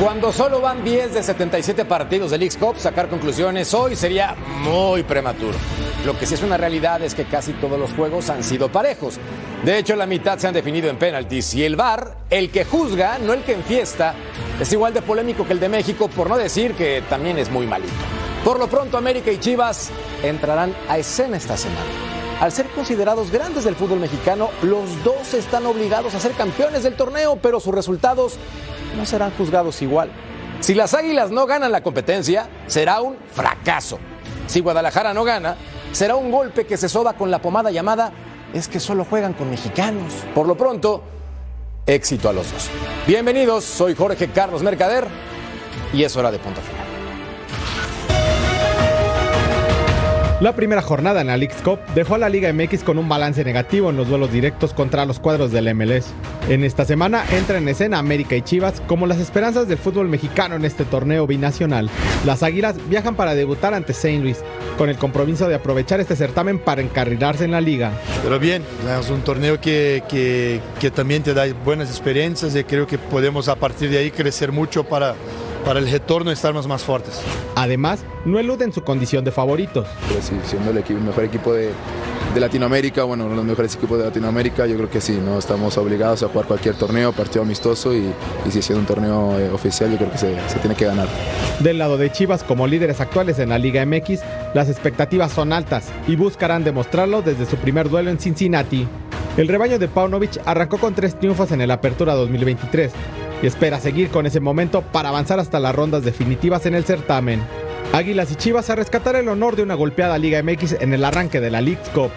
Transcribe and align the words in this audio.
Cuando 0.00 0.32
solo 0.32 0.60
van 0.60 0.84
10 0.84 1.12
de 1.12 1.22
77 1.24 1.84
partidos 1.84 2.30
del 2.30 2.38
League 2.38 2.56
Cup, 2.56 2.76
sacar 2.78 3.08
conclusiones 3.08 3.74
hoy 3.74 3.96
sería 3.96 4.36
muy 4.62 5.02
prematuro. 5.02 5.58
Lo 6.06 6.16
que 6.16 6.24
sí 6.24 6.34
es 6.34 6.42
una 6.44 6.56
realidad 6.56 7.02
es 7.02 7.16
que 7.16 7.24
casi 7.24 7.52
todos 7.54 7.80
los 7.80 7.92
juegos 7.94 8.30
han 8.30 8.44
sido 8.44 8.70
parejos. 8.70 9.18
De 9.64 9.76
hecho, 9.76 9.96
la 9.96 10.06
mitad 10.06 10.38
se 10.38 10.46
han 10.46 10.54
definido 10.54 10.88
en 10.88 10.98
penaltis 10.98 11.52
y 11.54 11.64
el 11.64 11.74
VAR, 11.74 12.16
el 12.30 12.50
que 12.50 12.64
juzga, 12.64 13.18
no 13.18 13.32
el 13.32 13.42
que 13.42 13.54
enfiesta, 13.54 14.14
es 14.60 14.72
igual 14.72 14.94
de 14.94 15.02
polémico 15.02 15.44
que 15.44 15.54
el 15.54 15.60
de 15.60 15.68
México, 15.68 16.06
por 16.06 16.28
no 16.30 16.36
decir 16.36 16.74
que 16.74 17.02
también 17.10 17.36
es 17.36 17.50
muy 17.50 17.66
malito. 17.66 17.92
Por 18.44 18.60
lo 18.60 18.68
pronto, 18.68 18.98
América 18.98 19.32
y 19.32 19.38
Chivas 19.38 19.90
entrarán 20.22 20.76
a 20.88 20.96
escena 20.96 21.36
esta 21.36 21.56
semana. 21.56 22.07
Al 22.40 22.52
ser 22.52 22.68
considerados 22.68 23.32
grandes 23.32 23.64
del 23.64 23.74
fútbol 23.74 23.98
mexicano, 23.98 24.50
los 24.62 25.02
dos 25.02 25.34
están 25.34 25.66
obligados 25.66 26.14
a 26.14 26.20
ser 26.20 26.32
campeones 26.32 26.84
del 26.84 26.94
torneo, 26.94 27.36
pero 27.42 27.58
sus 27.58 27.74
resultados 27.74 28.36
no 28.96 29.04
serán 29.06 29.32
juzgados 29.32 29.82
igual. 29.82 30.10
Si 30.60 30.74
las 30.74 30.94
Águilas 30.94 31.32
no 31.32 31.46
ganan 31.46 31.72
la 31.72 31.82
competencia, 31.82 32.48
será 32.68 33.00
un 33.00 33.16
fracaso. 33.32 33.98
Si 34.46 34.60
Guadalajara 34.60 35.14
no 35.14 35.24
gana, 35.24 35.56
será 35.92 36.14
un 36.14 36.30
golpe 36.30 36.64
que 36.64 36.76
se 36.76 36.88
soba 36.88 37.14
con 37.14 37.30
la 37.30 37.42
pomada 37.42 37.72
llamada 37.72 38.12
es 38.54 38.68
que 38.68 38.80
solo 38.80 39.04
juegan 39.04 39.34
con 39.34 39.50
mexicanos. 39.50 40.14
Por 40.34 40.46
lo 40.46 40.56
pronto, 40.56 41.02
éxito 41.86 42.28
a 42.28 42.32
los 42.32 42.50
dos. 42.52 42.70
Bienvenidos, 43.06 43.64
soy 43.64 43.94
Jorge 43.94 44.28
Carlos 44.28 44.62
Mercader 44.62 45.06
y 45.92 46.04
es 46.04 46.16
hora 46.16 46.30
de 46.30 46.38
punto 46.38 46.60
final. 46.60 46.87
La 50.40 50.54
primera 50.54 50.82
jornada 50.82 51.20
en 51.20 51.26
la 51.26 51.36
League's 51.36 51.60
Cup 51.62 51.80
dejó 51.96 52.14
a 52.14 52.18
la 52.18 52.28
Liga 52.28 52.52
MX 52.52 52.84
con 52.84 52.96
un 52.96 53.08
balance 53.08 53.42
negativo 53.42 53.90
en 53.90 53.96
los 53.96 54.06
duelos 54.06 54.30
directos 54.30 54.72
contra 54.72 55.04
los 55.04 55.18
cuadros 55.18 55.50
del 55.50 55.74
MLS. 55.74 56.06
En 56.48 56.62
esta 56.62 56.84
semana 56.84 57.24
entra 57.32 57.58
en 57.58 57.68
escena 57.68 57.98
América 57.98 58.36
y 58.36 58.42
Chivas 58.42 58.80
como 58.86 59.08
las 59.08 59.18
esperanzas 59.18 59.66
del 59.66 59.78
fútbol 59.78 60.08
mexicano 60.08 60.54
en 60.54 60.64
este 60.64 60.84
torneo 60.84 61.26
binacional. 61.26 61.90
Las 62.24 62.44
Águilas 62.44 62.76
viajan 62.88 63.16
para 63.16 63.34
debutar 63.34 63.74
ante 63.74 63.90
St. 63.90 64.20
Louis, 64.20 64.38
con 64.78 64.88
el 64.88 64.96
compromiso 64.96 65.48
de 65.48 65.56
aprovechar 65.56 65.98
este 65.98 66.14
certamen 66.14 66.60
para 66.60 66.82
encarrilarse 66.82 67.44
en 67.44 67.50
la 67.50 67.60
liga. 67.60 67.90
Pero 68.22 68.38
bien, 68.38 68.62
es 69.00 69.10
un 69.10 69.22
torneo 69.22 69.60
que, 69.60 70.04
que 70.08 70.90
también 70.92 71.24
te 71.24 71.34
da 71.34 71.46
buenas 71.64 71.90
experiencias 71.90 72.54
y 72.54 72.62
creo 72.62 72.86
que 72.86 72.96
podemos 72.96 73.48
a 73.48 73.56
partir 73.56 73.90
de 73.90 73.98
ahí 73.98 74.12
crecer 74.12 74.52
mucho 74.52 74.84
para 74.84 75.16
para 75.64 75.78
el 75.78 75.90
retorno 75.90 76.30
estarnos 76.30 76.66
más 76.66 76.82
fuertes. 76.82 77.20
Además, 77.54 78.04
no 78.24 78.38
eluden 78.38 78.72
su 78.72 78.82
condición 78.82 79.24
de 79.24 79.32
favoritos. 79.32 79.86
Pero 80.08 80.22
sí, 80.22 80.34
siendo 80.44 80.70
el, 80.70 80.78
equipo, 80.78 80.98
el 80.98 81.04
mejor 81.04 81.24
equipo 81.24 81.52
de, 81.52 81.70
de, 82.34 82.40
Latinoamérica, 82.40 83.04
bueno, 83.04 83.24
uno 83.24 83.32
de 83.32 83.36
los 83.36 83.44
mejores 83.44 83.74
equipos 83.74 83.98
de 83.98 84.04
Latinoamérica, 84.04 84.66
yo 84.66 84.76
creo 84.76 84.90
que 84.90 85.00
sí, 85.00 85.18
no 85.24 85.38
estamos 85.38 85.76
obligados 85.78 86.22
a 86.22 86.28
jugar 86.28 86.46
cualquier 86.46 86.74
torneo, 86.74 87.12
partido 87.12 87.42
amistoso 87.42 87.94
y, 87.94 88.12
y 88.46 88.50
si 88.50 88.62
siendo 88.62 88.80
un 88.80 88.86
torneo 88.86 89.38
eh, 89.38 89.50
oficial, 89.50 89.90
yo 89.90 89.96
creo 89.98 90.10
que 90.10 90.18
se, 90.18 90.36
se 90.48 90.58
tiene 90.58 90.76
que 90.76 90.84
ganar. 90.84 91.08
Del 91.60 91.78
lado 91.78 91.96
de 91.96 92.10
Chivas, 92.12 92.44
como 92.44 92.66
líderes 92.66 93.00
actuales 93.00 93.38
en 93.38 93.48
la 93.48 93.58
Liga 93.58 93.84
MX, 93.84 94.20
las 94.54 94.68
expectativas 94.68 95.32
son 95.32 95.52
altas 95.52 95.88
y 96.06 96.16
buscarán 96.16 96.64
demostrarlo 96.64 97.22
desde 97.22 97.46
su 97.46 97.56
primer 97.56 97.88
duelo 97.88 98.10
en 98.10 98.18
Cincinnati. 98.18 98.86
El 99.36 99.46
rebaño 99.46 99.78
de 99.78 99.86
Paunovic 99.86 100.40
arrancó 100.46 100.78
con 100.78 100.94
tres 100.94 101.16
triunfos 101.16 101.52
en 101.52 101.60
el 101.60 101.70
Apertura 101.70 102.14
2023 102.14 102.92
y 103.42 103.46
espera 103.46 103.80
seguir 103.80 104.10
con 104.10 104.26
ese 104.26 104.40
momento 104.40 104.82
para 104.82 105.08
avanzar 105.10 105.40
hasta 105.40 105.60
las 105.60 105.74
rondas 105.74 106.04
definitivas 106.04 106.66
en 106.66 106.74
el 106.74 106.84
certamen. 106.84 107.42
Águilas 107.92 108.30
y 108.32 108.36
Chivas 108.36 108.68
a 108.70 108.74
rescatar 108.74 109.16
el 109.16 109.28
honor 109.28 109.56
de 109.56 109.62
una 109.62 109.74
golpeada 109.74 110.18
Liga 110.18 110.42
MX 110.42 110.72
en 110.80 110.92
el 110.92 111.04
arranque 111.04 111.40
de 111.40 111.50
la 111.50 111.60
League 111.60 111.80
Cup. 111.94 112.10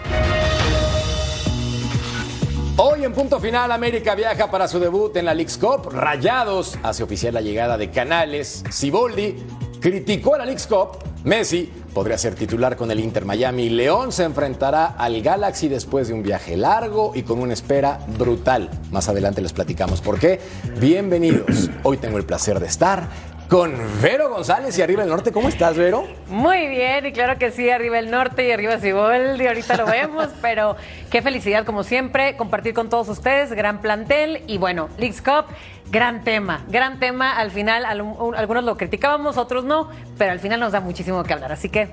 Hoy 2.76 3.04
en 3.04 3.12
punto 3.12 3.38
final, 3.38 3.70
América 3.70 4.14
viaja 4.14 4.50
para 4.50 4.66
su 4.66 4.78
debut 4.78 5.16
en 5.16 5.26
la 5.26 5.34
League 5.34 5.52
Cup. 5.60 5.90
Rayados 5.92 6.78
hace 6.82 7.02
oficial 7.02 7.34
la 7.34 7.40
llegada 7.40 7.76
de 7.76 7.90
Canales. 7.90 8.64
Siboldi 8.70 9.36
criticó 9.80 10.34
a 10.34 10.38
la 10.38 10.46
League 10.46 10.62
Cup. 10.68 10.98
Messi 11.24 11.70
podría 11.92 12.18
ser 12.18 12.34
titular 12.34 12.76
con 12.76 12.90
el 12.90 13.00
Inter 13.00 13.24
Miami. 13.24 13.68
León 13.68 14.12
se 14.12 14.24
enfrentará 14.24 14.86
al 14.86 15.22
Galaxy 15.22 15.68
después 15.68 16.08
de 16.08 16.14
un 16.14 16.22
viaje 16.22 16.56
largo 16.56 17.12
y 17.14 17.22
con 17.22 17.38
una 17.40 17.52
espera 17.52 17.98
brutal. 18.18 18.70
Más 18.90 19.08
adelante 19.08 19.42
les 19.42 19.52
platicamos 19.52 20.00
por 20.00 20.18
qué. 20.18 20.40
Bienvenidos. 20.80 21.70
Hoy 21.82 21.98
tengo 21.98 22.18
el 22.18 22.24
placer 22.24 22.60
de 22.60 22.66
estar 22.66 23.08
con 23.52 23.70
Vero 24.00 24.30
González 24.30 24.78
y 24.78 24.80
Arriba 24.80 25.02
el 25.02 25.10
Norte. 25.10 25.30
¿Cómo 25.30 25.50
estás, 25.50 25.76
Vero? 25.76 26.08
Muy 26.28 26.68
bien, 26.68 27.04
y 27.04 27.12
claro 27.12 27.36
que 27.38 27.50
sí, 27.50 27.68
Arriba 27.68 27.98
el 27.98 28.10
Norte 28.10 28.48
y 28.48 28.50
Arriba 28.50 28.78
Ciboldi, 28.78 29.46
ahorita 29.46 29.76
lo 29.76 29.84
vemos, 29.84 30.28
pero 30.40 30.74
qué 31.10 31.20
felicidad 31.20 31.66
como 31.66 31.84
siempre 31.84 32.34
compartir 32.38 32.72
con 32.72 32.88
todos 32.88 33.10
ustedes, 33.10 33.52
gran 33.52 33.82
plantel 33.82 34.42
y 34.46 34.56
bueno, 34.56 34.88
Leagues 34.96 35.20
Cup, 35.20 35.54
gran 35.90 36.24
tema, 36.24 36.64
gran 36.68 36.98
tema, 36.98 37.36
al 37.36 37.50
final 37.50 37.84
algunos 37.84 38.64
lo 38.64 38.78
criticábamos, 38.78 39.36
otros 39.36 39.64
no, 39.64 39.90
pero 40.16 40.32
al 40.32 40.40
final 40.40 40.58
nos 40.58 40.72
da 40.72 40.80
muchísimo 40.80 41.22
que 41.22 41.34
hablar, 41.34 41.52
así 41.52 41.68
que 41.68 41.90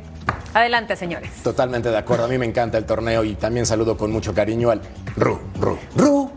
adelante, 0.54 0.96
señores. 0.96 1.44
Totalmente 1.44 1.90
de 1.90 1.98
acuerdo, 1.98 2.24
a 2.24 2.28
mí 2.30 2.38
me 2.38 2.46
encanta 2.46 2.78
el 2.78 2.86
torneo 2.86 3.26
y 3.26 3.34
también 3.36 3.66
saludo 3.66 3.98
con 3.98 4.14
mucho 4.14 4.34
cariño 4.34 4.72
al 4.72 4.80
Ru, 5.18 5.38
Ru, 5.60 5.78
Ru. 5.98 6.29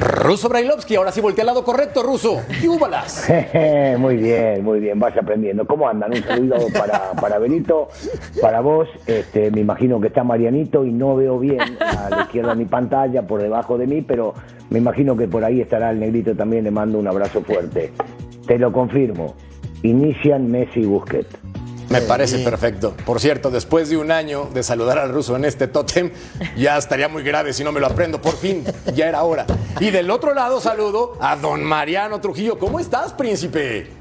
Ruso 0.00 0.48
Brailovsky, 0.48 0.94
ahora 0.94 1.10
sí 1.10 1.20
voltea 1.20 1.42
al 1.42 1.46
lado 1.46 1.64
correcto, 1.64 2.02
Ruso. 2.02 2.40
¡Yúbalas! 2.62 3.28
muy 3.98 4.16
bien, 4.16 4.62
muy 4.62 4.78
bien, 4.78 4.98
vas 4.98 5.16
aprendiendo. 5.16 5.66
¿Cómo 5.66 5.88
andan? 5.88 6.12
Un 6.12 6.22
saludo 6.22 6.56
para, 6.72 7.12
para 7.12 7.38
Benito, 7.38 7.88
para 8.40 8.60
vos. 8.60 8.88
Este, 9.06 9.50
me 9.50 9.60
imagino 9.60 10.00
que 10.00 10.08
está 10.08 10.22
Marianito 10.22 10.84
y 10.84 10.92
no 10.92 11.16
veo 11.16 11.38
bien 11.38 11.78
a 11.80 12.10
la 12.10 12.22
izquierda 12.22 12.50
de 12.50 12.56
mi 12.56 12.66
pantalla, 12.66 13.26
por 13.26 13.42
debajo 13.42 13.76
de 13.76 13.86
mí, 13.86 14.02
pero 14.02 14.34
me 14.70 14.78
imagino 14.78 15.16
que 15.16 15.26
por 15.26 15.44
ahí 15.44 15.60
estará 15.60 15.90
el 15.90 15.98
negrito 15.98 16.36
también. 16.36 16.64
Le 16.64 16.70
mando 16.70 16.98
un 16.98 17.08
abrazo 17.08 17.42
fuerte. 17.42 17.92
Te 18.46 18.58
lo 18.58 18.72
confirmo. 18.72 19.34
Inician 19.82 20.50
Messi 20.50 20.80
y 20.80 20.86
Busquets. 20.86 21.47
Me 21.88 22.02
parece 22.02 22.38
perfecto. 22.40 22.94
Por 23.06 23.20
cierto, 23.20 23.50
después 23.50 23.88
de 23.88 23.96
un 23.96 24.10
año 24.10 24.48
de 24.52 24.62
saludar 24.62 24.98
al 24.98 25.10
ruso 25.10 25.36
en 25.36 25.44
este 25.44 25.68
tótem, 25.68 26.10
ya 26.56 26.76
estaría 26.76 27.08
muy 27.08 27.22
grave 27.22 27.52
si 27.52 27.64
no 27.64 27.72
me 27.72 27.80
lo 27.80 27.86
aprendo. 27.86 28.20
Por 28.20 28.36
fin, 28.36 28.64
ya 28.94 29.08
era 29.08 29.22
hora. 29.22 29.46
Y 29.80 29.90
del 29.90 30.10
otro 30.10 30.34
lado 30.34 30.60
saludo 30.60 31.16
a 31.20 31.36
don 31.36 31.64
Mariano 31.64 32.20
Trujillo. 32.20 32.58
¿Cómo 32.58 32.78
estás, 32.78 33.12
príncipe? 33.12 33.97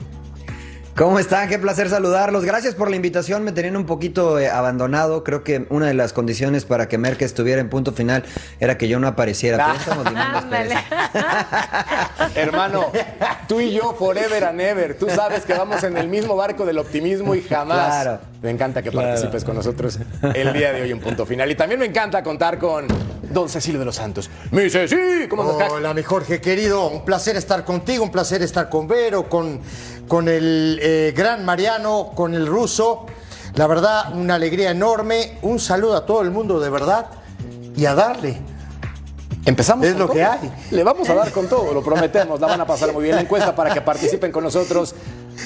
¿Cómo 0.97 1.19
están? 1.19 1.47
Qué 1.47 1.59
placer 1.59 1.89
saludarlos. 1.89 2.43
Gracias 2.43 2.73
por 2.73 2.89
la 2.89 2.95
invitación. 2.95 3.43
Me 3.43 3.51
tenían 3.51 3.77
un 3.77 3.85
poquito 3.85 4.39
eh, 4.39 4.49
abandonado. 4.49 5.23
Creo 5.23 5.43
que 5.43 5.67
una 5.69 5.85
de 5.85 5.93
las 5.93 6.11
condiciones 6.11 6.65
para 6.65 6.87
que 6.87 6.97
Merck 6.97 7.21
estuviera 7.21 7.61
en 7.61 7.69
punto 7.69 7.91
final 7.91 8.23
era 8.59 8.79
que 8.79 8.87
yo 8.87 8.99
no 8.99 9.07
apareciera. 9.07 9.75
Hermano, 12.35 12.87
tú 13.47 13.59
y 13.59 13.73
yo 13.73 13.93
forever 13.93 14.43
and 14.45 14.59
ever. 14.59 14.97
Tú 14.97 15.07
sabes 15.07 15.45
que 15.45 15.53
vamos 15.53 15.83
en 15.83 15.97
el 15.97 16.07
mismo 16.07 16.35
barco 16.35 16.65
del 16.65 16.79
optimismo 16.79 17.35
y 17.35 17.43
jamás. 17.43 18.01
Claro. 18.01 18.19
Me 18.41 18.49
encanta 18.49 18.81
que 18.81 18.91
participes 18.91 19.43
con 19.43 19.55
nosotros 19.55 19.99
el 20.33 20.53
día 20.53 20.73
de 20.73 20.81
hoy 20.81 20.89
en 20.89 20.99
punto 20.99 21.27
final. 21.27 21.51
Y 21.51 21.55
también 21.55 21.79
me 21.79 21.85
encanta 21.85 22.23
contar 22.23 22.57
con 22.57 22.87
don 23.29 23.49
Cecilio 23.49 23.79
de 23.79 23.85
los 23.85 23.95
Santos. 23.95 24.29
Me 24.51 24.63
dice, 24.63 24.87
sí, 24.87 25.27
¿cómo 25.29 25.51
estás? 25.51 25.71
Hola, 25.71 25.93
mi 25.93 26.03
Jorge 26.03 26.41
querido. 26.41 26.87
Un 26.87 27.05
placer 27.05 27.35
estar 27.35 27.63
contigo, 27.65 28.03
un 28.03 28.11
placer 28.11 28.41
estar 28.41 28.69
con 28.69 28.87
Vero, 28.87 29.29
con, 29.29 29.59
con 30.07 30.27
el 30.27 30.79
eh, 30.81 31.13
gran 31.15 31.45
Mariano, 31.45 32.11
con 32.15 32.33
el 32.33 32.47
ruso. 32.47 33.05
La 33.55 33.67
verdad, 33.67 34.13
una 34.13 34.35
alegría 34.35 34.71
enorme. 34.71 35.37
Un 35.41 35.59
saludo 35.59 35.95
a 35.95 36.05
todo 36.05 36.21
el 36.21 36.31
mundo, 36.31 36.59
de 36.59 36.69
verdad. 36.69 37.07
Y 37.75 37.85
a 37.85 37.95
darle. 37.95 38.37
Empezamos. 39.45 39.85
Es 39.85 39.93
con 39.93 39.99
lo 39.99 40.05
todo. 40.07 40.15
que 40.15 40.23
hay. 40.23 40.51
Le 40.71 40.83
vamos 40.83 41.09
a 41.09 41.15
dar 41.15 41.31
con 41.31 41.47
todo, 41.47 41.73
lo 41.73 41.81
prometemos. 41.81 42.39
La 42.39 42.47
van 42.47 42.61
a 42.61 42.65
pasar 42.65 42.93
muy 42.93 43.03
bien 43.03 43.15
la 43.15 43.21
encuesta 43.21 43.55
para 43.55 43.73
que 43.73 43.81
participen 43.81 44.31
con 44.31 44.43
nosotros 44.43 44.93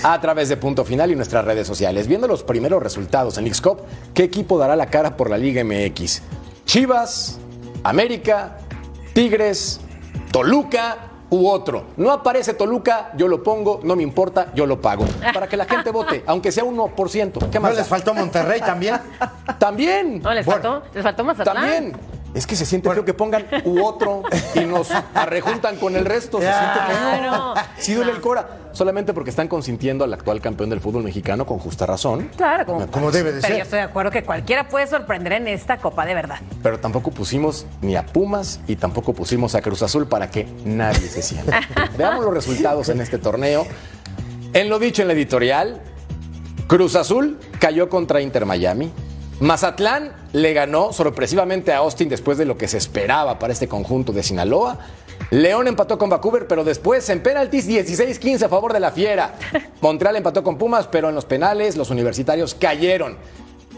a 0.03 0.19
través 0.19 0.49
de 0.49 0.57
Punto 0.57 0.83
Final 0.83 1.11
y 1.11 1.15
nuestras 1.15 1.45
redes 1.45 1.67
sociales. 1.67 2.07
Viendo 2.07 2.27
los 2.27 2.43
primeros 2.43 2.81
resultados 2.81 3.37
en 3.37 3.43
Leagues 3.43 3.61
Cup, 3.61 3.81
¿qué 4.13 4.23
equipo 4.23 4.57
dará 4.57 4.75
la 4.75 4.87
cara 4.87 5.17
por 5.17 5.29
la 5.29 5.37
Liga 5.37 5.63
MX? 5.63 6.21
Chivas, 6.65 7.37
América, 7.83 8.57
Tigres, 9.13 9.81
Toluca 10.31 11.10
u 11.31 11.47
otro. 11.49 11.85
No 11.97 12.11
aparece 12.11 12.53
Toluca, 12.53 13.11
yo 13.17 13.27
lo 13.27 13.41
pongo, 13.41 13.79
no 13.83 13.95
me 13.95 14.03
importa, 14.03 14.47
yo 14.53 14.65
lo 14.67 14.79
pago. 14.79 15.05
Para 15.33 15.47
que 15.47 15.57
la 15.57 15.65
gente 15.65 15.89
vote, 15.91 16.23
aunque 16.27 16.51
sea 16.51 16.63
1%. 16.63 17.49
¿Qué 17.49 17.55
¿No 17.57 17.61
más? 17.61 17.71
les 17.71 17.77
da? 17.79 17.83
faltó 17.85 18.13
Monterrey 18.13 18.59
también? 18.61 18.95
También. 19.57 20.21
¿No 20.21 20.33
les 20.33 20.45
Bueno, 20.45 20.61
faltó? 20.61 20.87
¿Les 20.93 21.03
faltó 21.03 21.23
Mazatlán? 21.23 21.55
También. 21.55 21.97
Es 22.33 22.47
que 22.47 22.55
se 22.55 22.65
siente 22.65 22.89
feo 22.89 23.03
que 23.03 23.13
pongan 23.13 23.45
u 23.65 23.83
otro 23.83 24.23
y 24.55 24.61
nos 24.61 24.89
arrejuntan 25.13 25.75
con 25.75 25.95
el 25.95 26.05
resto. 26.05 26.39
Se 26.39 26.45
siente 26.45 26.79
feo. 27.19 27.53
Sí 27.77 27.93
duele 27.93 28.11
el 28.11 28.21
Cora. 28.21 28.57
Solamente 28.73 29.13
porque 29.13 29.31
están 29.31 29.49
consintiendo 29.49 30.05
al 30.05 30.13
actual 30.13 30.39
campeón 30.39 30.69
del 30.69 30.79
fútbol 30.79 31.03
mexicano 31.03 31.45
con 31.45 31.59
justa 31.59 31.85
razón. 31.85 32.29
Claro, 32.37 32.65
como, 32.65 32.87
Como 32.87 33.11
debe 33.11 33.33
de 33.33 33.41
pero 33.41 33.47
ser. 33.49 33.57
yo 33.57 33.63
estoy 33.63 33.79
de 33.79 33.85
acuerdo 33.85 34.11
que 34.11 34.23
cualquiera 34.23 34.69
puede 34.69 34.87
sorprender 34.87 35.33
en 35.33 35.47
esta 35.49 35.77
Copa 35.77 36.05
de 36.05 36.13
verdad. 36.13 36.37
Pero 36.63 36.79
tampoco 36.79 37.11
pusimos 37.11 37.65
ni 37.81 37.97
a 37.97 38.05
Pumas 38.05 38.61
y 38.67 38.77
tampoco 38.77 39.13
pusimos 39.13 39.55
a 39.55 39.61
Cruz 39.61 39.81
Azul 39.81 40.07
para 40.07 40.29
que 40.29 40.47
nadie 40.63 41.05
se 41.09 41.21
sienta. 41.21 41.59
Veamos 41.97 42.23
los 42.23 42.33
resultados 42.33 42.87
en 42.87 43.01
este 43.01 43.17
torneo. 43.17 43.65
En 44.53 44.69
lo 44.69 44.79
dicho 44.79 45.01
en 45.01 45.09
la 45.09 45.15
editorial, 45.15 45.81
Cruz 46.67 46.95
Azul 46.95 47.39
cayó 47.59 47.89
contra 47.89 48.21
Inter 48.21 48.45
Miami. 48.45 48.89
Mazatlán 49.41 50.13
le 50.33 50.53
ganó 50.53 50.93
sorpresivamente 50.93 51.73
a 51.73 51.77
Austin 51.77 52.09
después 52.09 52.37
de 52.37 52.45
lo 52.45 52.57
que 52.57 52.67
se 52.67 52.77
esperaba 52.77 53.39
para 53.39 53.53
este 53.53 53.67
conjunto 53.67 54.13
de 54.13 54.23
Sinaloa. 54.23 54.77
León 55.29 55.67
empató 55.67 55.97
con 55.97 56.09
Vancouver, 56.09 56.47
pero 56.47 56.63
después 56.63 57.07
en 57.09 57.21
penaltis 57.21 57.67
16-15 57.67 58.43
a 58.43 58.49
favor 58.49 58.73
de 58.73 58.79
la 58.79 58.91
Fiera. 58.91 59.35
Montreal 59.81 60.15
empató 60.15 60.43
con 60.43 60.57
Pumas, 60.57 60.87
pero 60.87 61.09
en 61.09 61.15
los 61.15 61.25
penales 61.25 61.77
los 61.77 61.89
universitarios 61.89 62.55
cayeron. 62.55 63.17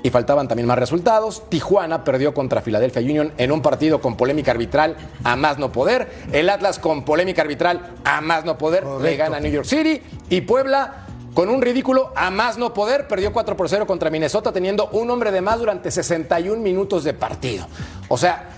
Y 0.03 0.09
faltaban 0.09 0.49
también 0.49 0.67
más 0.67 0.77
resultados. 0.77 1.43
Tijuana 1.47 2.03
perdió 2.03 2.33
contra 2.33 2.61
Philadelphia 2.61 3.01
Union 3.01 3.33
en 3.37 3.53
un 3.53 3.61
partido 3.61 4.01
con 4.01 4.17
polémica 4.17 4.51
arbitral 4.51 4.97
a 5.23 5.37
más 5.37 5.59
no 5.59 5.71
poder. 5.71 6.09
El 6.33 6.49
Atlas 6.49 6.77
con 6.77 7.05
polémica 7.05 7.41
arbitral 7.41 7.93
a 8.03 8.19
más 8.19 8.43
no 8.43 8.57
poder 8.57 8.85
le 8.85 9.15
gana 9.15 9.37
a 9.37 9.39
New 9.39 9.51
York 9.51 9.65
City. 9.65 10.01
Y 10.29 10.41
Puebla 10.41 11.02
con 11.33 11.49
un 11.49 11.61
ridículo 11.61 12.11
a 12.15 12.29
más 12.29 12.57
no 12.57 12.73
poder 12.73 13.07
perdió 13.07 13.33
4 13.33 13.57
por 13.57 13.69
0 13.69 13.87
contra 13.87 14.09
Minnesota 14.09 14.51
teniendo 14.51 14.87
un 14.89 15.09
hombre 15.09 15.31
de 15.31 15.41
más 15.41 15.59
durante 15.59 15.91
61 15.91 16.61
minutos 16.61 17.03
de 17.03 17.13
partido. 17.13 17.67
O 18.07 18.17
sea, 18.17 18.49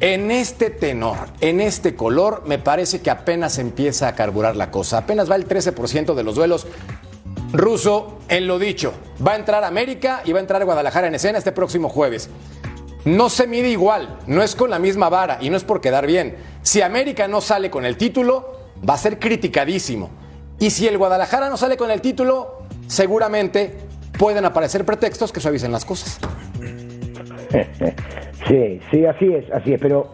en 0.00 0.30
este 0.30 0.70
tenor, 0.70 1.16
en 1.40 1.60
este 1.60 1.96
color, 1.96 2.42
me 2.46 2.58
parece 2.58 3.00
que 3.00 3.10
apenas 3.10 3.58
empieza 3.58 4.08
a 4.08 4.14
carburar 4.14 4.56
la 4.56 4.70
cosa. 4.70 4.98
Apenas 4.98 5.30
va 5.30 5.36
el 5.36 5.48
13% 5.48 6.14
de 6.14 6.22
los 6.22 6.34
duelos 6.34 6.66
Ruso, 7.52 8.18
en 8.28 8.46
lo 8.46 8.58
dicho, 8.58 8.92
va 9.26 9.32
a 9.32 9.36
entrar 9.36 9.64
América 9.64 10.20
y 10.24 10.32
va 10.32 10.38
a 10.38 10.42
entrar 10.42 10.62
Guadalajara 10.64 11.06
en 11.08 11.14
escena 11.14 11.38
este 11.38 11.52
próximo 11.52 11.88
jueves. 11.88 12.28
No 13.06 13.30
se 13.30 13.46
mide 13.46 13.70
igual, 13.70 14.18
no 14.26 14.42
es 14.42 14.54
con 14.54 14.68
la 14.68 14.78
misma 14.78 15.08
vara 15.08 15.38
y 15.40 15.48
no 15.48 15.56
es 15.56 15.64
por 15.64 15.80
quedar 15.80 16.06
bien. 16.06 16.36
Si 16.62 16.82
América 16.82 17.26
no 17.26 17.40
sale 17.40 17.70
con 17.70 17.86
el 17.86 17.96
título, 17.96 18.52
va 18.86 18.94
a 18.94 18.98
ser 18.98 19.18
criticadísimo. 19.18 20.10
Y 20.60 20.70
si 20.70 20.86
el 20.86 20.98
Guadalajara 20.98 21.48
no 21.48 21.56
sale 21.56 21.76
con 21.76 21.90
el 21.90 22.00
título, 22.00 22.62
seguramente 22.86 23.74
pueden 24.18 24.44
aparecer 24.44 24.84
pretextos 24.84 25.32
que 25.32 25.40
suavicen 25.40 25.72
las 25.72 25.84
cosas. 25.84 26.18
Sí, 28.46 28.80
sí, 28.90 29.04
así 29.04 29.26
es, 29.26 29.50
así 29.52 29.74
es, 29.74 29.80
pero 29.80 30.10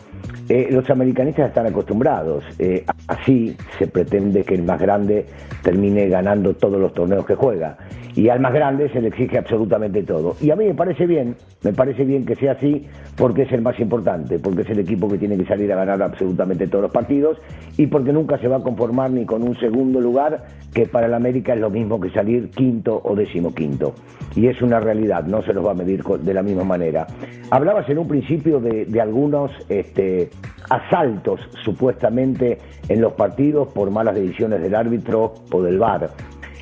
eh, 0.49 0.67
los 0.71 0.89
americanistas 0.91 1.49
están 1.49 1.67
acostumbrados. 1.67 2.43
Eh, 2.59 2.85
así 3.07 3.57
se 3.79 3.87
pretende 3.87 4.43
que 4.43 4.55
el 4.55 4.65
más 4.65 4.81
grande 4.81 5.27
termine 5.63 6.09
ganando 6.09 6.55
todos 6.55 6.81
los 6.81 6.93
torneos 6.93 7.25
que 7.27 7.37
juega. 7.37 7.77
Y 8.17 8.29
al 8.29 8.41
más 8.41 8.53
grande 8.53 8.89
se 8.91 9.01
le 9.01 9.09
exige 9.09 9.39
absolutamente 9.39 10.03
todo. 10.03 10.37
Y 10.41 10.51
a 10.51 10.57
mí 10.57 10.67
me 10.67 10.75
parece 10.75 11.07
bien, 11.07 11.35
me 11.63 11.73
parece 11.73 12.05
bien 12.05 12.25
que 12.25 12.37
sea 12.37 12.53
así 12.53 12.87
porque 13.17 13.43
es 13.43 13.53
el 13.53 13.63
más 13.63 13.79
importante, 13.81 14.39
porque 14.39 14.63
es 14.63 14.71
el 14.71 14.79
equipo 14.81 15.09
que 15.09 15.19
tiene 15.19 15.37
que 15.37 15.45
salir 15.47 15.73
a 15.73 15.77
ganar 15.77 16.03
absolutamente 16.03 16.67
todos 16.69 16.83
los 16.83 16.93
partidos 16.93 17.39
y 17.77 17.87
porque 17.87 18.13
nunca 18.13 18.39
se 18.39 18.49
va 18.49 18.57
a 18.57 18.63
conformar 18.63 19.11
ni 19.11 19.25
con 19.25 19.43
un 19.43 19.57
segundo 19.59 20.01
lugar, 20.01 20.45
que 20.73 20.87
para 20.87 21.07
el 21.07 21.15
América 21.15 21.55
es 21.55 21.61
lo 21.61 21.71
mismo 21.71 22.01
que 22.01 22.11
salir 22.11 22.51
quinto 22.51 23.01
o 23.05 23.17
decimoquinto. 23.17 23.95
Y 24.37 24.47
es 24.47 24.61
una 24.63 24.81
realidad, 24.81 25.25
no 25.25 25.43
se 25.43 25.53
los 25.53 25.65
va 25.65 25.73
a 25.73 25.75
medir 25.75 26.03
de 26.03 26.35
la 26.35 26.43
misma 26.43 26.65
manera. 26.65 27.07
Hablabas 27.51 27.89
en 27.89 27.99
un 27.99 28.09
principio 28.09 28.61
de, 28.61 28.85
de 28.85 29.01
algunos 29.01 29.51
este, 29.69 30.31
asaltos 30.71 31.41
supuestamente 31.65 32.59
en 32.89 33.01
los 33.01 33.13
partidos 33.13 33.69
por 33.73 33.91
malas 33.91 34.15
decisiones 34.15 34.61
del 34.61 34.75
árbitro 34.75 35.35
o 35.51 35.63
del 35.63 35.79
VAR. 35.79 36.11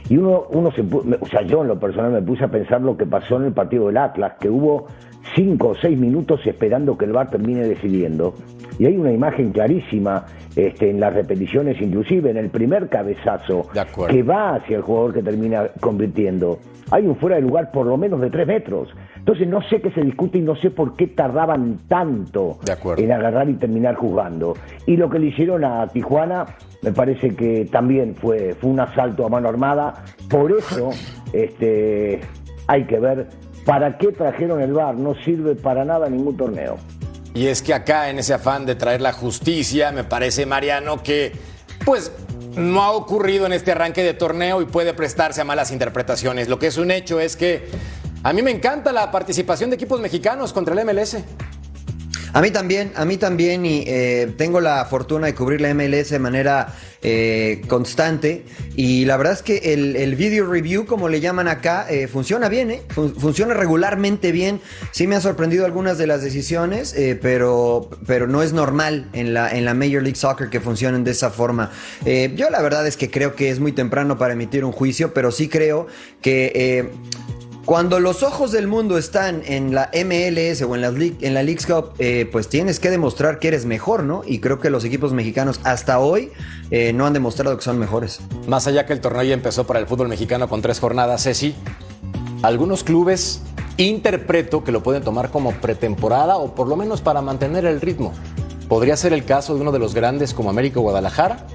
Y 0.09 0.17
uno, 0.17 0.45
uno 0.51 0.71
se, 0.73 0.83
o 0.83 1.27
sea, 1.27 1.43
yo 1.43 1.63
en 1.63 1.69
lo 1.69 1.79
personal 1.79 2.13
me 2.13 2.23
puse 2.23 2.45
a 2.45 2.49
pensar 2.49 2.81
lo 2.81 2.97
que 2.97 3.07
pasó 3.07 3.37
en 3.37 3.45
el 3.45 3.53
partido 3.53 3.87
del 3.87 3.97
Atlas, 3.97 4.35
que 4.41 4.49
hubo 4.49 4.87
cinco 5.35 5.69
o 5.69 5.75
seis 5.75 5.99
minutos 5.99 6.41
esperando 6.47 6.97
que 6.97 7.05
el 7.05 7.13
VAR 7.13 7.31
termine 7.31 7.67
decidiendo. 7.67 8.35
Y 8.79 8.87
hay 8.87 8.97
una 8.97 9.13
imagen 9.13 9.53
clarísima 9.53 10.25
este, 10.57 10.91
en 10.91 11.01
las 11.01 11.15
repeticiones, 11.15 11.81
inclusive 11.81 12.31
en 12.31 12.37
el 12.37 12.51
primer 12.51 12.89
cabezazo 12.89 13.69
que 14.09 14.23
va 14.23 14.57
hacia 14.57 14.77
el 14.77 14.83
jugador 14.83 15.15
que 15.15 15.23
termina 15.23 15.69
convirtiendo. 15.81 16.59
Hay 16.91 17.07
un 17.07 17.17
fuera 17.17 17.37
de 17.37 17.43
lugar 17.43 17.71
por 17.71 17.87
lo 17.87 17.97
menos 17.97 18.21
de 18.21 18.31
tres 18.31 18.47
metros. 18.47 18.89
Entonces 19.23 19.47
no 19.47 19.63
sé 19.69 19.81
qué 19.81 19.93
se 19.93 20.01
discute 20.01 20.39
y 20.39 20.41
no 20.41 20.57
sé 20.57 20.71
por 20.71 20.97
qué 20.97 21.07
tardaban 21.07 21.79
tanto 21.87 22.59
en 22.97 23.13
agarrar 23.13 23.49
y 23.49 23.55
terminar 23.55 23.95
juzgando. 23.95 24.57
Y 24.85 24.97
lo 24.97 25.09
que 25.09 25.21
le 25.21 25.29
hicieron 25.29 25.65
a 25.65 25.87
Tijuana 25.87 26.45
me 26.83 26.91
parece 26.91 27.37
que 27.37 27.69
también 27.71 28.17
fue, 28.17 28.57
fue 28.61 28.71
un 28.71 28.81
asalto 28.81 29.25
a 29.25 29.29
mano 29.29 29.49
armada. 29.49 30.03
Por 30.29 30.51
eso 30.51 30.91
este, 31.33 32.21
hay 32.67 32.85
que 32.87 32.99
ver 32.99 33.29
para 33.65 33.97
qué 33.97 34.09
trajeron 34.09 34.61
el 34.61 34.73
VAR. 34.73 34.97
No 34.97 35.15
sirve 35.15 35.55
para 35.55 35.85
nada 35.85 36.11
ningún 36.11 36.37
torneo. 36.37 36.79
Y 37.33 37.47
es 37.47 37.63
que 37.63 37.75
acá, 37.75 38.11
en 38.11 38.19
ese 38.19 38.35
afán 38.35 38.67
de 38.67 38.75
traer 38.75 39.01
la 39.01 39.13
justicia, 39.13 39.93
me 39.93 40.03
parece, 40.03 40.47
Mariano, 40.47 41.01
que 41.01 41.31
pues 41.85 42.11
no 42.57 42.83
ha 42.83 42.91
ocurrido 42.91 43.47
en 43.47 43.53
este 43.53 43.71
arranque 43.71 44.03
de 44.03 44.15
torneo 44.15 44.61
y 44.61 44.65
puede 44.65 44.95
prestarse 44.95 45.41
a 45.41 45.45
malas 45.45 45.71
interpretaciones. 45.71 46.49
Lo 46.49 46.59
que 46.59 46.67
es 46.67 46.77
un 46.77 46.91
hecho 46.91 47.21
es 47.21 47.37
que 47.37 47.69
a 48.23 48.33
mí 48.33 48.43
me 48.43 48.51
encanta 48.51 48.93
la 48.93 49.11
participación 49.11 49.71
de 49.71 49.77
equipos 49.77 50.01
mexicanos 50.01 50.53
contra 50.53 50.81
el 50.81 50.87
MLS. 50.87 51.17
A 52.35 52.41
mí 52.41 52.51
también, 52.51 52.93
a 52.97 53.05
mí 53.05 53.19
también, 53.19 53.67
y 53.67 53.85
eh, 53.87 54.33
tengo 54.39 54.63
la 54.63 54.87
fortuna 54.87 55.27
de 55.27 55.35
cubrir 55.35 55.61
la 55.61 55.75
MLS 55.75 56.09
de 56.09 56.19
manera 56.19 56.75
eh, 57.03 57.61
constante. 57.69 58.47
Y 58.75 59.05
la 59.05 59.19
verdad 59.19 59.35
es 59.35 59.43
que 59.43 59.75
el, 59.75 60.17
video 60.17 60.47
review, 60.47 60.87
como 60.87 61.11
le 61.11 61.21
llaman 61.21 61.47
acá, 61.47 61.85
eh, 61.91 62.09
funciona 62.09 62.49
bien, 62.49 62.71
¿eh? 62.71 62.83
Fun- 62.89 63.15
funciona 63.15 63.53
regularmente 63.53 64.33
bien. 64.33 64.63
Sí 64.93 65.07
me 65.07 65.17
han 65.17 65.21
sorprendido 65.21 65.67
algunas 65.67 65.99
de 65.99 66.07
las 66.07 66.23
decisiones, 66.23 66.97
pero, 67.21 67.91
pero 68.07 68.27
no 68.27 68.43
es 68.43 68.55
normal 68.55 69.11
en 69.13 69.35
la, 69.35 69.51
en 69.51 69.67
la 69.67 69.75
Major 69.75 70.03
League 70.03 70.17
Soccer 70.17 70.49
que 70.49 70.61
funcionen 70.61 71.05
de 71.05 71.11
esa 71.11 71.31
forma. 71.31 71.71
Yo 72.35 72.49
la 72.49 72.63
verdad 72.63 72.87
es 72.87 72.97
que 72.97 73.11
creo 73.11 73.35
que 73.35 73.51
es 73.51 73.61
muy 73.61 73.73
temprano 73.73 74.17
para 74.17 74.33
emitir 74.33 74.65
un 74.65 74.73
juicio, 74.73 75.13
pero 75.13 75.33
sí 75.33 75.49
creo 75.49 75.87
que... 76.23 76.91
cuando 77.65 78.01
los 78.01 78.23
ojos 78.25 78.51
del 78.51 78.67
mundo 78.67 78.99
están 78.99 79.43
en 79.47 79.73
la 79.75 79.89
MLS 80.05 80.63
o 80.63 80.75
en, 80.75 80.81
las 80.83 80.95
League- 80.95 81.17
en 81.21 81.35
la 81.35 81.43
Leagues 81.45 81.67
Cup, 81.67 81.93
eh, 81.99 82.29
pues 82.31 82.49
tienes 82.49 82.81
que 82.81 82.91
demostrar 82.91 83.39
que 83.39 83.49
eres 83.49 83.67
mejor, 83.67 84.03
¿no? 84.03 84.23
Y 84.27 84.41
creo 84.41 84.59
que 84.59 84.69
los 84.69 84.85
equipos 84.85 85.13
mexicanos 85.13 85.61
hasta 85.63 86.01
hoy 86.01 86.33
eh, 86.73 86.93
no 86.93 87.07
han 87.07 87.13
demostrado 87.13 87.57
que 87.57 87.63
son 87.63 87.79
mejores. 87.79 88.21
Más 88.49 88.67
allá 88.67 88.85
que 88.85 88.93
el 88.93 89.01
torneo 89.01 89.23
ya 89.23 89.35
empezó 89.35 89.65
para 89.65 89.79
el 89.79 89.87
fútbol 89.87 90.09
mexicano 90.09 90.49
con 90.49 90.61
tres 90.61 90.81
jornadas, 90.81 91.23
Ceci, 91.23 91.55
algunos 92.43 92.83
clubes 92.83 93.43
interpreto 93.77 94.65
que 94.65 94.73
lo 94.73 94.83
pueden 94.83 95.03
tomar 95.05 95.31
como 95.31 95.53
pretemporada 95.53 96.37
o 96.39 96.55
por 96.55 96.67
lo 96.67 96.75
menos 96.77 97.01
para 97.01 97.23
mantener 97.23 97.65
el 97.65 97.81
ritmo. 97.81 98.13
¿Podría 98.69 98.97
ser 98.97 99.13
el 99.13 99.25
caso 99.25 99.55
de 99.55 99.61
uno 99.61 99.71
de 99.71 99.79
los 99.79 99.95
grandes 99.95 100.35
como 100.35 100.51
América 100.51 100.81
o 100.81 100.83
Guadalajara? 100.83 101.47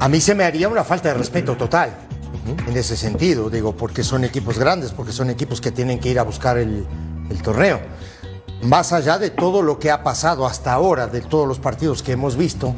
A 0.00 0.08
mí 0.08 0.20
se 0.20 0.34
me 0.34 0.44
haría 0.44 0.68
una 0.68 0.84
falta 0.84 1.08
de 1.10 1.14
respeto 1.14 1.54
total 1.56 1.94
en 2.66 2.76
ese 2.76 2.96
sentido, 2.96 3.48
digo, 3.50 3.76
porque 3.76 4.02
son 4.04 4.24
equipos 4.24 4.58
grandes, 4.58 4.90
porque 4.92 5.12
son 5.12 5.30
equipos 5.30 5.60
que 5.60 5.70
tienen 5.70 5.98
que 6.00 6.08
ir 6.10 6.18
a 6.18 6.22
buscar 6.24 6.58
el, 6.58 6.86
el 7.30 7.42
torneo. 7.42 7.80
Más 8.62 8.92
allá 8.92 9.18
de 9.18 9.30
todo 9.30 9.62
lo 9.62 9.78
que 9.78 9.90
ha 9.90 10.02
pasado 10.02 10.46
hasta 10.46 10.72
ahora, 10.72 11.06
de 11.08 11.20
todos 11.20 11.48
los 11.48 11.58
partidos 11.58 12.02
que 12.02 12.12
hemos 12.12 12.36
visto, 12.36 12.74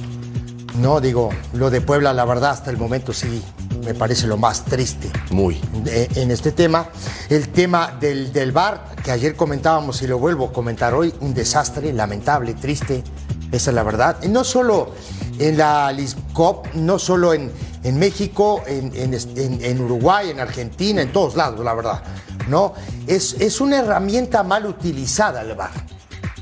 no 0.78 1.00
digo, 1.00 1.30
lo 1.52 1.70
de 1.70 1.80
Puebla, 1.80 2.12
la 2.12 2.24
verdad, 2.24 2.50
hasta 2.50 2.70
el 2.70 2.78
momento 2.78 3.12
sí 3.12 3.42
me 3.84 3.92
parece 3.94 4.26
lo 4.26 4.36
más 4.38 4.64
triste 4.64 5.10
Muy. 5.30 5.60
de- 5.82 6.08
en 6.16 6.30
este 6.30 6.52
tema. 6.52 6.88
El 7.28 7.50
tema 7.50 7.96
del, 8.00 8.32
del 8.32 8.50
VAR, 8.50 8.94
que 9.04 9.10
ayer 9.10 9.36
comentábamos 9.36 10.00
y 10.02 10.06
lo 10.06 10.18
vuelvo 10.18 10.46
a 10.46 10.52
comentar 10.52 10.94
hoy, 10.94 11.14
un 11.20 11.34
desastre, 11.34 11.92
lamentable, 11.92 12.54
triste, 12.54 13.04
esa 13.52 13.70
es 13.70 13.74
la 13.74 13.82
verdad. 13.82 14.16
Y 14.22 14.28
no 14.28 14.42
solo 14.42 14.90
en 15.38 15.58
la 15.58 15.92
LISCOP, 15.92 16.74
no 16.74 16.98
solo 16.98 17.34
en, 17.34 17.52
en 17.84 17.98
México, 17.98 18.62
en, 18.66 19.80
Uruguay, 19.80 20.30
en 20.30 20.40
Argentina, 20.40 21.02
en 21.02 21.12
todos 21.12 21.36
lados, 21.36 21.62
la 21.64 21.74
verdad. 21.74 22.02
¿no? 22.48 22.72
Es, 23.06 23.34
es 23.34 23.60
una 23.60 23.78
herramienta 23.78 24.42
mal 24.42 24.66
utilizada 24.66 25.42
el 25.42 25.54
VAR. 25.54 25.70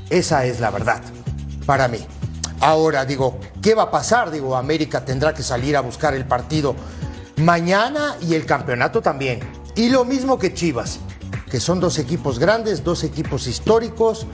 Esa 0.09 0.45
es 0.45 0.59
la 0.59 0.71
verdad, 0.71 1.01
para 1.65 1.87
mí. 1.87 1.99
Ahora, 2.61 3.05
digo, 3.05 3.39
¿qué 3.61 3.75
va 3.75 3.83
a 3.83 3.91
pasar? 3.91 4.31
Digo, 4.31 4.55
América 4.55 5.03
tendrá 5.03 5.33
que 5.33 5.43
salir 5.43 5.75
a 5.75 5.81
buscar 5.81 6.13
el 6.13 6.25
partido 6.25 6.75
mañana 7.37 8.15
y 8.21 8.35
el 8.35 8.45
campeonato 8.45 9.01
también. 9.01 9.41
Y 9.75 9.89
lo 9.89 10.05
mismo 10.05 10.39
que 10.39 10.53
Chivas, 10.53 10.99
que 11.51 11.59
son 11.59 11.81
dos 11.81 11.99
equipos 11.99 12.39
grandes, 12.39 12.83
dos 12.83 13.03
equipos 13.03 13.47
históricos, 13.47 14.27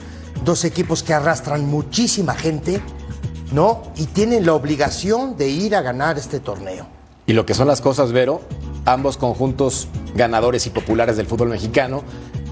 dos 0.44 0.64
equipos 0.64 1.02
que 1.02 1.12
arrastran 1.12 1.66
muchísima 1.66 2.34
gente, 2.34 2.80
¿no? 3.52 3.82
Y 3.96 4.06
tienen 4.06 4.46
la 4.46 4.54
obligación 4.54 5.36
de 5.36 5.48
ir 5.48 5.74
a 5.74 5.82
ganar 5.82 6.16
este 6.16 6.38
torneo. 6.38 6.99
Y 7.30 7.32
lo 7.32 7.46
que 7.46 7.54
son 7.54 7.68
las 7.68 7.80
cosas, 7.80 8.10
Vero, 8.10 8.40
ambos 8.86 9.16
conjuntos 9.16 9.86
ganadores 10.16 10.66
y 10.66 10.70
populares 10.70 11.16
del 11.16 11.26
fútbol 11.26 11.50
mexicano 11.50 12.02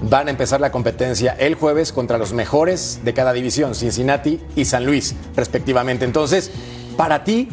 van 0.03 0.29
a 0.29 0.31
empezar 0.31 0.61
la 0.61 0.71
competencia 0.71 1.35
el 1.37 1.55
jueves 1.55 1.91
contra 1.91 2.17
los 2.17 2.31
mejores 2.31 3.01
de 3.03 3.13
cada 3.13 3.33
división, 3.33 3.75
Cincinnati 3.75 4.39
y 4.55 4.63
San 4.63 4.85
Luis, 4.85 5.17
respectivamente. 5.35 6.05
Entonces, 6.05 6.49
para 6.95 7.25
ti, 7.25 7.49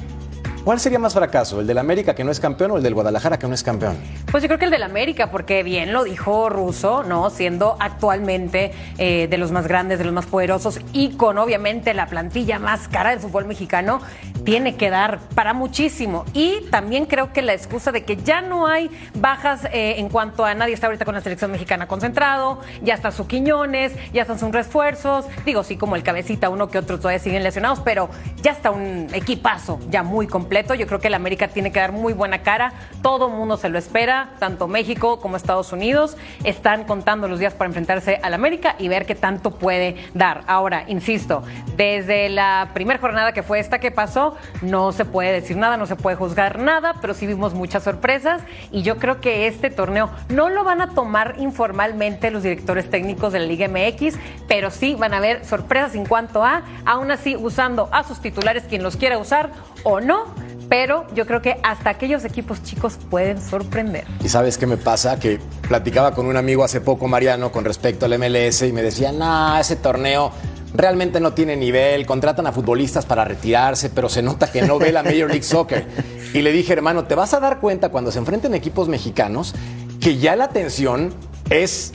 ¿Cuál 0.67 0.81
sería 0.81 0.99
más 0.99 1.15
fracaso? 1.15 1.61
¿El 1.61 1.69
del 1.69 1.79
América 1.79 2.17
que 2.17 2.25
no 2.25 2.33
es 2.33 2.41
campeón 2.41 2.73
o 2.73 2.77
el 2.77 2.83
del 2.83 2.93
Guadalajara 2.93 3.39
que 3.39 3.47
no 3.47 3.55
es 3.55 3.63
campeón? 3.63 3.97
Pues 4.33 4.43
yo 4.43 4.49
creo 4.49 4.59
que 4.59 4.65
el 4.65 4.73
del 4.73 4.83
América, 4.83 5.31
porque 5.31 5.63
bien 5.63 5.93
lo 5.93 6.03
dijo 6.03 6.49
Russo, 6.49 7.05
¿no? 7.05 7.31
Siendo 7.31 7.77
actualmente 7.79 8.73
eh, 8.99 9.29
de 9.31 9.39
los 9.39 9.53
más 9.53 9.69
grandes, 9.69 10.01
de 10.01 10.05
los 10.05 10.13
más 10.13 10.27
poderosos 10.27 10.81
y 10.93 11.11
con 11.11 11.39
obviamente 11.39 11.95
la 11.95 12.09
plantilla 12.09 12.59
más 12.59 12.89
cara 12.89 13.11
del 13.11 13.21
fútbol 13.21 13.45
mexicano, 13.45 14.01
tiene 14.45 14.75
que 14.75 14.91
dar 14.91 15.21
para 15.37 15.55
muchísimo. 15.55 16.25
Y 16.33 16.63
también 16.73 17.07
creo 17.07 17.33
que 17.33 17.43
la 17.43 17.55
excusa 17.55 17.93
de 17.93 18.03
que 18.03 18.17
ya 18.17 18.41
no 18.41 18.67
hay 18.67 18.91
bajas 19.15 19.67
eh, 19.67 19.95
en 19.99 20.09
cuanto 20.09 20.45
a 20.45 20.53
nadie 20.55 20.75
está 20.75 20.89
ahorita 20.89 21.05
con 21.05 21.15
la 21.15 21.21
selección 21.21 21.53
mexicana 21.53 21.87
concentrado, 21.87 22.61
ya 22.83 22.95
está 22.95 23.13
su 23.13 23.29
Quiñones, 23.29 23.93
ya 24.13 24.23
están 24.23 24.41
sus 24.41 24.51
refuerzos, 24.51 25.27
digo, 25.45 25.63
sí, 25.63 25.77
como 25.77 25.95
el 25.95 26.03
cabecita, 26.03 26.49
uno 26.49 26.67
que 26.67 26.79
otro 26.79 26.99
todavía 26.99 27.21
siguen 27.21 27.45
lesionados, 27.45 27.79
pero 27.85 28.11
ya 28.43 28.51
está 28.51 28.73
un 28.73 29.07
equipazo 29.13 29.79
ya 29.91 30.03
muy 30.03 30.27
completo 30.27 30.56
yo 30.57 30.87
creo 30.87 31.01
que 31.01 31.09
el 31.09 31.15
América 31.15 31.49
tiene 31.49 31.71
que 31.71 31.81
dar 31.81 31.93
muy 31.93 32.15
buena 32.15 32.43
cara. 32.43 32.73
Todo 33.03 33.29
mundo 33.29 33.59
se 33.59 33.69
lo 33.69 33.79
espera, 33.79 34.31
tanto 34.39 34.69
México 34.69 35.21
como 35.21 35.37
Estados 35.37 35.73
Unidos. 35.73 36.17
Están 36.45 36.85
contando 36.85 37.29
los 37.29 37.39
días 37.39 37.53
para 37.53 37.69
enfrentarse 37.69 38.19
al 38.23 38.33
América 38.33 38.75
y 38.79 38.89
ver 38.89 39.05
qué 39.05 39.15
tanto 39.15 39.51
puede 39.51 39.97
dar. 40.15 40.43
Ahora, 40.47 40.85
insisto, 40.89 41.43
desde 41.77 42.31
la 42.31 42.71
primera 42.73 42.99
jornada 42.99 43.33
que 43.33 43.43
fue 43.43 43.59
esta 43.59 43.81
que 43.81 43.91
pasó, 43.91 44.37
no 44.63 44.93
se 44.93 45.05
puede 45.05 45.33
decir 45.33 45.59
nada, 45.59 45.77
no 45.77 45.85
se 45.85 45.97
puede 45.97 46.17
juzgar 46.17 46.59
nada, 46.59 46.95
pero 47.03 47.13
sí 47.13 47.27
vimos 47.27 47.53
muchas 47.53 47.83
sorpresas 47.83 48.43
y 48.73 48.83
yo 48.83 48.97
creo 48.97 49.21
que 49.21 49.47
este 49.47 49.69
torneo 49.69 50.11
no 50.31 50.49
lo 50.49 50.65
van 50.65 50.81
a 50.81 50.89
tomar 50.95 51.35
informalmente 51.39 52.31
los 52.31 52.43
directores 52.43 52.89
técnicos 52.89 53.35
de 53.35 53.41
la 53.41 53.47
Liga 53.47 53.69
MX, 53.69 54.17
pero 54.49 54.71
sí 54.71 54.95
van 54.95 55.13
a 55.13 55.19
haber 55.19 55.45
sorpresas 55.45 55.95
en 55.95 56.07
cuanto 56.07 56.43
a, 56.43 56.63
aún 56.87 57.11
así 57.11 57.37
usando 57.37 57.91
a 57.93 58.05
sus 58.05 58.21
titulares 58.21 58.65
quien 58.65 58.83
los 58.83 58.97
quiera 58.97 59.19
usar 59.19 59.51
o 59.85 60.01
no, 60.01 60.25
pero 60.69 61.07
yo 61.15 61.27
creo 61.27 61.43
que 61.43 61.57
hasta 61.63 61.91
aquellos 61.91 62.25
equipos 62.25 62.63
chicos 62.63 62.99
pueden 63.11 63.41
sorprender. 63.41 64.05
¿Y 64.25 64.29
sabes 64.29 64.59
qué 64.59 64.67
me 64.67 64.77
pasa? 64.77 65.19
Que 65.19 65.39
platicaba 65.69 66.15
con 66.15 66.27
un 66.27 66.37
amigo 66.37 66.65
hace 66.65 66.81
poco, 66.81 67.09
Mariano, 67.09 67.53
con 67.53 67.65
respecto 67.65 68.07
al 68.07 68.19
MLS 68.19 68.63
y 68.63 68.73
me 68.73 68.83
decía, 68.83 69.13
no, 69.13 69.59
ese 69.59 69.77
torneo 69.77 70.33
realmente 70.75 71.21
no 71.21 71.33
tiene 71.33 71.57
nivel, 71.57 72.07
contratan 72.07 72.47
a 72.47 72.53
futbolistas 72.53 73.07
para 73.07 73.25
retirarse, 73.25 73.91
pero 73.91 74.09
se 74.09 74.23
nota 74.23 74.51
que 74.51 74.63
no 74.63 74.79
ve 74.79 74.93
la 74.93 75.03
Major 75.03 75.29
League 75.29 75.43
Soccer. 75.43 75.87
Y 76.35 76.43
le 76.43 76.53
dije, 76.53 76.73
hermano, 76.73 77.05
te 77.05 77.15
vas 77.15 77.33
a 77.35 77.41
dar 77.41 77.61
cuenta 77.61 77.89
cuando 77.89 78.11
se 78.11 78.19
enfrenten 78.19 78.55
equipos 78.55 78.89
mexicanos 78.89 79.55
que 80.01 80.19
ya 80.19 80.37
la 80.37 80.49
tensión 80.49 81.15
es 81.49 81.93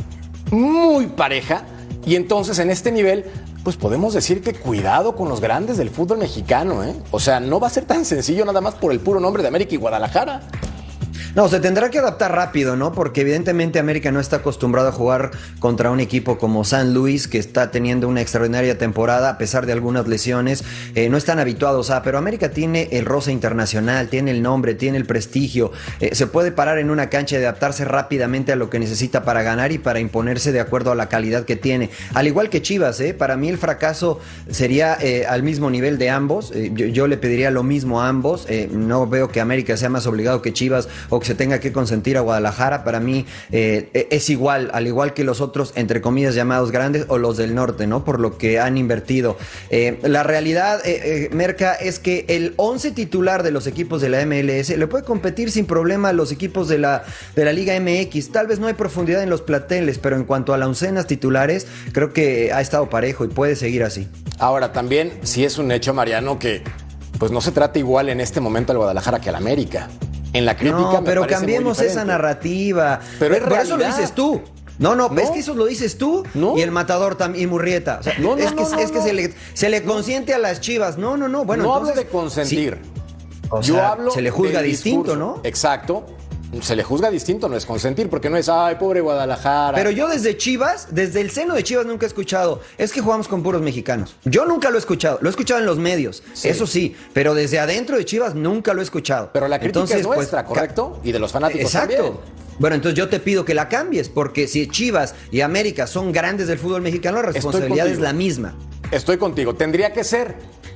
muy 0.50 1.08
pareja 1.08 1.64
y 2.06 2.16
entonces 2.16 2.58
en 2.60 2.72
este 2.72 2.92
nivel 2.92 3.26
pues 3.64 3.76
podemos 3.78 4.14
decir 4.14 4.42
que 4.42 4.54
cuidado 4.54 5.16
con 5.16 5.30
los 5.30 5.40
grandes 5.40 5.78
del 5.78 5.90
fútbol 5.90 6.18
mexicano, 6.18 6.84
¿eh? 6.84 6.96
O 7.12 7.20
sea, 7.20 7.40
no 7.40 7.60
va 7.60 7.68
a 7.68 7.70
ser 7.70 7.86
tan 7.86 8.06
sencillo 8.06 8.46
nada 8.46 8.62
más 8.62 8.76
por 8.76 8.92
el 8.92 9.00
puro 9.00 9.20
nombre 9.20 9.44
de 9.44 9.50
América 9.50 9.76
y 9.76 9.78
Guadalajara. 9.78 10.42
No, 11.34 11.48
se 11.48 11.62
tendrá 11.62 11.90
que 11.90 11.98
adaptar 11.98 12.36
rápido, 12.36 12.76
¿no? 12.76 12.92
Porque 12.92 13.22
evidentemente 13.22 13.80
América 13.80 14.12
no 14.12 14.20
está 14.20 14.38
acostumbrado 14.38 14.90
a 14.90 14.92
jugar 14.92 15.32
contra 15.60 15.90
un 15.90 16.02
equipo 16.02 16.38
como 16.38 16.66
San 16.66 16.94
Luis, 16.94 17.30
que 17.30 17.38
está 17.38 17.72
teniendo 17.72 18.10
una 18.10 18.20
extraordinaria 18.20 18.78
temporada 18.78 19.30
a 19.30 19.38
pesar 19.38 19.66
de 19.66 19.72
algunas 19.72 20.10
lesiones. 20.10 20.66
Eh, 20.94 21.08
no 21.08 21.16
están 21.16 21.40
habituados 21.40 21.90
a, 21.90 22.04
pero 22.04 22.18
América 22.18 22.50
tiene 22.50 22.90
el 22.92 23.06
rosa 23.06 23.32
internacional, 23.32 24.10
tiene 24.10 24.32
el 24.32 24.42
nombre, 24.42 24.74
tiene 24.74 24.98
el 24.98 25.06
prestigio. 25.06 25.72
Eh, 26.02 26.16
se 26.16 26.28
puede 26.28 26.52
parar 26.52 26.80
en 26.80 26.90
una 26.90 27.10
cancha 27.10 27.38
y 27.38 27.44
adaptarse 27.44 27.86
rápidamente 27.86 28.52
a 28.52 28.58
lo 28.58 28.70
que 28.70 28.80
necesita 28.80 29.24
para 29.24 29.42
ganar 29.42 29.72
y 29.72 29.78
para 29.78 30.02
imponerse 30.02 30.52
de 30.52 30.60
acuerdo 30.60 30.92
a 30.92 30.96
la 30.96 31.08
calidad 31.08 31.46
que 31.46 31.56
tiene. 31.56 31.92
Al 32.14 32.28
igual 32.28 32.50
que 32.50 32.62
Chivas, 32.62 33.00
¿eh? 33.00 33.14
Para 33.14 33.38
mí 33.38 33.48
el 33.48 33.58
fracaso 33.58 34.20
sería 34.50 34.98
eh, 35.00 35.26
al 35.26 35.44
mismo 35.44 35.70
nivel 35.70 35.98
de 35.98 36.10
ambos. 36.10 36.52
Yo, 36.74 36.88
yo, 36.88 37.08
le 37.08 37.16
pediría 37.16 37.52
lo 37.52 37.64
mismo 37.64 38.02
a 38.02 38.10
ambos. 38.10 38.48
no 38.70 39.08
veo 39.08 39.30
que 39.30 39.40
América 39.40 39.78
sea 39.78 39.88
más 39.88 40.06
obligado 40.08 40.42
que 40.42 40.52
Chivas 40.52 40.90
o 41.08 41.21
que 41.22 41.28
se 41.28 41.36
tenga 41.36 41.60
que 41.60 41.72
consentir 41.72 42.18
a 42.18 42.22
Guadalajara, 42.22 42.84
para 42.84 43.00
mí 43.00 43.26
eh, 43.52 43.90
e-, 43.94 44.08
es 44.12 44.30
igual, 44.30 44.70
al 44.74 44.88
igual 44.88 45.14
que 45.14 45.24
los 45.24 45.40
otros, 45.40 45.72
entre 45.76 46.02
comillas, 46.02 46.36
llamados 46.36 46.72
grandes 46.72 47.06
o 47.08 47.18
los 47.18 47.38
del 47.38 47.56
norte, 47.56 47.88
¿no? 47.88 48.04
Por 48.04 48.20
lo 48.20 48.38
que 48.38 48.60
han 48.60 48.78
invertido. 48.78 49.38
Eh, 49.70 50.00
la 50.04 50.24
realidad, 50.24 50.82
eh, 50.84 51.30
Merca, 51.32 51.74
es 51.74 52.00
que 52.00 52.26
el 52.28 52.54
11 52.58 52.92
titular 52.92 53.44
de 53.44 53.52
los 53.52 53.68
equipos 53.68 54.02
de 54.02 54.10
la 54.10 54.26
MLS 54.26 54.70
le 54.70 54.88
puede 54.88 55.04
competir 55.06 55.52
sin 55.52 55.66
problema 55.66 56.10
a 56.10 56.14
los 56.14 56.32
equipos 56.32 56.68
de 56.68 56.80
la, 56.80 57.04
de 57.36 57.46
la 57.46 57.54
Liga 57.54 57.80
MX. 57.80 58.32
Tal 58.32 58.48
vez 58.48 58.60
no 58.60 58.68
hay 58.68 58.74
profundidad 58.74 59.24
en 59.24 59.30
los 59.30 59.42
plateles, 59.42 60.00
pero 60.00 60.16
en 60.16 60.26
cuanto 60.26 60.54
a 60.54 60.58
las 60.58 60.68
oncenas 60.68 61.08
titulares, 61.08 61.68
creo 61.94 62.14
que 62.14 62.52
ha 62.52 62.62
estado 62.62 62.90
parejo 62.90 63.24
y 63.26 63.28
puede 63.28 63.56
seguir 63.56 63.84
así. 63.84 64.08
Ahora, 64.40 64.74
también, 64.74 65.14
si 65.24 65.46
es 65.46 65.58
un 65.60 65.72
hecho, 65.72 65.94
Mariano, 65.94 66.40
que 66.40 66.64
pues 67.20 67.32
no 67.32 67.42
se 67.42 67.52
trata 67.52 67.78
igual 67.78 68.10
en 68.10 68.20
este 68.20 68.40
momento 68.40 68.72
al 68.72 68.80
Guadalajara 68.80 69.22
que 69.22 69.30
al 69.30 69.36
América 69.36 69.88
en 70.34 70.46
la 70.46 70.56
crítica. 70.56 70.80
No, 70.80 71.04
pero 71.04 71.28
cambiemos 71.28 71.80
esa 71.82 72.06
narrativa. 72.06 73.00
Pero 73.20 73.36
es 73.36 73.42
Por 73.42 73.54
eso 73.54 73.78
lo 73.78 73.86
dices 73.86 74.14
tú. 74.14 74.42
No, 74.80 74.96
no, 74.96 75.12
es 75.16 75.30
que 75.30 75.40
eso 75.40 75.54
lo 75.54 75.66
dices 75.66 75.98
tú 75.98 76.24
y 76.56 76.62
el 76.62 76.72
matador 76.72 77.16
también, 77.16 77.44
y 77.44 77.48
Murrieta. 77.48 78.00
O 78.00 78.04
sea, 78.04 78.18
no, 78.18 78.36
es 78.36 78.52
que, 78.52 78.64
es 78.64 78.92
que 78.92 79.02
se, 79.02 79.14
le, 79.14 79.34
se 79.54 79.70
le 79.70 79.84
consiente 79.84 80.34
a 80.34 80.40
las 80.40 80.60
chivas. 80.60 80.98
No, 80.98 81.18
no, 81.18 81.28
no. 81.28 81.46
Bueno, 81.46 81.64
no 81.64 81.76
hablo 81.76 81.94
de 81.94 82.08
consentir. 82.08 82.80
Yo 83.62 83.84
hablo. 83.84 84.10
Se 84.12 84.22
le 84.22 84.32
juzga 84.32 84.62
distinto, 84.62 85.16
¿no? 85.16 85.40
Exacto 85.44 86.06
se 86.60 86.76
le 86.76 86.84
juzga 86.84 87.10
distinto, 87.10 87.48
no 87.48 87.56
es 87.56 87.66
consentir, 87.66 88.10
porque 88.10 88.30
no 88.30 88.38
es, 88.38 88.50
ay, 88.50 88.76
pobre 88.76 89.00
Guadalajara. 89.00 89.78
Pero 89.78 89.92
yo 89.92 90.08
desde 90.08 90.36
Chivas, 90.36 90.88
desde 90.92 91.22
el 91.22 91.32
seno 91.32 91.54
de 91.54 91.64
Chivas 91.64 91.86
nunca 91.86 92.06
he 92.06 92.08
escuchado, 92.08 92.62
es 92.78 92.92
que 92.92 93.02
jugamos 93.02 93.28
con 93.28 93.42
puros 93.42 93.62
mexicanos. 93.62 94.16
Yo 94.26 94.46
nunca 94.46 94.70
lo 94.70 94.76
he 94.76 94.80
escuchado, 94.80 95.20
lo 95.22 95.30
he 95.30 95.32
escuchado 95.32 95.60
en 95.60 95.66
los 95.66 95.78
medios, 95.78 96.24
eso 96.44 96.68
sí, 96.68 96.96
pero 97.14 97.34
desde 97.34 97.60
adentro 97.60 97.98
de 97.98 98.06
Chivas 98.06 98.36
nunca 98.36 98.74
lo 98.74 98.82
he 98.82 98.84
escuchado. 98.84 99.30
Pero 99.34 99.48
la 99.48 99.60
crítica 99.60 99.84
es 99.84 100.06
pues, 100.06 100.18
nuestra, 100.18 100.46
¿correcto? 100.46 101.00
Y 101.04 101.12
de 101.12 101.20
los 101.20 101.32
fanáticos 101.32 101.74
Exacto. 101.74 102.22
Bueno, 102.60 102.76
entonces 102.76 102.98
yo 102.98 103.10
te 103.10 103.20
pido 103.20 103.44
que 103.44 103.56
la 103.56 103.70
cambies, 103.70 104.10
porque 104.10 104.48
si 104.48 104.68
Chivas 104.68 105.16
y 105.32 105.42
América 105.42 105.88
son 105.88 106.12
grandes 106.12 106.48
del 106.48 106.60
fútbol 106.60 106.82
mexicano, 106.82 107.18
la 107.18 107.32
responsabilidad 107.32 107.88
es 107.88 108.00
la 108.00 108.14
misma. 108.14 108.56
Estoy 108.92 109.18
contigo, 109.18 109.56
tendría 109.56 109.94
que 109.94 110.04
ser, 110.04 110.36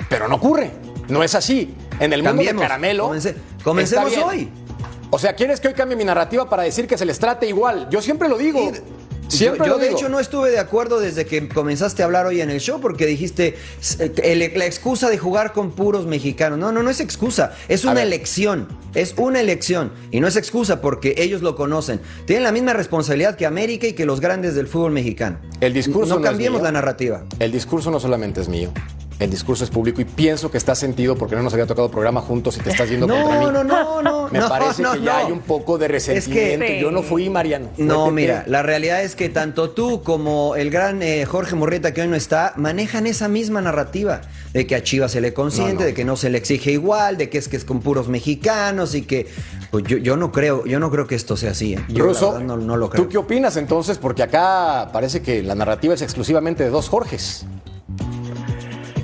pero 0.09 0.27
no 0.27 0.35
ocurre. 0.35 0.71
No 1.09 1.21
es 1.21 1.35
así. 1.35 1.75
En 1.99 2.13
el 2.13 2.23
mundo 2.23 2.41
de 2.41 2.55
caramelo. 2.55 3.13
comencemos 3.63 4.17
hoy. 4.17 4.49
O 5.15 5.17
sea, 5.17 5.33
¿quieres 5.33 5.61
que 5.61 5.69
hoy 5.69 5.73
cambie 5.73 5.95
mi 5.95 6.03
narrativa 6.03 6.49
para 6.49 6.63
decir 6.63 6.87
que 6.87 6.97
se 6.97 7.05
les 7.05 7.19
trate 7.19 7.47
igual? 7.47 7.87
Yo 7.89 8.01
siempre 8.01 8.27
lo 8.27 8.37
digo. 8.37 8.69
Siempre 9.29 9.65
yo, 9.65 9.77
de 9.77 9.89
hecho 9.89 10.09
no 10.09 10.19
estuve 10.19 10.51
de 10.51 10.59
acuerdo 10.59 10.99
desde 10.99 11.25
que 11.25 11.47
comenzaste 11.47 12.01
a 12.01 12.05
hablar 12.05 12.25
hoy 12.25 12.41
en 12.41 12.49
el 12.49 12.59
show 12.59 12.81
porque 12.81 13.05
dijiste 13.05 13.55
eh, 13.99 14.53
la 14.53 14.65
excusa 14.65 15.09
de 15.09 15.17
jugar 15.17 15.53
con 15.53 15.71
puros 15.71 16.05
mexicanos. 16.05 16.59
No, 16.59 16.73
no, 16.73 16.83
no 16.83 16.89
es 16.89 16.99
excusa, 16.99 17.53
es 17.69 17.85
una 17.85 18.03
elección, 18.03 18.67
es 18.93 19.13
una 19.15 19.39
elección 19.39 19.93
y 20.11 20.19
no 20.19 20.27
es 20.27 20.35
excusa 20.35 20.81
porque 20.81 21.15
ellos 21.17 21.41
lo 21.41 21.55
conocen. 21.55 22.01
Tienen 22.25 22.43
la 22.43 22.51
misma 22.51 22.73
responsabilidad 22.73 23.37
que 23.37 23.45
América 23.45 23.87
y 23.87 23.93
que 23.93 24.05
los 24.05 24.19
grandes 24.19 24.53
del 24.53 24.67
fútbol 24.67 24.91
mexicano. 24.91 25.39
El 25.61 25.71
discurso 25.71 26.17
no, 26.17 26.21
cambiemos 26.21 26.61
la 26.61 26.73
narrativa. 26.73 27.23
El 27.39 27.53
discurso 27.53 27.89
no 27.89 28.01
solamente 28.01 28.41
es 28.41 28.49
mío, 28.49 28.73
el 29.19 29.29
discurso 29.29 29.63
es 29.63 29.69
público 29.69 30.01
y 30.01 30.05
pienso 30.05 30.51
que 30.51 30.57
está 30.57 30.75
sentido 30.75 31.15
porque 31.15 31.37
no 31.37 31.43
nos 31.43 31.53
había 31.53 31.65
tocado 31.65 31.89
programa 31.89 32.19
juntos 32.19 32.57
y 32.57 32.59
te 32.59 32.69
estás 32.69 32.89
yendo 32.89 33.07
contra 33.07 33.39
mí. 33.39 33.45
No, 33.45 33.63
no, 33.63 33.63
no, 33.63 34.01
Me 34.31 34.41
parece 34.41 34.83
que 34.83 35.01
ya 35.01 35.19
hay 35.19 35.31
un 35.31 35.41
poco 35.41 35.77
de 35.77 35.87
resentimiento. 35.87 36.65
Yo 36.81 36.91
no 36.91 37.03
fui 37.03 37.29
Mariano. 37.29 37.69
No, 37.77 38.11
mira, 38.11 38.43
la 38.47 38.63
realidad 38.63 39.03
es 39.03 39.15
que 39.15 39.29
tanto 39.29 39.71
tú 39.71 40.03
como 40.03 40.55
el 40.55 40.69
gran 40.69 41.01
eh, 41.01 41.25
Jorge 41.25 41.55
Morrieta, 41.55 41.93
que 41.93 42.01
hoy 42.01 42.07
no 42.07 42.15
está, 42.15 42.53
manejan 42.55 43.07
esa 43.07 43.27
misma 43.27 43.61
narrativa 43.61 44.21
de 44.53 44.65
que 44.67 44.75
a 44.75 44.83
Chivas 44.83 45.11
se 45.11 45.21
le 45.21 45.33
consiente, 45.33 45.83
de 45.83 45.93
que 45.93 46.05
no 46.05 46.15
se 46.15 46.29
le 46.29 46.37
exige 46.37 46.71
igual, 46.71 47.17
de 47.17 47.29
que 47.29 47.37
es 47.37 47.47
que 47.47 47.57
es 47.57 47.65
con 47.65 47.81
puros 47.81 48.07
mexicanos 48.07 48.95
y 48.95 49.01
que 49.01 49.27
pues 49.71 49.83
yo, 49.85 49.97
yo 49.97 50.15
no 50.15 50.31
creo, 50.31 50.65
yo 50.65 50.79
no 50.79 50.89
creo 50.91 51.07
que 51.07 51.15
esto 51.15 51.35
sea 51.35 51.51
así. 51.51 51.73
¿eh? 51.73 51.85
Yo 51.89 52.11
no, 52.41 52.57
no 52.57 52.77
lo 52.77 52.89
creo. 52.89 53.03
¿Tú 53.03 53.09
qué 53.09 53.17
opinas 53.17 53.57
entonces? 53.57 53.97
Porque 53.97 54.23
acá 54.23 54.89
parece 54.93 55.21
que 55.21 55.43
la 55.43 55.55
narrativa 55.55 55.93
es 55.93 56.01
exclusivamente 56.01 56.63
de 56.63 56.69
dos 56.69 56.89
Jorges. 56.89 57.45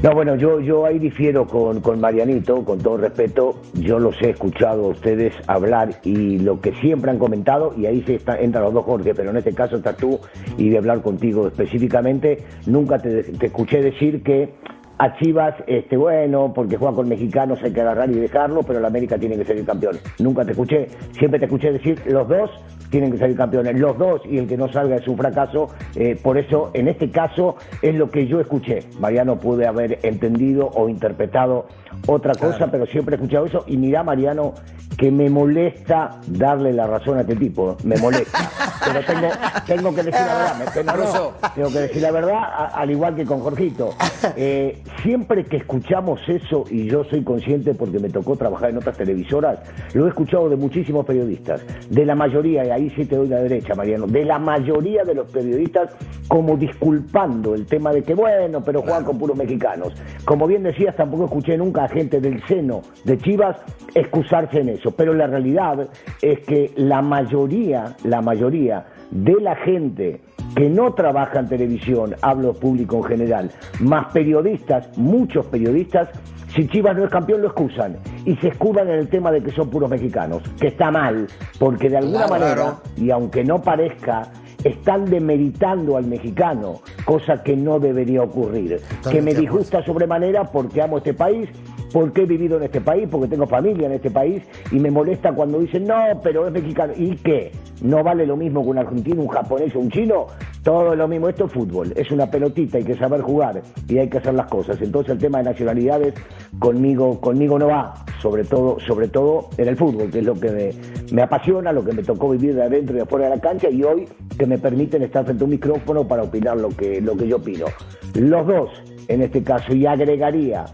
No, 0.04 0.16
bueno, 0.16 0.36
yo, 0.36 0.60
yo 0.60 0.84
ahí 0.88 0.98
difiero 0.98 1.46
con, 1.46 1.80
con 1.80 2.00
Marianito, 2.00 2.66
con 2.66 2.80
todo 2.80 2.98
respeto. 2.98 3.62
Yo 3.76 4.00
los 4.00 4.20
he 4.24 4.32
escuchado 4.32 4.86
a 4.86 4.88
ustedes 4.88 5.32
hablar 5.46 6.00
y 6.04 6.40
lo 6.40 6.60
que 6.60 6.74
siempre 6.78 7.12
han 7.12 7.20
comentado, 7.20 7.76
y 7.78 7.86
ahí 7.86 8.02
se 8.08 8.16
está, 8.16 8.40
entran 8.40 8.64
los 8.64 8.74
dos 8.74 8.86
Jorge, 8.86 9.14
pero 9.14 9.30
en 9.30 9.38
este 9.38 9.54
caso 9.54 9.76
estás 9.76 9.98
tú 9.98 10.20
y 10.58 10.70
de 10.70 10.80
hablar 10.80 11.04
contigo 11.04 11.46
específicamente, 11.46 12.44
nunca 12.66 12.98
te, 12.98 13.22
te 13.22 13.46
escuché 13.46 13.84
decir 13.84 14.24
que 14.24 14.56
a 15.02 15.16
Chivas, 15.18 15.56
este, 15.66 15.98
bueno, 15.98 16.52
porque 16.54 16.78
juega 16.78 16.94
con 16.96 17.10
mexicanos 17.10 17.58
hay 17.64 17.74
que 17.74 17.82
agarrar 17.82 18.12
y 18.12 18.20
dejarlo, 18.20 18.62
pero 18.62 18.80
la 18.80 18.88
América 18.88 19.18
tiene 19.18 19.36
que 19.36 19.44
ser 19.46 19.66
campeón. 19.66 19.98
Nunca 20.20 20.46
te 20.46 20.52
escuché, 20.52 20.90
siempre 21.18 21.40
te 21.40 21.46
escuché 21.46 21.72
decir 21.72 22.00
los 22.06 22.28
dos 22.28 22.52
tienen 22.92 23.12
que 23.12 23.18
salir 23.18 23.36
campeones, 23.36 23.80
los 23.80 23.98
dos 23.98 24.22
y 24.26 24.38
el 24.38 24.48
que 24.48 24.58
no 24.58 24.72
salga 24.72 24.98
es 24.98 25.08
un 25.08 25.18
fracaso. 25.18 25.70
Eh, 25.96 26.20
por 26.22 26.38
eso, 26.38 26.70
en 26.74 26.88
este 26.88 27.10
caso, 27.10 27.56
es 27.82 27.96
lo 27.96 28.12
que 28.12 28.28
yo 28.28 28.40
escuché. 28.40 28.84
Mariano 29.00 29.40
pude 29.40 29.66
haber 29.66 29.98
entendido 30.04 30.70
o 30.76 30.88
interpretado 30.88 31.68
otra 32.06 32.36
cosa, 32.36 32.68
pero 32.70 32.86
siempre 32.86 33.16
he 33.16 33.18
escuchado 33.18 33.46
eso. 33.46 33.64
Y 33.66 33.78
mira, 33.78 34.04
Mariano, 34.04 34.54
que 34.98 35.10
me 35.10 35.30
molesta 35.30 36.20
darle 36.28 36.74
la 36.74 36.86
razón 36.86 37.18
a 37.18 37.22
este 37.22 37.38
tipo, 37.38 37.78
me 37.86 37.96
molesta. 37.98 38.38
pero 38.86 39.00
tengo, 39.06 39.28
tengo 39.66 39.96
que 39.96 40.04
decir 40.04 40.22
la 40.26 40.36
verdad, 40.36 40.56
me- 40.76 40.84
no, 40.84 40.98
no, 40.98 41.32
tengo 41.56 41.70
que 41.70 41.80
decir 41.80 42.02
la 42.02 42.12
verdad, 42.12 42.42
al 42.74 42.92
igual 42.92 43.16
que 43.16 43.26
con 43.26 43.40
Jorgito. 43.40 43.96
Eh, 44.36 44.84
siempre 45.02 45.44
que 45.46 45.58
escuchamos 45.58 46.22
eso, 46.28 46.64
y 46.70 46.86
yo 46.86 47.04
soy 47.06 47.24
consciente 47.24 47.74
porque 47.74 48.00
me 48.00 48.10
tocó 48.10 48.36
trabajar 48.36 48.70
en 48.72 48.78
otras 48.78 48.98
televisoras, 48.98 49.60
lo 49.94 50.06
he 50.06 50.10
escuchado 50.10 50.50
de 50.50 50.56
muchísimos 50.56 51.06
periodistas, 51.06 51.66
de 51.90 52.06
la 52.06 52.16
mayoría, 52.16 52.66
y 52.66 52.70
ahí 52.70 52.90
sí 52.92 53.06
te 53.06 53.16
doy 53.16 53.28
la 53.28 53.42
derecha, 53.42 53.74
Mariano, 53.76 54.08
de 54.08 54.26
la 54.26 54.40
mayoría 54.40 55.04
de 55.04 55.16
los 55.16 55.32
periodistas 55.32 55.96
como 56.28 56.56
disculpando 56.56 57.56
el 57.56 57.66
tema 57.66 57.92
de 57.92 58.04
que, 58.04 58.14
bueno, 58.14 58.64
pero 58.64 58.82
juegan 58.82 59.04
con 59.04 59.18
puros 59.18 59.38
mexicanos. 59.38 59.94
Como 60.26 60.48
bien 60.48 60.64
decías, 60.64 60.96
tampoco 60.96 61.26
escuché 61.26 61.58
nunca 61.58 61.86
a 61.86 61.90
gente 61.90 62.20
del 62.22 62.42
seno 62.48 62.82
de 63.04 63.18
Chivas 63.18 63.58
excusarse 63.94 64.60
en 64.60 64.70
eso, 64.70 64.92
pero 64.92 65.14
la 65.14 65.28
realidad 65.28 65.90
es 66.22 66.40
que 66.42 66.72
la 66.76 67.02
mayoría, 67.02 67.96
la 68.04 68.22
mayoría 68.22 68.86
de 69.12 69.36
la 69.42 69.56
gente 69.58 70.22
que 70.56 70.70
no 70.70 70.94
trabaja 70.94 71.40
en 71.40 71.48
televisión, 71.48 72.16
hablo 72.22 72.54
público 72.54 72.98
en 72.98 73.04
general, 73.04 73.52
más 73.80 74.12
periodistas, 74.14 74.90
muchos 74.98 75.46
periodistas, 75.48 76.10
si 76.54 76.68
Chivas 76.68 76.98
no 76.98 77.06
es 77.06 77.10
campeón 77.10 77.42
lo 77.42 77.48
excusan. 77.48 77.96
Y 78.26 78.36
se 78.38 78.50
escudan 78.50 78.90
en 78.90 79.00
el 79.00 79.08
tema 79.08 79.32
de 79.32 79.42
que 79.42 79.52
son 79.52 79.70
puros 79.70 79.90
mexicanos, 79.90 80.44
que 80.60 80.68
está 80.68 80.92
mal, 80.92 81.28
porque 81.60 81.90
de 81.90 81.98
alguna 81.98 82.26
Claro, 82.26 82.32
manera, 82.34 82.56
claro. 82.56 82.78
y 82.98 83.12
aunque 83.12 83.44
no 83.44 83.62
parezca, 83.62 84.24
están 84.64 85.06
demeritando 85.06 85.98
al 85.98 86.06
mexicano, 86.06 86.82
cosa 87.06 87.42
que 87.42 87.56
no 87.56 87.80
debería 87.80 88.22
ocurrir, 88.22 88.80
que 89.10 89.22
me 89.22 89.34
disgusta 89.34 89.84
sobremanera 89.84 90.44
porque 90.44 90.82
amo 90.82 90.98
este 90.98 91.14
país, 91.16 91.50
porque 91.92 92.24
he 92.24 92.26
vivido 92.26 92.58
en 92.58 92.64
este 92.64 92.82
país, 92.82 93.08
porque 93.10 93.28
tengo 93.28 93.48
familia 93.48 93.88
en 93.88 93.94
este 93.94 94.12
país 94.12 94.44
y 94.72 94.80
me 94.80 94.92
molesta 94.92 95.32
cuando 95.34 95.60
dicen, 95.60 95.86
no, 95.86 96.22
pero 96.24 96.48
es 96.48 96.54
mexicano. 96.54 96.94
¿Y 96.96 97.16
qué? 97.18 97.52
¿No 97.82 98.04
vale 98.04 98.26
lo 98.26 98.38
mismo 98.38 98.64
que 98.64 98.70
un 98.70 98.78
argentino, 98.78 99.22
un 99.22 99.28
japonés 99.28 99.76
o 99.76 99.80
un 99.80 99.90
chino? 99.90 100.28
Todo 100.64 100.96
lo 100.96 101.08
mismo. 101.08 101.30
Esto 101.30 101.46
es 101.46 101.52
fútbol, 101.52 101.94
es 101.96 102.12
una 102.12 102.30
pelotita, 102.30 102.78
hay 102.78 102.84
que 102.84 102.96
saber 102.96 103.22
jugar 103.22 103.62
y 103.88 103.98
hay 103.98 104.10
que 104.10 104.20
hacer 104.20 104.34
las 104.34 104.48
cosas. 104.48 104.82
Entonces 104.82 105.14
el 105.14 105.18
tema 105.18 105.40
de 105.40 105.46
nacionalidades 105.46 106.14
conmigo, 106.60 107.20
conmigo 107.20 107.58
no 107.58 107.68
va, 107.68 107.94
sobre 108.22 108.44
todo, 108.44 108.78
sobre 108.80 109.08
todo 109.08 109.50
en 109.58 109.68
el 109.68 109.76
fútbol, 109.76 110.12
que 110.12 110.20
es 110.20 110.26
lo 110.26 110.36
que 110.36 110.52
me, 110.52 110.70
me 111.12 111.22
apasiona, 111.24 111.72
lo 111.72 111.84
que 111.84 111.94
me 111.94 112.04
tocó 112.04 112.30
vivir 112.30 112.56
de 112.56 112.64
adentro 112.64 112.94
y 112.94 112.98
de 112.98 113.04
afuera 113.04 113.30
de 113.30 113.36
la 113.36 113.42
cancha 113.42 113.70
y 113.70 113.84
hoy 113.84 114.08
que 114.38 114.46
me 114.46 114.58
permiten 114.58 115.02
estar 115.02 115.26
frente 115.26 115.44
a 115.44 115.46
un 115.46 115.52
micrófono 115.52 116.08
para 116.08 116.24
opinar 116.24 116.58
lo 116.58 116.70
que, 116.70 117.02
lo 117.02 117.18
que 117.18 117.28
yo 117.28 117.38
opino. 117.38 117.66
Los 118.14 118.46
dos, 118.46 118.70
en 119.08 119.22
este 119.22 119.44
caso, 119.44 119.74
y 119.74 119.86
agregaría 119.86 120.66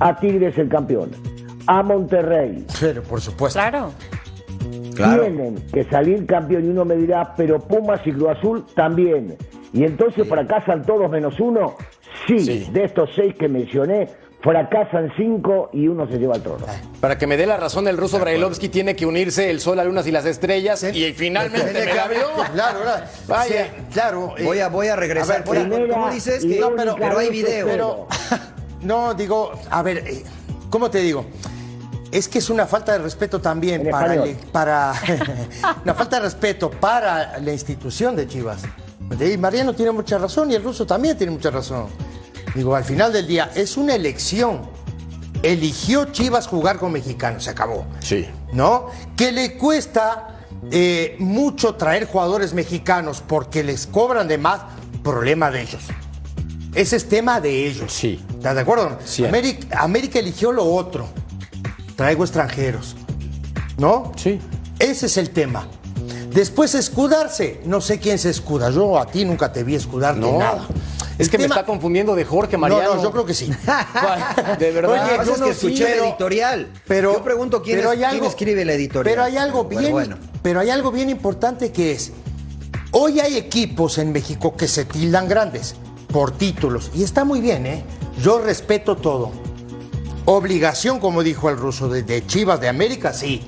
a 0.00 0.16
Tigres 0.16 0.56
el 0.58 0.68
campeón, 0.68 1.10
a 1.66 1.82
Monterrey, 1.82 2.66
Pero 2.80 3.02
por 3.02 3.20
supuesto. 3.20 3.58
Claro. 3.58 3.92
Claro. 4.94 5.22
tienen 5.22 5.54
que 5.72 5.84
salir 5.84 6.26
campeón 6.26 6.66
y 6.66 6.68
uno 6.68 6.84
me 6.84 6.96
dirá, 6.96 7.34
pero 7.36 7.58
Pumas 7.58 8.00
y 8.04 8.12
Cruz 8.12 8.28
Azul 8.36 8.66
también. 8.74 9.36
Y 9.72 9.84
entonces 9.84 10.28
fracasan 10.28 10.84
todos 10.84 11.10
menos 11.10 11.38
uno. 11.40 11.76
Sí, 12.26 12.68
de 12.70 12.84
estos 12.84 13.08
seis 13.14 13.34
que 13.38 13.48
mencioné, 13.48 14.08
fracasan 14.42 15.10
cinco 15.16 15.70
y 15.72 15.88
uno 15.88 16.06
se 16.06 16.18
lleva 16.18 16.36
el 16.36 16.42
trono. 16.42 16.66
Para 17.00 17.16
que 17.16 17.26
me 17.26 17.38
dé 17.38 17.46
la 17.46 17.56
razón, 17.56 17.88
el 17.88 17.96
ruso 17.96 18.18
Brailovsky 18.18 18.68
tiene 18.68 18.94
que 18.94 19.06
unirse 19.06 19.48
el 19.48 19.60
sol, 19.60 19.78
las 19.78 19.86
lunas 19.86 20.06
y 20.06 20.10
las 20.12 20.26
estrellas. 20.26 20.82
Y 20.92 21.12
finalmente 21.14 21.72
me 21.72 21.86
la. 21.86 22.18
Claro, 22.52 22.80
claro. 22.82 23.04
Vaya. 23.26 23.64
Sí, 23.64 23.82
claro. 23.94 24.34
eh, 24.36 24.44
Voy 24.44 24.58
a, 24.58 24.68
voy 24.68 24.88
a 24.88 24.96
regresar. 24.96 25.30
a 25.30 25.38
ver, 25.38 25.44
por 25.44 25.56
ahí. 25.56 25.62
primera 25.64 25.94
¿Cómo 25.94 26.10
dices? 26.10 26.44
Que, 26.44 26.62
única 26.62 26.70
pero, 26.76 26.96
pero 26.98 27.18
hay 27.18 27.30
video. 27.30 27.66
Pero, 27.66 28.06
no, 28.82 29.14
digo, 29.14 29.52
a 29.70 29.82
ver, 29.82 29.98
eh, 29.98 30.24
¿cómo 30.70 30.90
te 30.90 30.98
digo? 30.98 31.24
Es 32.10 32.26
que 32.28 32.38
es 32.38 32.50
una 32.50 32.66
falta 32.66 32.92
de 32.92 32.98
respeto 32.98 33.40
también 33.40 33.82
En 33.82 33.90
para, 33.90 34.14
el- 34.14 34.34
para 34.52 34.92
una 35.84 35.94
falta 35.94 36.16
de 36.16 36.22
respeto 36.22 36.70
para 36.70 37.38
la 37.38 37.52
institución 37.52 38.16
de 38.16 38.26
Chivas. 38.26 38.62
Y 39.20 39.36
Mariano 39.36 39.74
tiene 39.74 39.90
mucha 39.92 40.18
razón 40.18 40.50
y 40.50 40.54
el 40.54 40.62
ruso 40.62 40.86
también 40.86 41.16
tiene 41.16 41.32
mucha 41.32 41.50
razón. 41.50 41.86
Digo, 42.54 42.74
al 42.74 42.84
final 42.84 43.12
del 43.12 43.26
día 43.26 43.50
es 43.54 43.76
una 43.76 43.94
elección. 43.94 44.62
Eligió 45.42 46.06
Chivas 46.06 46.46
jugar 46.46 46.78
con 46.78 46.92
mexicanos, 46.92 47.44
se 47.44 47.50
acabó. 47.50 47.86
Sí. 48.00 48.28
¿no? 48.52 48.86
Que 49.16 49.32
le 49.32 49.56
cuesta 49.56 50.40
eh, 50.70 51.16
mucho 51.18 51.74
traer 51.76 52.06
jugadores 52.06 52.52
mexicanos 52.54 53.22
porque 53.26 53.62
les 53.64 53.86
cobran 53.86 54.26
de 54.28 54.38
más, 54.38 54.60
problema 55.02 55.50
de 55.50 55.62
ellos. 55.62 55.82
Ese 56.74 56.96
es 56.96 57.08
tema 57.08 57.40
de 57.40 57.66
ellos. 57.66 57.92
Sí. 57.92 58.24
¿Estás 58.30 58.54
de 58.54 58.60
acuerdo? 58.60 58.98
Sí. 59.04 59.24
América, 59.24 59.80
América 59.80 60.18
eligió 60.18 60.52
lo 60.52 60.64
otro. 60.64 61.08
Traigo 61.96 62.22
extranjeros. 62.24 62.96
¿No? 63.76 64.12
Sí. 64.16 64.38
Ese 64.78 65.06
es 65.06 65.16
el 65.16 65.30
tema. 65.30 65.66
Después 66.32 66.74
escudarse. 66.76 67.60
No 67.64 67.80
sé 67.80 67.98
quién 67.98 68.18
se 68.18 68.30
escuda. 68.30 68.70
Yo 68.70 68.98
a 68.98 69.06
ti 69.06 69.24
nunca 69.24 69.52
te 69.52 69.64
vi 69.64 69.74
escudarte 69.74 70.20
No. 70.20 70.38
nada. 70.38 70.66
Es 71.18 71.26
El 71.26 71.30
que 71.32 71.38
me 71.38 71.44
está 71.44 71.66
confundiendo 71.66 72.14
de 72.14 72.24
Jorge 72.24 72.56
Mariano. 72.56 72.82
No, 72.84 72.94
no, 72.94 73.02
yo 73.02 73.10
creo 73.10 73.26
que 73.26 73.34
sí. 73.34 73.46
De 74.58 74.70
verdad. 74.72 74.92
Oye, 74.92 75.00
Lo 75.02 75.08
que 75.08 75.16
pasa 75.16 75.24
yo 75.32 75.36
no 75.36 75.46
que 75.46 75.54
sí, 75.54 75.66
escuché 75.66 75.92
el 75.98 76.04
editorial. 76.04 76.72
Pero, 76.86 77.12
Yo 77.14 77.22
pregunto 77.24 77.62
quién, 77.62 77.76
pero 77.78 77.90
es- 77.92 77.98
hay 77.98 78.04
quién 78.04 78.10
algo- 78.22 78.26
escribe 78.28 78.62
el 78.62 78.70
editorial. 78.70 79.12
Pero 79.12 79.24
hay 79.24 79.36
algo 79.36 79.68
Pero 79.68 79.80
bien, 79.80 79.92
bueno. 79.92 80.16
pero 80.42 80.60
hay 80.60 80.70
algo 80.70 80.90
bien 80.92 81.10
importante 81.10 81.72
que 81.72 81.92
es, 81.92 82.12
hoy 82.92 83.20
hay 83.20 83.36
equipos 83.36 83.98
en 83.98 84.12
México 84.12 84.56
que 84.56 84.66
se 84.66 84.86
tildan 84.86 85.28
grandes 85.28 85.74
por 86.12 86.32
títulos 86.32 86.90
y 86.94 87.02
está 87.02 87.24
muy 87.24 87.40
bien, 87.40 87.66
¿eh? 87.66 87.84
Yo 88.20 88.38
respeto 88.38 88.96
todo. 88.96 89.30
Obligación, 90.24 91.00
como 91.00 91.22
dijo 91.22 91.48
el 91.48 91.56
ruso, 91.56 91.88
de, 91.88 92.02
de 92.02 92.26
Chivas 92.26 92.60
de 92.60 92.68
América, 92.68 93.12
sí. 93.12 93.42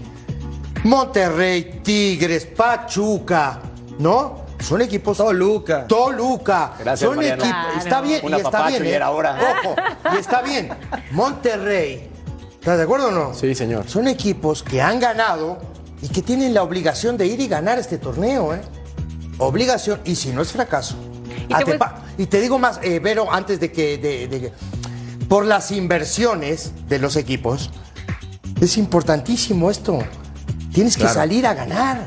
Monterrey, 0.85 1.81
Tigres, 1.83 2.47
Pachuca, 2.47 3.61
¿no? 3.99 4.43
Son 4.63 4.81
equipos. 4.81 5.19
Toluca. 5.19 5.87
Toluca. 5.87 6.75
Gracias, 6.79 7.11
Son 7.11 7.23
equipos. 7.23 7.49
Claro. 7.49 7.79
Está 7.79 8.01
bien, 8.01 8.21
y 8.29 8.35
está 8.35 8.69
bien. 8.69 8.85
¿eh? 8.85 8.91
era 8.91 9.11
hora. 9.11 9.39
Ojo, 9.65 9.75
y 10.15 10.19
está 10.19 10.43
bien. 10.43 10.71
Monterrey. 11.11 12.09
¿Estás 12.53 12.79
de 12.79 12.85
acuerdo 12.85 13.09
o 13.09 13.11
no? 13.11 13.35
Sí, 13.35 13.55
señor. 13.55 13.89
Son 13.89 14.07
equipos 14.07 14.63
que 14.63 14.81
han 14.81 15.01
ganado 15.01 15.59
y 16.01 16.09
que 16.09 16.23
tienen 16.23 16.55
la 16.55 16.63
obligación 16.63 17.17
de 17.17 17.27
ir 17.27 17.41
y 17.41 17.49
ganar 17.49 17.79
este 17.79 17.99
torneo, 17.99 18.55
¿eh? 18.55 18.61
Obligación, 19.39 20.01
y 20.05 20.15
si 20.15 20.31
no 20.31 20.43
es 20.43 20.53
fracaso. 20.53 20.97
Y 21.49 21.55
te 21.55 21.65
voy- 21.65 21.75
Atepa- 21.75 21.95
y 22.19 22.27
te 22.27 22.41
digo 22.41 22.59
más, 22.59 22.81
eh, 22.83 22.99
Vero, 22.99 23.33
antes 23.33 23.61
de 23.61 23.71
que, 23.73 23.99
de- 23.99 24.29
de 24.29 24.41
que- 24.41 24.53
Por 25.29 25.47
las 25.47 25.71
inversiones 25.71 26.73
de 26.89 26.99
los 26.99 27.17
equipos, 27.17 27.71
es 28.61 28.77
importantísimo 28.77 29.71
esto. 29.71 29.99
Tienes 30.75 30.97
que 30.97 31.09
salir 31.09 31.47
a 31.47 31.55
ganar. 31.55 32.07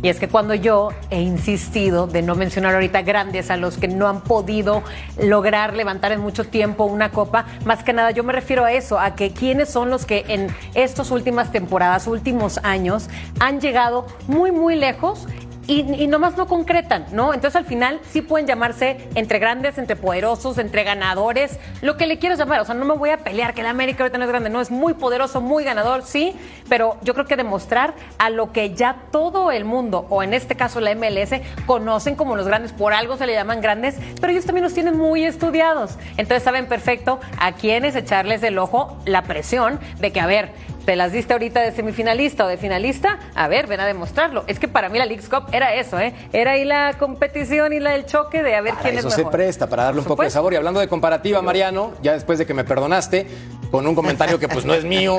Y 0.00 0.08
es 0.08 0.20
que 0.20 0.28
cuando 0.28 0.54
yo 0.54 0.90
he 1.10 1.20
insistido 1.20 2.06
de 2.06 2.22
no 2.22 2.36
mencionar 2.36 2.74
ahorita 2.74 3.02
grandes 3.02 3.50
a 3.50 3.56
los 3.56 3.76
que 3.78 3.88
no 3.88 4.06
han 4.06 4.20
podido 4.20 4.84
lograr 5.20 5.74
levantar 5.74 6.12
en 6.12 6.20
mucho 6.20 6.44
tiempo 6.44 6.84
una 6.84 7.10
copa, 7.10 7.46
más 7.64 7.82
que 7.82 7.92
nada 7.92 8.12
yo 8.12 8.22
me 8.22 8.32
refiero 8.32 8.64
a 8.64 8.70
eso, 8.72 9.00
a 9.00 9.16
que 9.16 9.32
quiénes 9.32 9.68
son 9.70 9.90
los 9.90 10.06
que 10.06 10.24
en 10.28 10.54
estas 10.74 11.10
últimas 11.10 11.50
temporadas, 11.50 12.06
últimos 12.06 12.60
años, 12.62 13.08
han 13.40 13.60
llegado 13.60 14.06
muy, 14.28 14.52
muy 14.52 14.76
lejos. 14.76 15.26
Y, 15.68 16.02
y 16.02 16.06
nomás 16.08 16.36
no 16.36 16.48
concretan, 16.48 17.06
¿no? 17.12 17.32
Entonces 17.32 17.54
al 17.54 17.66
final 17.66 18.00
sí 18.10 18.22
pueden 18.22 18.48
llamarse 18.48 19.08
entre 19.14 19.38
grandes, 19.38 19.78
entre 19.78 19.94
poderosos, 19.94 20.58
entre 20.58 20.82
ganadores, 20.82 21.58
lo 21.82 21.96
que 21.96 22.06
le 22.06 22.18
quieras 22.18 22.38
llamar. 22.38 22.60
O 22.60 22.64
sea, 22.64 22.74
no 22.74 22.84
me 22.84 22.94
voy 22.94 23.10
a 23.10 23.18
pelear 23.18 23.54
que 23.54 23.60
el 23.60 23.66
América 23.66 24.02
ahorita 24.02 24.18
no 24.18 24.24
es 24.24 24.30
grande, 24.30 24.50
no, 24.50 24.60
es 24.60 24.70
muy 24.70 24.94
poderoso, 24.94 25.40
muy 25.40 25.64
ganador, 25.64 26.02
sí, 26.02 26.34
pero 26.68 26.96
yo 27.02 27.14
creo 27.14 27.26
que 27.26 27.36
demostrar 27.36 27.94
a 28.18 28.30
lo 28.30 28.50
que 28.50 28.74
ya 28.74 28.96
todo 29.12 29.52
el 29.52 29.64
mundo, 29.64 30.06
o 30.08 30.22
en 30.22 30.34
este 30.34 30.56
caso 30.56 30.80
la 30.80 30.94
MLS, 30.94 31.40
conocen 31.66 32.16
como 32.16 32.34
los 32.34 32.46
grandes, 32.46 32.72
por 32.72 32.94
algo 32.94 33.16
se 33.16 33.26
le 33.26 33.34
llaman 33.34 33.60
grandes, 33.60 33.96
pero 34.20 34.32
ellos 34.32 34.46
también 34.46 34.64
los 34.64 34.74
tienen 34.74 34.96
muy 34.96 35.24
estudiados. 35.24 35.98
Entonces 36.16 36.42
saben 36.42 36.66
perfecto 36.66 37.20
a 37.38 37.52
quiénes 37.52 37.94
echarles 37.94 38.40
del 38.40 38.58
ojo 38.58 38.96
la 39.04 39.22
presión 39.22 39.78
de 40.00 40.12
que, 40.12 40.20
a 40.20 40.26
ver, 40.26 40.52
te 40.88 40.96
las 40.96 41.12
diste 41.12 41.34
ahorita 41.34 41.60
de 41.60 41.72
semifinalista 41.72 42.46
o 42.46 42.48
de 42.48 42.56
finalista, 42.56 43.18
a 43.34 43.46
ver, 43.46 43.66
ven 43.66 43.78
a 43.78 43.84
demostrarlo. 43.84 44.44
Es 44.46 44.58
que 44.58 44.68
para 44.68 44.88
mí 44.88 44.98
la 44.98 45.04
League's 45.04 45.28
Cup 45.28 45.42
era 45.52 45.74
eso, 45.74 46.00
¿eh? 46.00 46.14
Era 46.32 46.52
ahí 46.52 46.64
la 46.64 46.94
competición 46.98 47.74
y 47.74 47.78
la 47.78 47.90
del 47.90 48.06
choque 48.06 48.42
de 48.42 48.54
a 48.54 48.62
ver 48.62 48.72
Para 48.72 48.84
quién 48.84 48.98
eso 48.98 49.08
es 49.08 49.12
se 49.12 49.20
mejor. 49.20 49.32
presta, 49.32 49.66
para 49.66 49.82
darle 49.82 50.00
un 50.00 50.06
poco 50.06 50.22
de 50.22 50.30
sabor. 50.30 50.54
Y 50.54 50.56
hablando 50.56 50.80
de 50.80 50.88
comparativa, 50.88 51.42
Mariano, 51.42 51.92
ya 52.00 52.14
después 52.14 52.38
de 52.38 52.46
que 52.46 52.54
me 52.54 52.64
perdonaste, 52.64 53.26
con 53.70 53.86
un 53.86 53.94
comentario 53.94 54.38
que 54.38 54.48
pues 54.48 54.64
no 54.64 54.72
es 54.72 54.84
mío, 54.84 55.18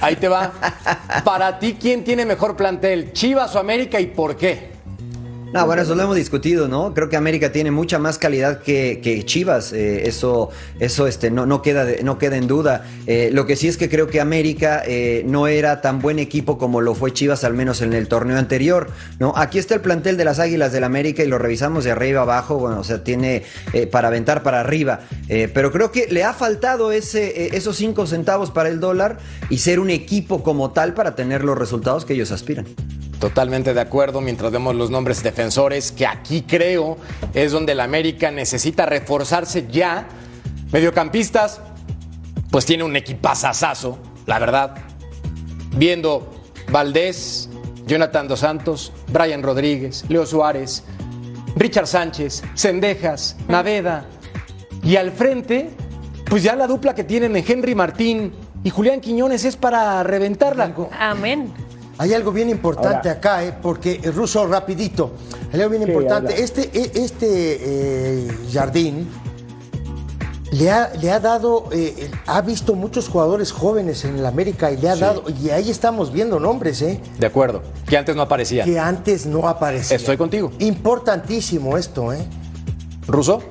ahí 0.00 0.16
te 0.16 0.28
va. 0.28 0.52
Para 1.22 1.58
ti, 1.58 1.76
¿quién 1.78 2.02
tiene 2.02 2.24
mejor 2.24 2.56
plantel? 2.56 3.12
¿Chivas 3.12 3.54
o 3.54 3.58
América 3.58 4.00
y 4.00 4.06
por 4.06 4.38
qué? 4.38 4.73
No, 5.54 5.66
bueno, 5.66 5.82
eso 5.82 5.94
lo 5.94 6.02
hemos 6.02 6.16
discutido, 6.16 6.66
¿no? 6.66 6.94
Creo 6.94 7.08
que 7.08 7.16
América 7.16 7.52
tiene 7.52 7.70
mucha 7.70 8.00
más 8.00 8.18
calidad 8.18 8.60
que, 8.60 8.98
que 9.00 9.24
Chivas. 9.24 9.72
eh, 9.72 10.08
eso, 10.08 10.50
eso, 10.80 11.06
este, 11.06 11.30
no, 11.30 11.46
no 11.46 11.62
queda, 11.62 11.86
no 12.02 12.18
queda 12.18 12.36
en 12.36 12.48
duda. 12.48 12.84
Eh, 13.06 13.30
lo 13.32 13.46
que 13.46 13.54
sí 13.54 13.68
es 13.68 13.76
que 13.76 13.88
creo 13.88 14.08
que 14.08 14.20
América 14.20 14.82
eh, 14.84 15.22
no 15.24 15.46
era 15.46 15.80
tan 15.80 16.00
buen 16.00 16.18
equipo 16.18 16.58
como 16.58 16.80
lo 16.80 16.96
fue 16.96 17.12
Chivas, 17.12 17.44
al 17.44 17.54
menos 17.54 17.82
en 17.82 17.92
el 17.92 18.08
torneo 18.08 18.36
anterior, 18.36 18.90
¿no? 19.20 19.32
Aquí 19.36 19.60
está 19.60 19.76
el 19.76 19.80
plantel 19.80 20.16
de 20.16 20.24
las 20.24 20.40
Águilas 20.40 20.72
del 20.72 20.82
América 20.82 21.22
y 21.22 21.28
lo 21.28 21.38
revisamos 21.38 21.84
de 21.84 21.92
arriba 21.92 22.22
abajo. 22.22 22.58
Bueno, 22.58 22.80
o 22.80 22.84
sea, 22.84 23.04
tiene 23.04 23.44
para 23.92 24.08
aventar 24.08 24.42
para 24.42 24.58
arriba. 24.58 25.02
Pero 25.28 25.70
creo 25.70 25.92
que 25.92 26.08
le 26.10 26.24
ha 26.24 26.32
faltado 26.32 26.90
ese, 26.90 27.56
esos 27.56 27.76
cinco 27.76 28.08
centavos 28.08 28.50
para 28.50 28.68
el 28.68 28.80
dólar 28.80 29.18
y 29.50 29.58
ser 29.58 29.78
un 29.78 29.90
equipo 29.90 30.42
como 30.42 30.72
tal 30.72 30.94
para 30.94 31.14
tener 31.14 31.44
los 31.44 31.56
resultados 31.56 32.04
que 32.04 32.14
ellos 32.14 32.32
aspiran. 32.32 32.66
Totalmente 33.24 33.72
de 33.72 33.80
acuerdo, 33.80 34.20
mientras 34.20 34.52
vemos 34.52 34.74
los 34.74 34.90
nombres 34.90 35.22
defensores, 35.22 35.92
que 35.92 36.06
aquí 36.06 36.42
creo 36.42 36.98
es 37.32 37.52
donde 37.52 37.72
el 37.72 37.80
América 37.80 38.30
necesita 38.30 38.84
reforzarse 38.84 39.66
ya. 39.70 40.06
Mediocampistas, 40.70 41.62
pues 42.50 42.66
tiene 42.66 42.84
un 42.84 42.94
equipazazazo, 42.96 43.98
la 44.26 44.38
verdad. 44.38 44.76
Viendo 45.74 46.34
Valdés, 46.70 47.48
Jonathan 47.86 48.28
Dos 48.28 48.40
Santos, 48.40 48.92
Brian 49.10 49.42
Rodríguez, 49.42 50.04
Leo 50.10 50.26
Suárez, 50.26 50.84
Richard 51.56 51.86
Sánchez, 51.86 52.42
Cendejas, 52.54 53.38
Naveda. 53.48 54.04
Y 54.82 54.96
al 54.96 55.12
frente, 55.12 55.70
pues 56.26 56.42
ya 56.42 56.54
la 56.56 56.66
dupla 56.66 56.94
que 56.94 57.04
tienen 57.04 57.34
en 57.34 57.44
Henry 57.48 57.74
Martín 57.74 58.34
y 58.62 58.68
Julián 58.68 59.00
Quiñones 59.00 59.46
es 59.46 59.56
para 59.56 60.02
reventarla. 60.02 60.74
Amén. 61.00 61.54
Hay 61.98 62.12
algo 62.12 62.32
bien 62.32 62.50
importante 62.50 63.08
Ahora- 63.08 63.12
acá, 63.12 63.44
¿eh? 63.44 63.54
porque 63.62 64.00
el 64.02 64.12
ruso 64.14 64.46
rapidito. 64.46 65.12
Hay 65.52 65.60
algo 65.60 65.70
bien 65.70 65.84
Sí, 65.84 65.90
importante. 65.90 66.32
habla. 66.32 66.44
Este, 66.44 66.70
e- 66.76 66.90
este 66.94 67.58
eh, 68.28 68.28
Jardín 68.52 69.08
le 70.50 70.70
ha, 70.70 70.92
le 71.00 71.10
ha 71.10 71.18
dado, 71.20 71.68
eh, 71.72 71.94
eh, 71.98 72.10
ha 72.26 72.40
visto 72.40 72.74
muchos 72.74 73.08
jugadores 73.08 73.50
jóvenes 73.52 74.04
en 74.04 74.18
el 74.18 74.26
América 74.26 74.70
y 74.70 74.76
le 74.76 74.88
ha 74.88 74.96
dado, 74.96 75.24
y 75.42 75.50
ahí 75.50 75.70
estamos 75.70 76.12
viendo 76.12 76.38
nombres, 76.38 76.80
¿eh? 76.82 77.00
De 77.18 77.26
acuerdo, 77.26 77.62
que 77.86 77.96
antes 77.96 78.14
no 78.14 78.22
aparecía. 78.22 78.64
que 78.64 78.78
antes 78.78 79.26
no 79.26 79.48
aparecían. 79.48 79.98
Estoy 79.98 80.16
contigo. 80.16 80.52
Importantísimo 80.60 81.76
esto, 81.78 82.12
¿eh? 82.12 82.24
¿Ruso? 83.06 83.42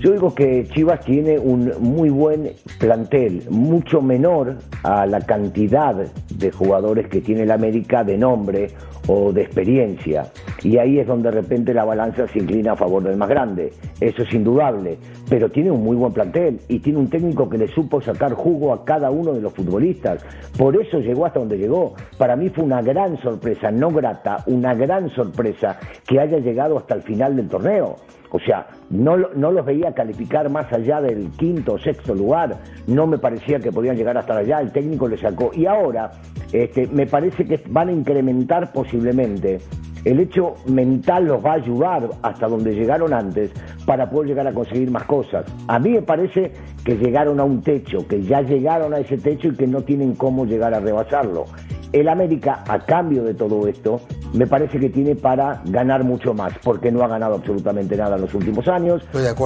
Yo 0.00 0.12
digo 0.12 0.32
que 0.32 0.64
Chivas 0.72 1.00
tiene 1.00 1.40
un 1.40 1.72
muy 1.80 2.08
buen 2.08 2.52
plantel, 2.78 3.42
mucho 3.50 4.00
menor 4.00 4.56
a 4.84 5.06
la 5.06 5.20
cantidad 5.22 5.92
de 5.94 6.52
jugadores 6.52 7.08
que 7.08 7.20
tiene 7.20 7.42
el 7.42 7.50
América 7.50 8.04
de 8.04 8.16
nombre 8.16 8.68
o 9.08 9.32
de 9.32 9.42
experiencia. 9.42 10.30
Y 10.62 10.78
ahí 10.78 11.00
es 11.00 11.06
donde 11.08 11.30
de 11.30 11.40
repente 11.40 11.74
la 11.74 11.84
balanza 11.84 12.28
se 12.28 12.38
inclina 12.38 12.72
a 12.72 12.76
favor 12.76 13.02
del 13.02 13.16
más 13.16 13.28
grande. 13.28 13.72
Eso 14.00 14.22
es 14.22 14.32
indudable. 14.32 14.98
Pero 15.28 15.50
tiene 15.50 15.72
un 15.72 15.82
muy 15.82 15.96
buen 15.96 16.12
plantel 16.12 16.60
y 16.68 16.78
tiene 16.78 17.00
un 17.00 17.10
técnico 17.10 17.48
que 17.48 17.58
le 17.58 17.66
supo 17.66 18.00
sacar 18.00 18.34
jugo 18.34 18.72
a 18.72 18.84
cada 18.84 19.10
uno 19.10 19.32
de 19.32 19.40
los 19.40 19.52
futbolistas. 19.52 20.24
Por 20.56 20.80
eso 20.80 21.00
llegó 21.00 21.26
hasta 21.26 21.40
donde 21.40 21.58
llegó. 21.58 21.94
Para 22.16 22.36
mí 22.36 22.50
fue 22.50 22.62
una 22.62 22.82
gran 22.82 23.20
sorpresa, 23.20 23.72
no 23.72 23.90
grata, 23.90 24.44
una 24.46 24.74
gran 24.74 25.10
sorpresa 25.10 25.76
que 26.06 26.20
haya 26.20 26.38
llegado 26.38 26.78
hasta 26.78 26.94
el 26.94 27.02
final 27.02 27.34
del 27.34 27.48
torneo. 27.48 27.96
O 28.30 28.38
sea, 28.38 28.66
no, 28.90 29.16
no 29.16 29.50
los 29.50 29.64
veía 29.64 29.94
calificar 29.94 30.50
más 30.50 30.72
allá 30.72 31.00
del 31.00 31.30
quinto 31.30 31.74
o 31.74 31.78
sexto 31.78 32.14
lugar. 32.14 32.56
No 32.86 33.06
me 33.06 33.18
parecía 33.18 33.58
que 33.58 33.72
podían 33.72 33.96
llegar 33.96 34.16
hasta 34.18 34.36
allá. 34.36 34.60
El 34.60 34.72
técnico 34.72 35.08
le 35.08 35.16
sacó. 35.18 35.50
Y 35.54 35.66
ahora 35.66 36.10
este, 36.52 36.86
me 36.86 37.06
parece 37.06 37.44
que 37.44 37.62
van 37.68 37.88
a 37.88 37.92
incrementar 37.92 38.72
posiblemente. 38.72 39.60
El 40.04 40.20
hecho 40.20 40.54
mental 40.66 41.26
los 41.26 41.44
va 41.44 41.52
a 41.52 41.54
ayudar 41.54 42.08
hasta 42.22 42.46
donde 42.46 42.74
llegaron 42.74 43.12
antes 43.12 43.50
para 43.84 44.08
poder 44.08 44.28
llegar 44.28 44.46
a 44.46 44.52
conseguir 44.52 44.90
más 44.90 45.04
cosas. 45.04 45.44
A 45.66 45.78
mí 45.78 45.90
me 45.90 46.02
parece 46.02 46.52
que 46.84 46.96
llegaron 46.96 47.40
a 47.40 47.44
un 47.44 47.62
techo, 47.62 48.06
que 48.06 48.22
ya 48.22 48.40
llegaron 48.40 48.94
a 48.94 48.98
ese 49.00 49.18
techo 49.18 49.48
y 49.48 49.56
que 49.56 49.66
no 49.66 49.82
tienen 49.82 50.14
cómo 50.14 50.46
llegar 50.46 50.72
a 50.72 50.80
rebasarlo. 50.80 51.46
El 51.92 52.08
América, 52.08 52.64
a 52.68 52.80
cambio 52.80 53.24
de 53.24 53.34
todo 53.34 53.66
esto, 53.66 54.00
me 54.34 54.46
parece 54.46 54.78
que 54.78 54.90
tiene 54.90 55.14
para 55.14 55.62
ganar 55.66 56.04
mucho 56.04 56.34
más, 56.34 56.52
porque 56.62 56.92
no 56.92 57.02
ha 57.02 57.08
ganado 57.08 57.36
absolutamente 57.36 57.96
nada 57.96 58.16
en 58.16 58.22
los 58.22 58.34
últimos 58.34 58.68
años, 58.68 59.02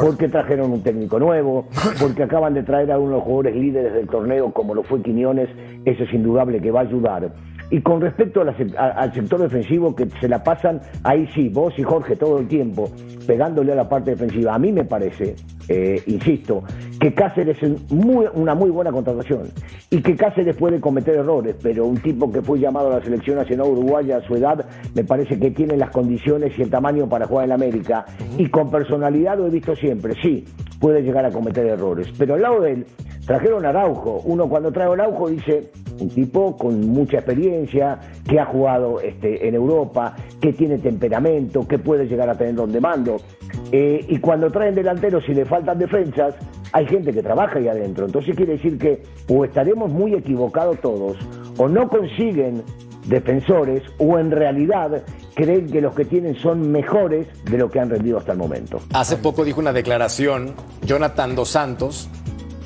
porque 0.06 0.28
trajeron 0.28 0.72
un 0.72 0.82
técnico 0.82 1.18
nuevo, 1.20 1.66
porque 2.00 2.24
acaban 2.24 2.54
de 2.54 2.62
traer 2.64 2.90
a 2.90 2.98
uno 2.98 3.10
de 3.10 3.14
los 3.16 3.22
jugadores 3.24 3.54
líderes 3.56 3.94
del 3.94 4.08
torneo, 4.08 4.52
como 4.52 4.74
lo 4.74 4.82
fue 4.82 5.00
Quiñones, 5.02 5.48
eso 5.84 6.02
es 6.04 6.12
indudable 6.12 6.60
que 6.60 6.70
va 6.70 6.80
a 6.80 6.84
ayudar. 6.84 7.32
Y 7.70 7.80
con 7.80 8.02
respecto 8.02 8.42
a 8.42 8.44
la 8.44 8.54
sec- 8.56 8.76
a- 8.76 8.90
al 9.00 9.14
sector 9.14 9.40
defensivo, 9.40 9.94
que 9.96 10.06
se 10.20 10.28
la 10.28 10.42
pasan, 10.44 10.80
ahí 11.04 11.26
sí, 11.34 11.48
vos 11.48 11.72
y 11.78 11.82
Jorge 11.82 12.16
todo 12.16 12.38
el 12.38 12.46
tiempo, 12.48 12.90
pegándole 13.26 13.72
a 13.72 13.76
la 13.76 13.88
parte 13.88 14.10
defensiva, 14.10 14.54
a 14.54 14.58
mí 14.58 14.72
me 14.72 14.84
parece, 14.84 15.36
eh, 15.68 16.02
insisto, 16.06 16.62
que 17.00 17.14
Cáceres 17.14 17.62
es 17.62 17.90
muy- 17.92 18.26
una 18.34 18.54
muy 18.54 18.70
buena 18.70 18.90
contratación 18.92 19.48
y 19.90 20.00
que 20.02 20.16
Cáceres 20.16 20.56
puede 20.56 20.80
cometer 20.80 21.16
errores, 21.16 21.56
pero 21.62 21.86
un 21.86 21.98
tipo 21.98 22.30
que 22.32 22.42
fue 22.42 22.58
llamado 22.58 22.92
a 22.92 22.98
la 22.98 23.04
selección 23.04 23.36
nacional 23.36 23.68
uruguaya 23.68 24.18
a 24.18 24.22
su 24.26 24.34
edad, 24.36 24.64
me 24.94 25.04
parece 25.04 25.38
que 25.38 25.50
tiene 25.50 25.76
las 25.76 25.90
condiciones 25.90 26.52
y 26.58 26.62
el 26.62 26.70
tamaño 26.70 27.08
para 27.08 27.26
jugar 27.26 27.46
en 27.46 27.52
América. 27.52 28.04
Y 28.38 28.48
con 28.48 28.70
personalidad 28.70 29.36
lo 29.38 29.46
he 29.46 29.50
visto 29.50 29.74
siempre, 29.76 30.14
sí, 30.22 30.44
puede 30.80 31.02
llegar 31.02 31.24
a 31.24 31.30
cometer 31.30 31.66
errores, 31.66 32.08
pero 32.18 32.34
al 32.34 32.42
lado 32.42 32.60
de 32.60 32.72
él 32.72 32.86
trajeron 33.26 33.64
Araujo, 33.64 34.20
uno 34.24 34.48
cuando 34.48 34.72
trae 34.72 34.90
Araujo 34.90 35.28
dice, 35.28 35.70
un 36.00 36.08
tipo 36.08 36.56
con 36.56 36.80
mucha 36.88 37.18
experiencia, 37.18 38.00
que 38.28 38.40
ha 38.40 38.46
jugado 38.46 38.98
este, 39.00 39.46
en 39.46 39.54
Europa, 39.54 40.16
que 40.40 40.52
tiene 40.52 40.78
temperamento, 40.78 41.66
que 41.68 41.78
puede 41.78 42.06
llegar 42.06 42.28
a 42.28 42.34
tener 42.34 42.54
donde 42.56 42.80
mando. 42.80 43.18
Eh, 43.70 44.04
y 44.08 44.18
cuando 44.18 44.50
traen 44.50 44.74
delanteros 44.74 45.28
y 45.28 45.34
le 45.34 45.44
faltan 45.44 45.78
defensas, 45.78 46.34
hay 46.72 46.86
gente 46.86 47.12
que 47.12 47.22
trabaja 47.22 47.58
ahí 47.58 47.68
adentro. 47.68 48.06
Entonces 48.06 48.34
quiere 48.34 48.54
decir 48.54 48.78
que 48.78 49.02
o 49.28 49.44
estaremos 49.44 49.90
muy 49.90 50.14
equivocados 50.14 50.80
todos, 50.80 51.16
o 51.56 51.68
no 51.68 51.88
consiguen 51.88 52.62
defensores, 53.06 53.82
o 53.98 54.18
en 54.18 54.30
realidad 54.30 55.02
creen 55.34 55.66
que 55.70 55.80
los 55.80 55.94
que 55.94 56.04
tienen 56.04 56.36
son 56.36 56.70
mejores 56.70 57.26
de 57.44 57.58
lo 57.58 57.70
que 57.70 57.80
han 57.80 57.90
rendido 57.90 58.18
hasta 58.18 58.32
el 58.32 58.38
momento. 58.38 58.80
Hace 58.92 59.16
poco 59.16 59.44
dijo 59.44 59.60
una 59.60 59.72
declaración 59.72 60.54
Jonathan 60.82 61.34
Dos 61.34 61.50
Santos, 61.50 62.08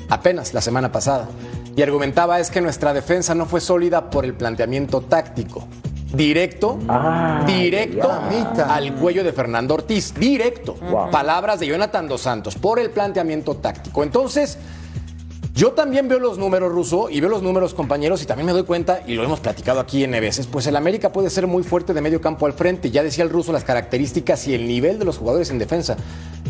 apenas 0.09 0.53
la 0.53 0.61
semana 0.61 0.91
pasada, 0.91 1.27
y 1.75 1.81
argumentaba 1.81 2.39
es 2.39 2.49
que 2.49 2.61
nuestra 2.61 2.93
defensa 2.93 3.35
no 3.35 3.45
fue 3.45 3.61
sólida 3.61 4.09
por 4.09 4.25
el 4.25 4.33
planteamiento 4.33 5.01
táctico. 5.01 5.67
Directo, 6.13 6.79
Ah, 6.87 7.43
directo 7.45 8.09
al 8.67 8.95
cuello 8.95 9.23
de 9.23 9.33
Fernando 9.33 9.73
Ortiz, 9.73 10.13
directo. 10.13 10.75
Wow. 10.75 11.11
Palabras 11.11 11.59
de 11.59 11.67
Jonathan 11.67 12.07
Dos 12.07 12.21
Santos, 12.21 12.55
por 12.55 12.79
el 12.79 12.91
planteamiento 12.91 13.55
táctico. 13.55 14.03
Entonces, 14.03 14.57
yo 15.53 15.71
también 15.71 16.07
veo 16.07 16.19
los 16.19 16.37
números, 16.37 16.71
Ruso, 16.71 17.09
y 17.09 17.19
veo 17.19 17.29
los 17.29 17.41
números, 17.41 17.73
compañeros, 17.73 18.21
y 18.21 18.25
también 18.25 18.45
me 18.45 18.51
doy 18.53 18.63
cuenta, 18.63 19.01
y 19.07 19.15
lo 19.15 19.23
hemos 19.23 19.39
platicado 19.39 19.79
aquí 19.79 20.03
en 20.03 20.11
veces, 20.11 20.47
pues 20.47 20.67
el 20.67 20.75
América 20.75 21.11
puede 21.11 21.29
ser 21.29 21.47
muy 21.47 21.63
fuerte 21.63 21.93
de 21.93 22.01
medio 22.01 22.21
campo 22.21 22.45
al 22.45 22.53
frente. 22.53 22.91
Ya 22.91 23.01
decía 23.03 23.23
el 23.23 23.31
Ruso 23.31 23.51
las 23.51 23.63
características 23.63 24.47
y 24.47 24.53
el 24.53 24.67
nivel 24.67 24.99
de 24.99 25.05
los 25.05 25.17
jugadores 25.17 25.49
en 25.49 25.57
defensa. 25.57 25.97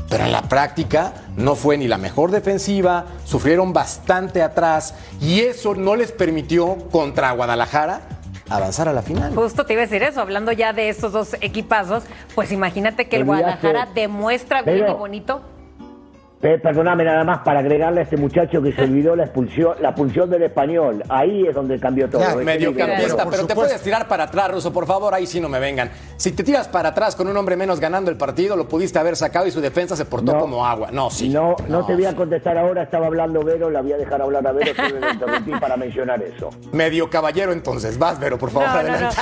Pero 0.09 0.25
en 0.25 0.33
la 0.33 0.43
práctica 0.43 1.13
no 1.35 1.55
fue 1.55 1.77
ni 1.77 1.87
la 1.87 1.97
mejor 1.97 2.31
defensiva, 2.31 3.05
sufrieron 3.23 3.73
bastante 3.73 4.43
atrás, 4.43 4.93
y 5.21 5.39
eso 5.39 5.73
no 5.73 5.95
les 5.95 6.11
permitió 6.11 6.77
contra 6.91 7.31
Guadalajara 7.31 8.16
avanzar 8.49 8.87
a 8.87 8.93
la 8.93 9.01
final. 9.01 9.35
Justo 9.35 9.65
te 9.65 9.73
iba 9.73 9.81
a 9.83 9.85
decir 9.85 10.03
eso, 10.03 10.21
hablando 10.21 10.51
ya 10.51 10.73
de 10.73 10.89
estos 10.89 11.11
dos 11.11 11.35
equipazos, 11.41 12.03
pues 12.35 12.51
imagínate 12.51 13.07
que 13.07 13.17
el. 13.17 13.25
Guadalajara 13.25 13.87
demuestra 13.93 14.61
bien 14.61 14.85
y 14.89 14.93
bonito. 14.93 15.41
Eh, 16.39 16.59
perdóname 16.61 17.03
nada 17.03 17.23
más 17.23 17.39
para 17.39 17.61
agregarle 17.61 18.01
a 18.01 18.03
este 18.03 18.15
muchacho 18.15 18.61
que 18.61 18.71
se 18.71 18.83
olvidó 18.83 19.15
la 19.15 19.23
expulsión, 19.23 19.73
la 19.81 19.95
pulsión 19.95 20.29
del 20.29 20.43
español. 20.43 21.03
Ahí 21.09 21.47
es 21.47 21.55
donde 21.55 21.79
cambió 21.79 22.07
todo. 22.07 22.21
Ya, 22.21 22.29
Este 22.31 22.43
Mediocampista, 22.43 23.27
Pero, 23.27 23.47
te 23.47 23.55
puedes 23.55 23.81
tirar 23.81 24.07
para 24.07 24.25
atrás, 24.25 24.51
Ruso, 24.51 24.71
por 24.71 24.85
favor, 24.85 25.15
ahí 25.15 25.25
sí 25.25 25.39
no 25.39 25.49
me 25.49 25.59
vengan. 25.59 25.89
Si 26.17 26.31
te 26.33 26.43
tiras 26.43 26.67
para 26.67 26.89
atrás 26.89 27.15
con 27.15 27.27
un 27.27 27.35
hombre 27.37 27.55
menos 27.55 27.79
ganando 27.79 28.11
el 28.11 28.17
partido, 28.17 28.55
lo 28.55 28.67
pudiste 28.67 28.99
haber 28.99 29.15
sacado 29.15 29.47
y 29.47 29.51
su 29.51 29.61
defensa 29.61 29.95
se 29.95 30.05
portó 30.05 30.33
No. 30.33 30.39
como 30.39 30.63
agua. 30.63 30.89
No, 30.91 31.09
sí. 31.09 31.29
No, 31.29 31.55
no 31.67 31.83
te 31.87 31.95
voy 31.95 32.05
a 32.05 32.15
contestar 32.15 32.55
ahora, 32.55 32.83
estaba 32.83 33.07
hablando 33.07 33.43
Vero, 33.43 33.71
la 33.71 33.81
voy 33.81 33.93
a 33.93 33.97
dejar 33.97 34.21
hablar 34.21 34.45
a 34.45 34.51
Vero, 34.51 34.73
le 34.99 35.11
interrumpí 35.13 35.51
para 35.59 35.75
mencionar 35.75 36.21
eso. 36.21 36.51
Medio 36.71 37.09
caballero 37.09 37.51
entonces. 37.51 37.97
Vas, 37.97 38.19
Vero, 38.19 38.37
por 38.37 38.51
favor, 38.51 38.67
No, 38.67 38.73
no, 38.73 38.79
adelante. 38.79 39.15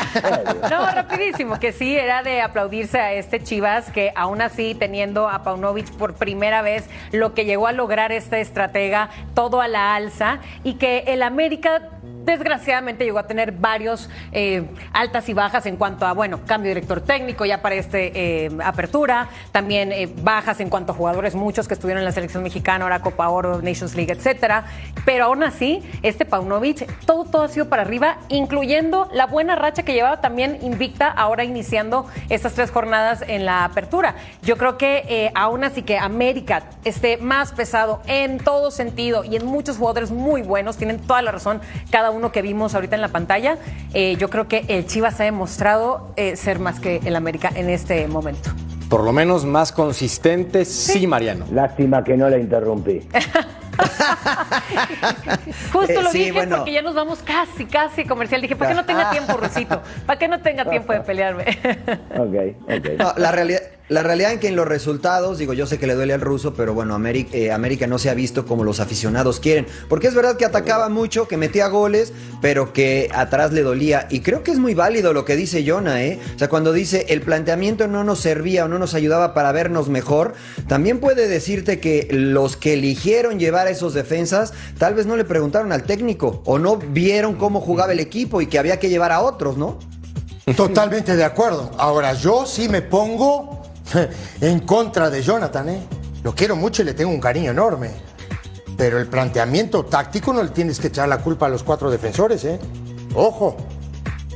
no. 0.62 0.70
No, 0.70 0.92
rapidísimo, 0.92 1.60
que 1.60 1.72
sí, 1.72 1.96
era 1.96 2.24
de 2.24 2.42
aplaudirse 2.42 3.00
a 3.00 3.14
este 3.14 3.42
Chivas, 3.42 3.90
que 3.92 4.12
aún 4.16 4.42
así, 4.42 4.76
teniendo 4.76 5.30
a 5.30 5.44
Paunovic 5.44 5.90
por 5.94 6.16
primera 6.16 6.62
vez, 6.62 6.90
lo 7.12 7.34
que 7.34 7.46
llegó 7.46 7.68
a 7.68 7.72
lograr 7.72 8.12
este 8.12 8.42
estratega, 8.42 9.10
todo 9.34 9.62
a 9.62 9.68
la 9.68 9.96
alza, 9.96 10.40
y 10.64 10.76
que 10.76 11.06
el 11.08 11.24
América 11.24 11.90
desgraciadamente 12.26 13.06
llegó 13.06 13.20
a 13.20 13.28
tener 13.28 13.52
varios 13.52 14.10
eh, 14.32 14.64
altas 14.92 15.30
y 15.30 15.34
bajas 15.34 15.66
en 15.66 15.78
cuanto 15.78 16.06
a, 16.06 16.14
bueno, 16.14 16.42
cambio 16.46 16.70
de 16.70 16.76
director 16.76 17.02
técnico 17.02 17.46
ya 17.46 17.62
para 17.62 17.76
esta 17.76 17.98
eh, 18.00 18.50
apertura, 18.64 19.30
también 19.52 19.92
eh, 19.92 20.10
bajas 20.22 20.60
en 20.60 20.70
cuanto 20.70 20.92
a 20.92 20.96
jugadores, 20.96 21.36
muchos 21.36 21.68
que 21.68 21.76
estuvieron 21.76 22.00
en 22.02 22.06
la 22.06 22.12
selección 22.12 22.44
mexicana, 22.44 22.86
ahora 22.86 23.02
Copa 23.02 23.30
Oro, 23.30 23.62
Nations 23.62 23.96
League, 23.96 24.12
etcétera. 24.12 24.66
Pero 25.06 25.26
aún 25.26 25.44
así, 25.44 25.84
este 26.02 26.26
Paunovic, 26.26 26.88
todo, 27.06 27.26
todo 27.26 27.44
ha 27.44 27.48
sido 27.48 27.70
para 27.70 27.84
arriba, 27.84 28.18
incluyendo 28.30 29.10
la 29.14 29.28
buena 29.28 29.56
racha 29.56 29.84
que 29.84 29.94
llevaba 29.94 30.22
también 30.22 30.58
invicta, 30.62 31.08
ahora 31.08 31.44
iniciando 31.44 32.08
estas 32.30 32.54
tres 32.54 32.72
jornadas 32.72 33.24
en 33.28 33.46
la 33.46 33.64
apertura. 33.64 34.16
Yo 34.42 34.58
creo 34.58 34.78
que 34.78 35.32
aún 35.36 35.64
así 35.64 35.84
que 35.84 35.98
América 35.98 36.64
esté 36.84 37.18
más 37.18 37.52
pesado 37.52 38.02
en 38.08 38.40
todo 38.40 38.72
sentido 38.72 39.24
y 39.24 39.36
en 39.36 39.46
muchos 39.46 39.78
jugadores 39.78 40.12
muy 40.12 40.42
buenos, 40.42 40.78
tienen 40.78 41.00
toda 41.00 41.22
la 41.22 41.32
razón, 41.32 41.62
cada 41.92 42.10
uno 42.12 42.15
que 42.32 42.42
vimos 42.42 42.76
ahorita 42.76 42.96
en 42.96 43.02
la 43.02 43.10
pantalla, 43.10 43.58
eh, 43.94 44.16
yo 44.18 44.30
creo 44.30 44.48
que 44.48 44.66
el 44.68 44.86
Chivas 44.86 45.20
ha 45.20 45.24
demostrado 45.24 46.12
eh, 46.16 46.36
ser 46.36 46.60
más 46.60 46.80
que 46.80 47.02
el 47.06 47.16
América 47.16 47.52
en 47.56 47.70
este 47.70 48.08
momento. 48.08 48.52
Por 48.90 49.04
lo 49.04 49.12
menos 49.12 49.46
más 49.46 49.72
consistente, 49.72 50.64
sí, 50.66 51.08
Mariano. 51.08 51.46
Lástima 51.52 52.04
que 52.04 52.16
no 52.16 52.30
la 52.30 52.38
interrumpí. 52.38 53.02
Justo 55.74 56.00
eh, 56.00 56.04
lo 56.04 56.12
dije 56.12 56.48
porque 56.48 56.72
ya 56.72 56.82
nos 56.82 56.96
vamos 56.96 57.20
casi, 57.20 57.66
casi 57.66 58.06
comercial. 58.06 58.42
Dije, 58.42 58.56
¿para 58.56 58.72
qué 58.72 58.76
no 58.76 58.86
tenga 58.86 59.10
tiempo, 59.16 59.34
Rusito? 59.38 59.82
¿Para 60.06 60.20
qué 60.20 60.28
no 60.28 60.40
tenga 60.40 60.70
tiempo 60.70 60.94
de 60.94 61.02
pelearme? 61.02 61.46
ok, 62.12 62.36
ok. 62.64 63.18
la 63.18 63.32
realidad, 63.32 63.62
la 63.88 64.02
realidad 64.02 64.34
es 64.34 64.40
que 64.40 64.48
en 64.48 64.56
los 64.56 64.68
resultados, 64.68 65.38
digo, 65.38 65.54
yo 65.54 65.68
sé 65.68 65.78
que 65.78 65.86
le 65.86 65.94
duele 65.94 66.14
al 66.14 66.22
ruso, 66.22 66.56
pero 66.56 66.74
bueno, 66.74 66.96
América, 66.96 67.38
eh, 67.38 67.52
América, 67.52 67.86
no 67.86 68.00
se 68.00 68.10
ha 68.10 68.16
visto 68.16 68.46
como 68.46 68.64
los 68.64 68.80
aficionados 68.80 69.40
quieren. 69.40 69.68
Porque 69.88 70.08
es 70.08 70.16
verdad 70.16 70.38
que 70.38 70.46
atacaba 70.46 70.90
mucho, 70.90 71.28
que 71.28 71.38
metía 71.38 71.68
goles, 71.68 72.12
pero 72.42 72.74
que 72.74 73.10
atrás 73.14 73.54
le 73.54 73.62
dolía. 73.62 74.08
Y 74.10 74.22
creo 74.22 74.42
que 74.42 74.50
es 74.50 74.58
muy 74.58 74.74
válido 74.74 75.14
lo 75.14 75.24
que 75.24 75.36
dice 75.36 75.64
Jonah, 75.68 76.04
¿eh? 76.04 76.20
O 76.36 76.40
sea, 76.40 76.50
cuando 76.50 76.74
dice 76.74 77.06
el 77.10 77.22
planteamiento 77.22 77.88
no 77.88 78.04
nos 78.04 78.20
servía 78.20 78.66
o 78.66 78.68
no 78.68 78.80
nos 78.80 78.96
ayudaba 78.96 79.36
para 79.36 79.52
vernos 79.52 79.88
mejor, 79.88 80.34
también 80.68 81.00
puede 81.00 81.28
decirte 81.28 81.80
que 81.80 82.08
los 82.10 82.58
que 82.58 82.74
eligieron 82.74 83.40
llevar 83.40 83.68
esos 83.68 83.94
defensas 83.94 84.54
tal 84.80 84.96
vez 84.96 85.06
no 85.06 85.16
le 85.16 85.26
preguntaron 85.26 85.72
al 85.72 85.84
técnico 85.84 86.42
o 86.46 86.58
no 86.58 86.78
vieron 86.78 87.36
cómo 87.36 87.62
jugaba 87.62 87.94
el 87.94 88.00
equipo 88.00 88.42
y 88.42 88.48
que 88.48 88.58
había 88.58 88.80
que 88.80 88.90
llevar 88.90 89.12
a 89.12 89.22
otros, 89.22 89.58
¿no? 89.58 89.78
Totalmente 90.56 91.16
de 91.16 91.24
acuerdo. 91.24 91.72
Ahora, 91.78 92.14
yo 92.14 92.46
sí 92.46 92.70
me 92.70 92.82
pongo 92.82 93.65
en 94.42 94.60
contra 94.62 95.10
de 95.10 95.22
Jonathan, 95.22 95.70
¿eh? 95.70 95.88
Lo 96.24 96.34
quiero 96.34 96.56
mucho 96.56 96.82
y 96.82 96.86
le 96.86 96.94
tengo 96.94 97.12
un 97.12 97.20
cariño 97.20 97.52
enorme. 97.52 97.92
Pero 98.78 99.00
el 99.00 99.08
planteamiento 99.08 99.86
táctico 99.86 100.34
no 100.34 100.44
le 100.44 100.50
tienes 100.50 100.80
que 100.80 100.88
echar 100.88 101.08
la 101.08 101.20
culpa 101.20 101.46
a 101.46 101.50
los 101.50 101.64
cuatro 101.64 101.90
defensores, 101.90 102.44
¿eh? 102.46 102.60
Ojo. 103.14 103.56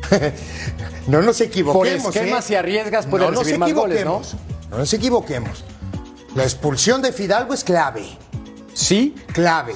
no 1.08 1.22
nos 1.22 1.42
equivoquemos. 1.42 2.04
Por 2.04 2.18
¿eh? 2.18 2.34
y 2.50 2.56
arriesgas 2.56 3.08
no 3.08 3.18
recibir 3.32 3.60
más 3.60 3.74
goles, 3.74 4.06
¿no? 4.06 4.22
No 4.70 4.78
nos 4.78 4.94
equivoquemos. 4.94 5.64
La 6.36 6.44
expulsión 6.44 7.02
de 7.02 7.12
Fidalgo 7.12 7.54
es 7.54 7.64
clave. 7.64 8.06
Sí. 8.74 9.16
Clave. 9.34 9.74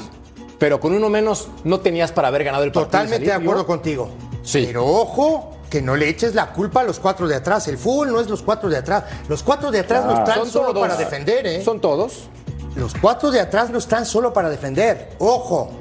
Pero 0.60 0.80
con 0.80 0.94
uno 0.94 1.10
menos 1.10 1.50
no 1.64 1.80
tenías 1.82 2.12
para 2.12 2.30
haber 2.30 2.44
ganado 2.44 2.64
el 2.64 2.72
partido. 2.72 2.86
Totalmente 2.86 3.26
de 3.26 3.34
acuerdo 3.34 3.66
contigo. 3.66 4.12
Sí. 4.44 4.64
Pero 4.68 4.86
ojo, 4.86 5.58
que 5.74 5.82
no 5.82 5.96
le 5.96 6.08
eches 6.08 6.36
la 6.36 6.52
culpa 6.52 6.82
a 6.82 6.84
los 6.84 7.00
cuatro 7.00 7.28
de 7.28 7.34
atrás. 7.34 7.68
El 7.68 7.80
fútbol 7.80 8.12
no 8.12 8.20
es 8.20 8.30
los 8.30 8.44
cuatro 8.44 8.70
de 8.70 8.78
atrás. 8.78 9.06
Los 9.28 9.42
cuatro 9.42 9.72
de 9.72 9.80
atrás 9.80 10.06
no 10.06 10.20
están 10.20 10.46
solo 10.48 10.80
para 10.80 10.96
defender, 10.96 11.48
¿eh? 11.48 11.64
Son 11.64 11.82
todos. 11.82 12.30
Los 12.76 12.94
cuatro 12.94 13.32
de 13.32 13.40
atrás 13.40 13.72
no 13.72 13.80
están 13.80 14.06
solo 14.06 14.32
para 14.32 14.52
defender. 14.52 15.10
Ojo. 15.18 15.72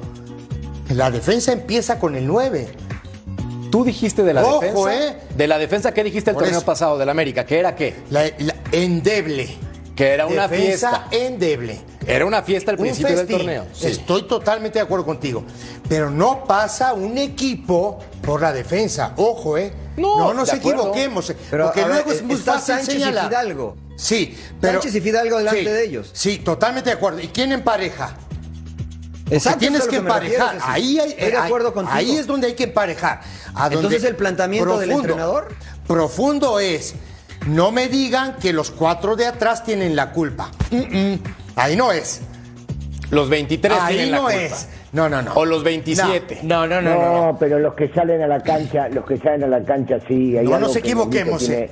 La 0.89 1.11
defensa 1.11 1.51
empieza 1.51 1.99
con 1.99 2.15
el 2.15 2.25
9. 2.25 2.69
Tú 3.69 3.83
dijiste 3.83 4.23
de 4.23 4.33
la 4.33 4.41
defensa. 4.41 4.95
¿eh? 4.95 5.17
De 5.37 5.47
la 5.47 5.59
defensa, 5.59 5.93
¿qué 5.93 6.03
dijiste 6.03 6.31
el 6.31 6.37
torneo 6.37 6.61
pasado 6.61 6.97
del 6.97 7.09
América? 7.09 7.45
¿Qué 7.45 7.59
era 7.59 7.75
qué? 7.75 7.93
La, 8.09 8.25
endeble. 8.71 9.55
Que 9.95 10.07
era 10.07 10.25
una 10.25 10.47
defensa 10.47 11.05
fiesta. 11.07 11.27
endeble. 11.27 11.81
Era 12.07 12.25
una 12.25 12.41
fiesta 12.43 12.71
al 12.71 12.77
principio 12.77 13.15
del 13.15 13.27
torneo. 13.27 13.65
Estoy 13.81 14.23
totalmente 14.23 14.79
de 14.79 14.83
acuerdo 14.83 15.05
contigo. 15.05 15.43
Pero 15.87 16.09
no 16.09 16.43
pasa 16.45 16.93
un 16.93 17.17
equipo 17.17 17.99
por 18.21 18.41
la 18.41 18.53
defensa. 18.53 19.13
Ojo, 19.17 19.57
¿eh? 19.57 19.73
No, 19.97 20.33
nos 20.33 20.51
equivoquemos. 20.53 21.29
Eh, 21.29 21.37
pero, 21.49 21.65
porque 21.65 21.85
luego 21.85 22.11
es 22.11 22.23
muy 22.23 22.35
fácil 22.37 22.75
Sánchez 22.75 22.95
y 22.95 23.03
Fidalgo. 23.03 23.77
Sí, 23.95 24.37
pero. 24.59 24.73
Sánchez 24.73 24.95
y 24.95 25.01
Fidalgo 25.01 25.37
delante 25.37 25.71
de 25.71 25.85
ellos. 25.85 26.09
Sí, 26.13 26.39
totalmente 26.39 26.89
de 26.89 26.95
acuerdo. 26.95 27.19
¿Y 27.19 27.27
quién 27.27 27.51
empareja? 27.51 28.15
Exacto, 29.29 29.59
tienes 29.59 29.87
que 29.87 29.97
emparejar. 29.97 30.57
ahí, 30.61 30.99
hay, 30.99 31.13
de 31.13 31.37
acuerdo 31.37 31.73
contigo. 31.73 31.95
ahí 31.95 32.17
es 32.17 32.27
donde 32.27 32.47
hay 32.47 32.53
que 32.53 32.65
emparejar. 32.65 33.21
Entonces 33.71 34.03
el 34.03 34.15
planteamiento 34.15 34.79
del 34.79 34.91
entrenador 34.91 35.49
profundo 35.87 36.59
es 36.59 36.95
no 37.47 37.71
me 37.71 37.87
digan 37.87 38.37
que 38.37 38.53
los 38.53 38.71
cuatro 38.71 39.15
de 39.15 39.27
atrás 39.27 39.63
tienen 39.63 39.95
la 39.95 40.11
culpa. 40.11 40.51
Ahí 41.55 41.75
no 41.75 41.91
es. 41.91 42.21
Los 43.11 43.29
23 43.29 43.77
Ahí 43.79 43.95
tienen 43.95 44.11
no 44.15 44.27
la 44.29 44.33
culpa. 44.35 44.45
es. 44.45 44.69
No, 44.91 45.09
no, 45.09 45.21
no. 45.21 45.33
O 45.33 45.45
los 45.45 45.63
27. 45.63 46.39
No, 46.43 46.67
no, 46.67 46.81
no, 46.81 46.95
no. 46.95 47.31
No, 47.31 47.37
pero 47.39 47.59
los 47.59 47.73
que 47.73 47.89
salen 47.89 48.21
a 48.21 48.27
la 48.27 48.41
cancha, 48.41 48.89
los 48.89 49.05
que 49.05 49.17
salen 49.17 49.43
a 49.43 49.47
la 49.47 49.63
cancha 49.63 49.97
sí. 50.07 50.35
no 50.43 50.59
nos 50.59 50.75
equivoquemos, 50.75 51.49
eh. 51.49 51.69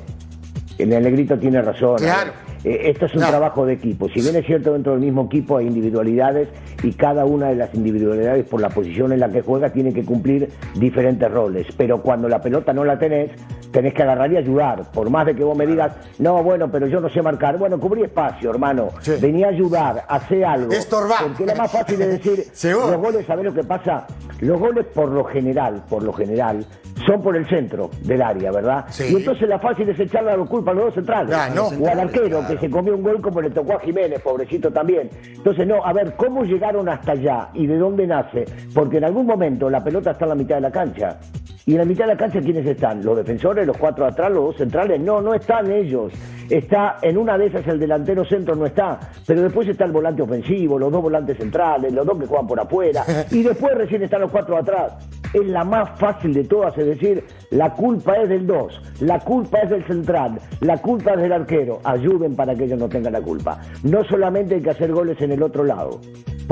El 0.77 0.89
negrito 0.89 1.37
tiene 1.37 1.61
razón. 1.61 1.97
Claro. 1.97 2.31
Eh, 2.63 2.89
esto 2.89 3.05
es 3.07 3.15
un 3.15 3.21
trabajo 3.21 3.65
de 3.65 3.73
equipo. 3.73 4.07
Si 4.09 4.21
bien 4.21 4.35
es 4.35 4.45
cierto, 4.45 4.73
dentro 4.73 4.93
del 4.93 5.01
mismo 5.01 5.25
equipo 5.25 5.57
hay 5.57 5.67
individualidades 5.67 6.49
y 6.83 6.93
cada 6.93 7.25
una 7.25 7.47
de 7.47 7.55
las 7.55 7.73
individualidades, 7.73 8.45
por 8.45 8.61
la 8.61 8.69
posición 8.69 9.11
en 9.11 9.19
la 9.19 9.29
que 9.29 9.41
juega, 9.41 9.69
tiene 9.69 9.93
que 9.93 10.05
cumplir 10.05 10.49
diferentes 10.75 11.29
roles. 11.31 11.67
Pero 11.75 12.01
cuando 12.01 12.29
la 12.29 12.41
pelota 12.41 12.73
no 12.73 12.83
la 12.83 12.99
tenés, 12.99 13.31
tenés 13.71 13.93
que 13.93 14.03
agarrar 14.03 14.31
y 14.31 14.37
ayudar. 14.37 14.91
Por 14.91 15.09
más 15.09 15.25
de 15.25 15.35
que 15.35 15.43
vos 15.43 15.57
me 15.57 15.65
digas, 15.65 15.93
no, 16.19 16.43
bueno, 16.43 16.71
pero 16.71 16.87
yo 16.87 16.99
no 16.99 17.09
sé 17.09 17.21
marcar. 17.21 17.57
Bueno, 17.57 17.79
cubrí 17.79 18.03
espacio, 18.03 18.51
hermano. 18.51 18.89
Venía 19.19 19.47
a 19.47 19.49
ayudar, 19.49 20.03
hace 20.07 20.45
algo. 20.45 20.71
Estorbar. 20.71 21.23
Porque 21.23 21.45
lo 21.45 21.55
más 21.55 21.71
fácil 21.71 21.97
de 21.97 22.07
decir, 22.07 22.45
los 22.71 22.97
goles, 22.97 23.25
¿sabés 23.25 23.45
lo 23.45 23.53
que 23.53 23.63
pasa? 23.63 24.05
Los 24.39 24.59
goles 24.59 24.85
por 24.93 25.09
lo 25.09 25.23
general, 25.23 25.83
por 25.89 26.03
lo 26.03 26.13
general, 26.13 26.65
son 27.05 27.21
por 27.21 27.35
el 27.35 27.47
centro 27.47 27.89
del 28.01 28.21
área, 28.21 28.51
¿verdad? 28.51 28.85
Y 28.99 29.15
entonces 29.15 29.47
la 29.47 29.59
fácil 29.59 29.89
es 29.89 29.99
echarle 29.99 30.35
la 30.35 30.45
culpa 30.45 30.71
a 30.71 30.73
los 30.73 30.85
dos 30.85 30.93
centrales. 30.95 31.35
Ah, 31.35 31.49
no. 31.53 31.67
O 31.67 31.87
al 31.87 31.99
arquero, 31.99 32.45
que 32.47 32.57
se 32.57 32.69
comió 32.69 32.95
un 32.95 33.03
gol 33.03 33.21
como 33.21 33.41
le 33.41 33.49
tocó 33.49 33.73
a 33.73 33.79
Jiménez, 33.79 34.19
pobrecito 34.21 34.71
también. 34.71 35.09
Entonces, 35.35 35.67
no, 35.67 35.85
a 35.85 35.93
ver, 35.93 36.13
¿cómo 36.15 36.43
llegaron 36.43 36.87
hasta 36.89 37.13
allá 37.13 37.49
y 37.53 37.67
de 37.67 37.77
dónde 37.77 38.07
nace? 38.07 38.45
Porque 38.73 38.97
en 38.97 39.05
algún 39.05 39.25
momento 39.25 39.69
la 39.69 39.83
pelota 39.83 40.11
está 40.11 40.25
en 40.25 40.29
la 40.29 40.35
mitad 40.35 40.55
de 40.55 40.61
la 40.61 40.71
cancha. 40.71 41.19
¿Y 41.65 41.73
en 41.73 41.77
la 41.77 41.85
mitad 41.85 42.05
de 42.05 42.13
la 42.13 42.17
cancha 42.17 42.41
quiénes 42.41 42.65
están? 42.65 43.03
¿Los 43.03 43.17
defensores, 43.17 43.67
los 43.67 43.77
cuatro 43.77 44.05
atrás, 44.05 44.31
los 44.31 44.45
dos 44.45 44.57
centrales? 44.57 44.99
No, 44.99 45.21
no 45.21 45.33
están 45.33 45.71
ellos. 45.71 46.11
Está 46.51 46.97
en 47.01 47.17
una 47.17 47.37
de 47.37 47.45
esas 47.45 47.65
el 47.65 47.79
delantero 47.79 48.25
centro 48.25 48.57
no 48.57 48.65
está, 48.65 48.99
pero 49.25 49.41
después 49.41 49.69
está 49.69 49.85
el 49.85 49.93
volante 49.93 50.21
ofensivo, 50.21 50.77
los 50.77 50.91
dos 50.91 51.01
volantes 51.01 51.37
centrales, 51.37 51.93
los 51.93 52.05
dos 52.05 52.19
que 52.19 52.25
juegan 52.25 52.45
por 52.45 52.59
afuera, 52.59 53.05
y 53.31 53.41
después 53.41 53.73
recién 53.73 54.03
están 54.03 54.19
los 54.19 54.31
cuatro 54.31 54.57
atrás. 54.57 55.07
Es 55.33 55.47
la 55.47 55.63
más 55.63 55.97
fácil 55.97 56.33
de 56.33 56.43
todas, 56.43 56.77
es 56.77 56.87
decir, 56.87 57.23
la 57.51 57.73
culpa 57.73 58.15
es 58.17 58.27
del 58.27 58.45
dos, 58.45 58.81
la 58.99 59.19
culpa 59.19 59.59
es 59.59 59.69
del 59.69 59.85
central, 59.85 60.41
la 60.59 60.77
culpa 60.79 61.13
es 61.13 61.21
del 61.21 61.31
arquero. 61.31 61.79
Ayuden 61.85 62.35
para 62.35 62.53
que 62.53 62.65
ellos 62.65 62.79
no 62.79 62.89
tengan 62.89 63.13
la 63.13 63.21
culpa. 63.21 63.61
No 63.83 64.03
solamente 64.03 64.55
hay 64.55 64.61
que 64.61 64.71
hacer 64.71 64.91
goles 64.91 65.21
en 65.21 65.31
el 65.31 65.41
otro 65.41 65.63
lado. 65.63 66.01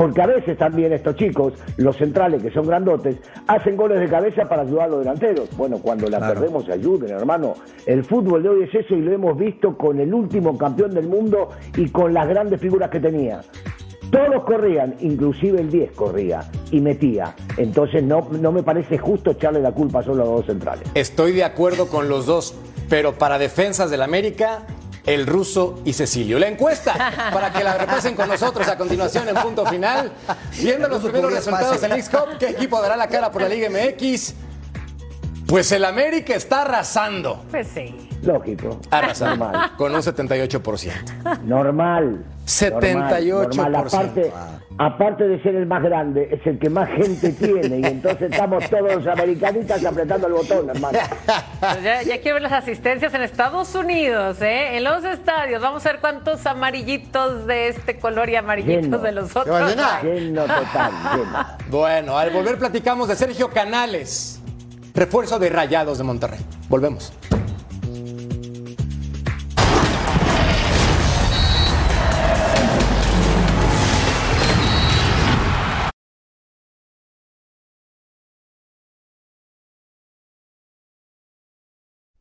Porque 0.00 0.22
a 0.22 0.26
veces 0.26 0.56
también 0.56 0.94
estos 0.94 1.14
chicos, 1.16 1.52
los 1.76 1.94
centrales 1.94 2.42
que 2.42 2.50
son 2.50 2.66
grandotes, 2.66 3.16
hacen 3.46 3.76
goles 3.76 4.00
de 4.00 4.08
cabeza 4.08 4.48
para 4.48 4.62
ayudar 4.62 4.84
a 4.84 4.88
los 4.88 4.98
delanteros. 5.00 5.54
Bueno, 5.58 5.78
cuando 5.78 6.08
la 6.08 6.20
perdemos, 6.20 6.66
ayuden, 6.70 7.10
hermano. 7.10 7.52
El 7.84 8.02
fútbol 8.04 8.42
de 8.42 8.48
hoy 8.48 8.62
es 8.62 8.74
eso 8.74 8.94
y 8.94 9.02
lo 9.02 9.12
hemos 9.12 9.36
visto 9.36 9.76
con 9.76 9.89
el 9.98 10.14
último 10.14 10.56
campeón 10.56 10.94
del 10.94 11.08
mundo 11.08 11.50
y 11.76 11.88
con 11.88 12.14
las 12.14 12.28
grandes 12.28 12.60
figuras 12.60 12.90
que 12.90 13.00
tenía. 13.00 13.40
Todos 14.10 14.44
corrían, 14.44 14.94
inclusive 15.00 15.60
el 15.60 15.70
10 15.70 15.92
corría 15.92 16.50
y 16.70 16.80
metía. 16.80 17.34
Entonces 17.56 18.02
no, 18.02 18.28
no 18.30 18.52
me 18.52 18.62
parece 18.62 18.98
justo 18.98 19.30
echarle 19.30 19.60
la 19.60 19.72
culpa 19.72 20.02
solo 20.02 20.22
a 20.22 20.26
los 20.26 20.36
dos 20.36 20.46
centrales. 20.46 20.88
Estoy 20.94 21.32
de 21.32 21.44
acuerdo 21.44 21.88
con 21.88 22.08
los 22.08 22.26
dos, 22.26 22.54
pero 22.88 23.16
para 23.16 23.38
defensas 23.38 23.90
del 23.90 24.02
América 24.02 24.66
el 25.06 25.26
ruso 25.26 25.80
y 25.84 25.92
Cecilio. 25.92 26.38
La 26.38 26.48
encuesta, 26.48 26.92
para 27.32 27.52
que 27.52 27.64
la 27.64 27.76
repasen 27.78 28.14
con 28.14 28.28
nosotros 28.28 28.66
a 28.68 28.76
continuación 28.76 29.28
en 29.28 29.34
punto 29.36 29.66
final. 29.66 30.12
Viendo 30.60 30.88
los 30.88 31.02
primeros 31.02 31.32
resultados 31.32 31.80
del 31.80 31.92
x 31.92 32.10
¿qué 32.38 32.48
equipo 32.48 32.80
dará 32.80 32.96
la 32.96 33.08
cara 33.08 33.30
por 33.30 33.42
la 33.42 33.48
Liga 33.48 33.68
MX? 33.70 34.34
Pues 35.50 35.72
el 35.72 35.84
América 35.84 36.36
está 36.36 36.62
arrasando. 36.62 37.44
Pues 37.50 37.66
sí. 37.66 38.08
Lógico. 38.22 38.78
Arrasando. 38.88 39.46
Normal. 39.46 39.72
Con 39.76 39.92
un 39.92 40.00
78%. 40.00 41.40
Normal. 41.42 42.24
78%. 42.46 43.56
Normal. 43.56 43.74
Aparte, 43.74 44.32
aparte 44.78 45.26
de 45.26 45.42
ser 45.42 45.56
el 45.56 45.66
más 45.66 45.82
grande, 45.82 46.28
es 46.30 46.46
el 46.46 46.56
que 46.58 46.70
más 46.70 46.88
gente 46.90 47.30
tiene. 47.32 47.80
Y 47.80 47.84
entonces 47.84 48.30
estamos 48.30 48.70
todos 48.70 48.94
los 48.94 49.06
americanistas 49.08 49.84
apretando 49.84 50.28
el 50.28 50.34
botón, 50.34 50.70
hermano. 50.70 50.98
Pues 51.58 51.82
ya, 51.82 52.02
ya 52.02 52.20
quiero 52.20 52.34
ver 52.34 52.42
las 52.42 52.52
asistencias 52.52 53.12
en 53.12 53.22
Estados 53.22 53.74
Unidos, 53.74 54.40
¿eh? 54.42 54.76
En 54.76 54.84
los 54.84 55.04
estadios. 55.04 55.60
Vamos 55.60 55.84
a 55.84 55.90
ver 55.90 56.00
cuántos 56.00 56.46
amarillitos 56.46 57.46
de 57.46 57.68
este 57.68 57.98
color 57.98 58.28
y 58.30 58.36
amarillitos 58.36 58.84
Lleno. 58.84 58.98
de 58.98 59.12
los 59.12 59.34
otros. 59.34 59.74
Lleno 60.02 60.42
total, 60.42 60.92
lleno. 61.16 61.46
Bueno, 61.70 62.16
al 62.16 62.30
volver 62.30 62.56
platicamos 62.56 63.08
de 63.08 63.16
Sergio 63.16 63.50
Canales, 63.50 64.39
refuerzo 64.94 65.38
de 65.38 65.48
Rayados 65.48 65.98
de 65.98 66.04
Monterrey. 66.04 66.40
Volvemos. 66.68 67.12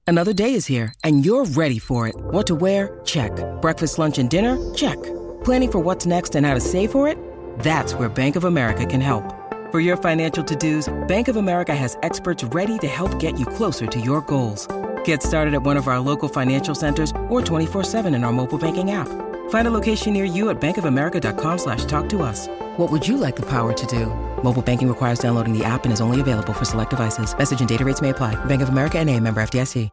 Another 0.09 0.33
day 0.33 0.55
is 0.55 0.65
here, 0.65 0.91
and 1.03 1.23
you're 1.23 1.45
ready 1.45 1.77
for 1.77 2.07
it. 2.07 2.15
What 2.17 2.47
to 2.47 2.55
wear? 2.55 2.99
Check. 3.05 3.31
Breakfast, 3.61 3.99
lunch, 3.99 4.17
and 4.17 4.27
dinner? 4.27 4.57
Check. 4.73 4.97
Planning 5.43 5.71
for 5.71 5.79
what's 5.79 6.07
next 6.07 6.35
and 6.35 6.47
how 6.47 6.55
to 6.55 6.59
save 6.59 6.91
for 6.91 7.07
it? 7.07 7.15
That's 7.59 7.93
where 7.93 8.09
Bank 8.09 8.35
of 8.35 8.45
America 8.45 8.87
can 8.87 9.01
help. 9.01 9.38
For 9.71 9.79
your 9.79 9.97
financial 9.97 10.43
to 10.43 10.55
dos, 10.55 10.91
Bank 11.07 11.27
of 11.27 11.35
America 11.35 11.75
has 11.75 11.95
experts 12.01 12.43
ready 12.45 12.79
to 12.79 12.87
help 12.87 13.19
get 13.19 13.39
you 13.39 13.45
closer 13.45 13.85
to 13.85 13.99
your 13.99 14.21
goals. 14.21 14.67
Get 15.05 15.21
started 15.21 15.53
at 15.53 15.61
one 15.61 15.77
of 15.77 15.87
our 15.87 15.99
local 15.99 16.27
financial 16.27 16.73
centers 16.73 17.11
or 17.29 17.39
24-7 17.39 18.15
in 18.15 18.23
our 18.23 18.31
mobile 18.31 18.57
banking 18.57 18.89
app. 18.89 19.07
Find 19.49 19.67
a 19.67 19.71
location 19.71 20.13
near 20.13 20.25
you 20.25 20.49
at 20.49 20.59
bankofamerica.com 20.59 21.59
slash 21.59 21.85
talk 21.85 22.09
to 22.09 22.23
us. 22.23 22.47
What 22.77 22.91
would 22.91 23.07
you 23.07 23.17
like 23.17 23.35
the 23.35 23.45
power 23.45 23.71
to 23.73 23.85
do? 23.85 24.07
Mobile 24.43 24.63
banking 24.63 24.87
requires 24.87 25.19
downloading 25.19 25.55
the 25.55 25.63
app 25.63 25.83
and 25.83 25.93
is 25.93 26.01
only 26.01 26.19
available 26.19 26.53
for 26.53 26.65
select 26.65 26.89
devices. 26.89 27.37
Message 27.37 27.59
and 27.59 27.69
data 27.69 27.85
rates 27.85 28.01
may 28.01 28.09
apply. 28.09 28.33
Bank 28.45 28.63
of 28.63 28.69
America 28.69 28.97
and 28.97 29.07
a 29.07 29.19
member 29.19 29.39
FDIC. 29.39 29.91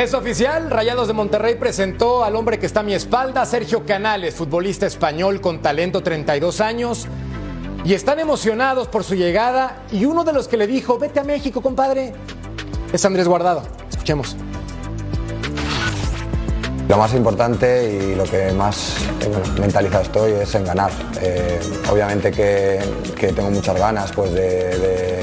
Es 0.00 0.14
oficial, 0.14 0.70
Rayados 0.70 1.08
de 1.08 1.12
Monterrey 1.12 1.56
presentó 1.56 2.24
al 2.24 2.34
hombre 2.34 2.58
que 2.58 2.64
está 2.64 2.80
a 2.80 2.82
mi 2.82 2.94
espalda, 2.94 3.44
Sergio 3.44 3.84
Canales, 3.84 4.34
futbolista 4.34 4.86
español 4.86 5.42
con 5.42 5.60
talento, 5.60 6.02
32 6.02 6.62
años. 6.62 7.06
Y 7.84 7.92
están 7.92 8.18
emocionados 8.18 8.88
por 8.88 9.04
su 9.04 9.14
llegada. 9.14 9.82
Y 9.92 10.06
uno 10.06 10.24
de 10.24 10.32
los 10.32 10.48
que 10.48 10.56
le 10.56 10.66
dijo, 10.66 10.98
vete 10.98 11.20
a 11.20 11.24
México, 11.24 11.60
compadre, 11.60 12.14
es 12.90 13.04
Andrés 13.04 13.28
Guardado. 13.28 13.62
Escuchemos. 13.90 14.36
Lo 16.88 16.96
más 16.96 17.12
importante 17.12 17.92
y 17.92 18.14
lo 18.14 18.24
que 18.24 18.52
más 18.52 18.94
mentalizado 19.60 20.02
estoy 20.02 20.32
es 20.32 20.54
en 20.54 20.64
ganar. 20.64 20.90
Eh, 21.20 21.60
obviamente 21.92 22.30
que, 22.30 22.80
que 23.18 23.34
tengo 23.34 23.50
muchas 23.50 23.78
ganas 23.78 24.12
pues, 24.12 24.32
de- 24.32 25.20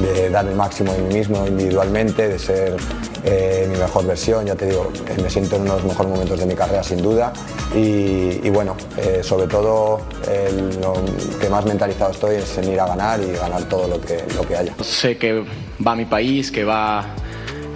de 0.00 0.30
dar 0.30 0.46
el 0.46 0.54
máximo 0.56 0.92
de 0.92 0.98
mí 1.00 1.14
mismo 1.14 1.46
individualmente, 1.46 2.28
de 2.28 2.38
ser 2.38 2.76
eh, 3.24 3.66
mi 3.70 3.76
mejor 3.78 4.06
versión. 4.06 4.46
Ya 4.46 4.54
te 4.54 4.66
digo, 4.66 4.92
eh, 5.08 5.20
me 5.22 5.30
siento 5.30 5.56
en 5.56 5.62
uno 5.62 5.72
de 5.76 5.82
los 5.82 5.88
mejores 5.92 6.10
momentos 6.12 6.40
de 6.40 6.46
mi 6.46 6.54
carrera 6.54 6.82
sin 6.82 7.02
duda. 7.02 7.32
Y, 7.74 8.40
y 8.42 8.50
bueno, 8.50 8.76
eh, 8.98 9.20
sobre 9.22 9.46
todo 9.46 10.00
eh, 10.28 10.50
lo 10.80 10.94
que 11.40 11.48
más 11.48 11.64
mentalizado 11.64 12.10
estoy 12.10 12.36
es 12.36 12.58
en 12.58 12.72
ir 12.72 12.80
a 12.80 12.86
ganar 12.86 13.20
y 13.20 13.32
ganar 13.32 13.64
todo 13.68 13.88
lo 13.88 14.00
que, 14.00 14.22
lo 14.36 14.46
que 14.46 14.56
haya. 14.56 14.74
Sé 14.82 15.16
que 15.16 15.44
va 15.86 15.92
a 15.92 15.96
mi 15.96 16.04
país, 16.04 16.50
que 16.50 16.64
va 16.64 17.06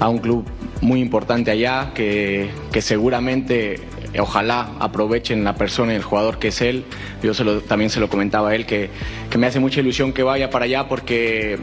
a 0.01 0.09
un 0.09 0.19
club 0.19 0.45
muy 0.83 1.01
importante 1.01 1.51
allá, 1.51 1.93
que, 1.95 2.51
que 2.71 2.83
seguramente, 2.83 3.75
eh, 4.13 4.21
ojalá 4.21 4.69
aprovechen 4.79 5.43
la 5.43 5.55
persona 5.55 5.95
y 5.95 5.97
el 5.97 6.03
jugador 6.03 6.39
que 6.39 6.49
es 6.49 6.61
él. 6.61 6.85
Yo 7.23 7.33
se 7.33 7.45
lo- 7.45 7.63
también 7.63 7.89
se 7.91 7.99
lo 7.99 8.11
comentaba 8.11 8.51
a 8.51 8.55
él, 8.55 8.67
que, 8.67 8.91
que 9.31 9.39
me 9.39 9.47
hace 9.47 9.59
mucha 9.59 9.81
ilusión 9.81 10.13
que 10.13 10.23
vaya 10.23 10.51
para 10.51 10.67
allá 10.67 10.87
porque 10.87 11.59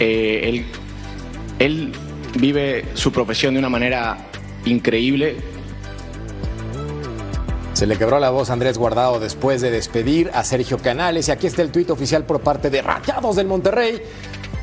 eh, 0.00 0.40
él, 0.44 0.66
él 1.60 1.92
vive 2.34 2.84
su 2.94 3.12
profesión 3.12 3.54
de 3.54 3.60
una 3.60 3.68
manera 3.68 4.18
increíble, 4.64 5.36
Se 7.74 7.86
le 7.86 7.96
quebró 7.96 8.18
la 8.18 8.30
voz 8.30 8.50
a 8.50 8.54
Andrés 8.54 8.76
Guardado 8.76 9.20
después 9.20 9.60
de 9.60 9.70
despedir 9.70 10.32
a 10.34 10.42
Sergio 10.42 10.78
Canales. 10.78 11.28
Y 11.28 11.30
aquí 11.30 11.46
está 11.46 11.62
el 11.62 11.70
tuit 11.70 11.88
oficial 11.90 12.24
por 12.24 12.40
parte 12.40 12.70
de 12.70 12.82
Rayados 12.82 13.36
del 13.36 13.46
Monterrey. 13.46 14.02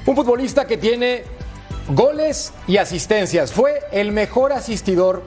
Un 0.06 0.17
futbolista 0.17 0.67
que 0.67 0.75
tiene 0.75 1.23
goles 1.88 2.51
y 2.67 2.75
asistencias. 2.75 3.54
Fue 3.54 3.80
el 3.93 4.12
mejor 4.12 4.51
asistidor 4.51 5.23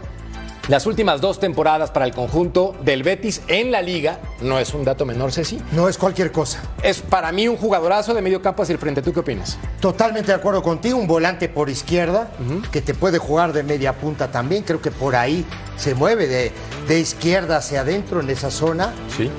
las 0.68 0.86
últimas 0.86 1.20
dos 1.20 1.40
temporadas 1.40 1.90
para 1.90 2.04
el 2.04 2.12
conjunto 2.14 2.74
del 2.84 3.02
Betis 3.02 3.42
en 3.48 3.72
la 3.72 3.82
liga. 3.82 4.20
No 4.40 4.58
es 4.58 4.74
un 4.74 4.84
dato 4.84 5.04
menor, 5.04 5.32
Ceci. 5.32 5.60
No 5.72 5.88
es 5.88 5.98
cualquier 5.98 6.30
cosa. 6.30 6.60
Es 6.82 7.00
para 7.00 7.32
mí 7.32 7.48
un 7.48 7.56
jugadorazo 7.56 8.14
de 8.14 8.22
medio 8.22 8.40
campo 8.42 8.62
hacia 8.62 8.74
el 8.74 8.78
frente. 8.78 9.02
¿Tú 9.02 9.12
qué 9.12 9.20
opinas? 9.20 9.58
Totalmente 9.80 10.28
de 10.28 10.34
acuerdo 10.34 10.62
contigo, 10.62 10.98
un 10.98 11.06
volante 11.06 11.48
por 11.48 11.70
izquierda 11.70 12.30
que 12.70 12.82
te 12.82 12.94
puede 12.94 13.18
jugar 13.18 13.52
de 13.52 13.62
media 13.62 13.94
punta 13.94 14.30
también. 14.30 14.62
Creo 14.62 14.80
que 14.80 14.90
por 14.90 15.16
ahí 15.16 15.44
se 15.76 15.94
mueve 15.94 16.26
de, 16.26 16.52
de 16.86 17.00
izquierda 17.00 17.56
hacia 17.56 17.80
adentro 17.80 18.20
en 18.20 18.30
esa 18.30 18.50
zona. 18.50 18.92
Sí. 19.16 19.30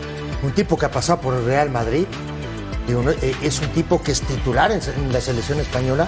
Un 0.41 0.51
tipo 0.51 0.77
que 0.77 0.85
ha 0.85 0.91
pasado 0.91 1.21
por 1.21 1.33
el 1.35 1.45
Real 1.45 1.69
Madrid. 1.69 2.05
Digo, 2.87 3.03
eh, 3.21 3.35
es 3.43 3.59
un 3.59 3.67
tipo 3.69 4.01
que 4.01 4.11
es 4.13 4.21
titular 4.21 4.71
en, 4.71 4.81
en 4.81 5.13
la 5.13 5.21
selección 5.21 5.59
española. 5.59 6.07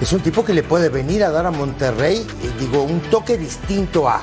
Es 0.00 0.12
un 0.12 0.20
tipo 0.20 0.44
que 0.44 0.54
le 0.54 0.62
puede 0.62 0.88
venir 0.88 1.22
a 1.24 1.30
dar 1.30 1.44
a 1.46 1.50
Monterrey, 1.50 2.16
eh, 2.18 2.50
digo, 2.58 2.82
un 2.82 3.00
toque 3.02 3.36
distinto 3.36 4.08
a. 4.08 4.22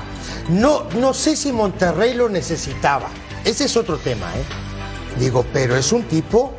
No, 0.49 0.85
no 0.99 1.13
sé 1.13 1.35
si 1.35 1.51
Monterrey 1.51 2.15
lo 2.15 2.29
necesitaba. 2.29 3.07
Ese 3.45 3.65
es 3.65 3.77
otro 3.77 3.97
tema, 3.97 4.25
¿eh? 4.35 5.19
Digo, 5.19 5.45
pero 5.53 5.75
es 5.75 5.91
un 5.91 6.03
tipo 6.03 6.53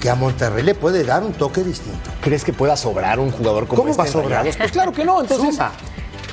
que 0.00 0.08
a 0.08 0.14
Monterrey 0.14 0.62
le 0.62 0.74
puede 0.74 1.04
dar 1.04 1.22
un 1.24 1.32
toque 1.32 1.64
distinto. 1.64 2.10
¿Crees 2.20 2.44
que 2.44 2.52
pueda 2.52 2.76
sobrar 2.76 3.18
un 3.18 3.32
jugador 3.32 3.66
como 3.66 3.82
¿Cómo 3.82 3.90
este 3.90 3.98
va 3.98 4.04
a 4.04 4.06
en 4.06 4.12
sobrar? 4.12 4.56
Pues 4.56 4.72
claro 4.72 4.92
que 4.92 5.04
no, 5.04 5.20
entonces. 5.20 5.54
Suma. 5.56 5.72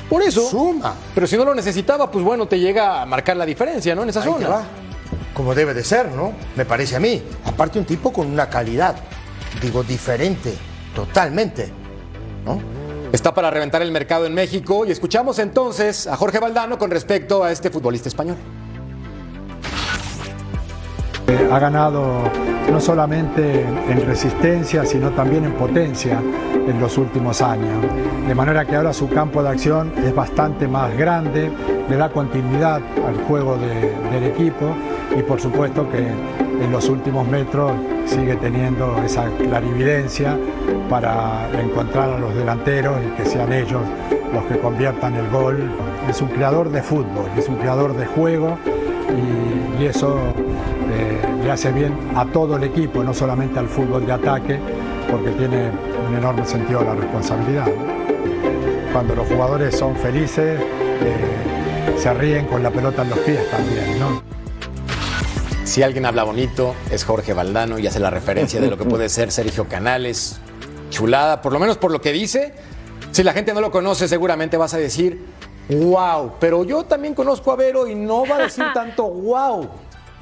Por 0.08 0.22
eso. 0.22 0.48
Suma. 0.48 0.94
Pero 1.14 1.26
si 1.26 1.36
no 1.36 1.44
lo 1.44 1.54
necesitaba, 1.54 2.10
pues 2.10 2.24
bueno, 2.24 2.46
te 2.46 2.58
llega 2.58 3.02
a 3.02 3.06
marcar 3.06 3.36
la 3.36 3.44
diferencia, 3.44 3.94
¿no? 3.94 4.04
En 4.04 4.10
esa 4.10 4.20
Ahí 4.22 4.26
te 4.26 4.44
zona. 4.44 4.48
va. 4.48 4.62
Como 5.34 5.54
debe 5.54 5.74
de 5.74 5.84
ser, 5.84 6.10
¿no? 6.12 6.32
Me 6.56 6.64
parece 6.64 6.96
a 6.96 7.00
mí. 7.00 7.22
Aparte 7.44 7.78
un 7.78 7.84
tipo 7.84 8.12
con 8.12 8.26
una 8.28 8.48
calidad, 8.48 8.96
digo, 9.60 9.82
diferente, 9.82 10.54
totalmente, 10.94 11.70
Está 13.12 13.32
para 13.34 13.50
reventar 13.50 13.80
el 13.82 13.90
mercado 13.90 14.26
en 14.26 14.34
México 14.34 14.84
y 14.86 14.90
escuchamos 14.90 15.38
entonces 15.38 16.06
a 16.06 16.16
Jorge 16.16 16.38
Valdano 16.40 16.78
con 16.78 16.90
respecto 16.90 17.42
a 17.42 17.50
este 17.50 17.70
futbolista 17.70 18.08
español. 18.08 18.36
Eh, 21.26 21.48
Ha 21.52 21.58
ganado 21.58 22.22
no 22.70 22.80
solamente 22.80 23.62
en 23.62 24.06
resistencia, 24.06 24.84
sino 24.84 25.10
también 25.10 25.44
en 25.44 25.52
potencia 25.52 26.20
en 26.66 26.80
los 26.80 26.98
últimos 26.98 27.40
años. 27.40 27.82
De 28.26 28.34
manera 28.34 28.64
que 28.66 28.76
ahora 28.76 28.92
su 28.92 29.08
campo 29.08 29.42
de 29.42 29.48
acción 29.50 29.92
es 30.04 30.14
bastante 30.14 30.68
más 30.68 30.94
grande, 30.96 31.50
le 31.88 31.96
da 31.96 32.10
continuidad 32.10 32.80
al 33.06 33.16
juego 33.26 33.56
de- 33.56 33.94
del 34.10 34.24
equipo 34.24 34.74
y 35.18 35.22
por 35.22 35.40
supuesto 35.40 35.88
que 35.90 35.98
en 35.98 36.70
los 36.72 36.88
últimos 36.90 37.26
metros 37.26 37.72
sigue 38.04 38.36
teniendo 38.36 38.96
esa 39.02 39.24
clarividencia 39.38 40.36
para 40.88 41.48
encontrar 41.60 42.10
a 42.10 42.18
los 42.18 42.34
delanteros 42.34 42.96
y 43.04 43.22
que 43.22 43.28
sean 43.28 43.52
ellos 43.52 43.82
los 44.32 44.44
que 44.44 44.58
conviertan 44.58 45.14
el 45.14 45.28
gol. 45.30 45.70
Es 46.08 46.20
un 46.22 46.28
creador 46.28 46.70
de 46.70 46.82
fútbol, 46.82 47.30
es 47.36 47.48
un 47.48 47.56
creador 47.56 47.96
de 47.96 48.06
juego 48.06 48.58
y, 49.78 49.82
y 49.82 49.86
eso 49.86 50.18
eh, 50.90 51.20
le 51.42 51.50
hace 51.50 51.70
bien 51.72 51.94
a 52.16 52.24
todo 52.26 52.56
el 52.56 52.64
equipo, 52.64 53.02
no 53.02 53.12
solamente 53.12 53.58
al 53.58 53.68
fútbol 53.68 54.06
de 54.06 54.12
ataque, 54.12 54.58
porque 55.10 55.30
tiene 55.32 55.70
un 56.08 56.16
enorme 56.16 56.44
sentido 56.44 56.80
de 56.80 56.86
la 56.86 56.94
responsabilidad. 56.94 57.66
Cuando 58.92 59.14
los 59.14 59.28
jugadores 59.28 59.76
son 59.76 59.96
felices, 59.96 60.60
eh, 60.60 61.96
se 61.98 62.14
ríen 62.14 62.46
con 62.46 62.62
la 62.62 62.70
pelota 62.70 63.02
en 63.02 63.10
los 63.10 63.18
pies 63.20 63.50
también, 63.50 63.98
¿no? 63.98 64.22
Si 65.64 65.82
alguien 65.82 66.06
habla 66.06 66.24
bonito, 66.24 66.74
es 66.90 67.04
Jorge 67.04 67.34
Valdano 67.34 67.78
y 67.78 67.86
hace 67.86 68.00
la 68.00 68.10
referencia 68.10 68.60
de 68.60 68.70
lo 68.70 68.78
que 68.78 68.84
puede 68.86 69.08
ser 69.08 69.30
Sergio 69.30 69.68
Canales. 69.68 70.40
Chulada, 70.98 71.40
por 71.40 71.52
lo 71.52 71.60
menos 71.60 71.78
por 71.78 71.92
lo 71.92 72.00
que 72.00 72.12
dice. 72.12 72.52
Si 73.12 73.22
la 73.22 73.32
gente 73.32 73.54
no 73.54 73.60
lo 73.60 73.70
conoce, 73.70 74.08
seguramente 74.08 74.56
vas 74.56 74.74
a 74.74 74.78
decir, 74.78 75.26
wow. 75.68 76.32
Pero 76.40 76.64
yo 76.64 76.86
también 76.86 77.14
conozco 77.14 77.52
a 77.52 77.56
Vero 77.56 77.86
y 77.86 77.94
no 77.94 78.26
va 78.26 78.34
a 78.34 78.38
decir 78.40 78.64
tanto 78.74 79.08
wow. 79.08 79.68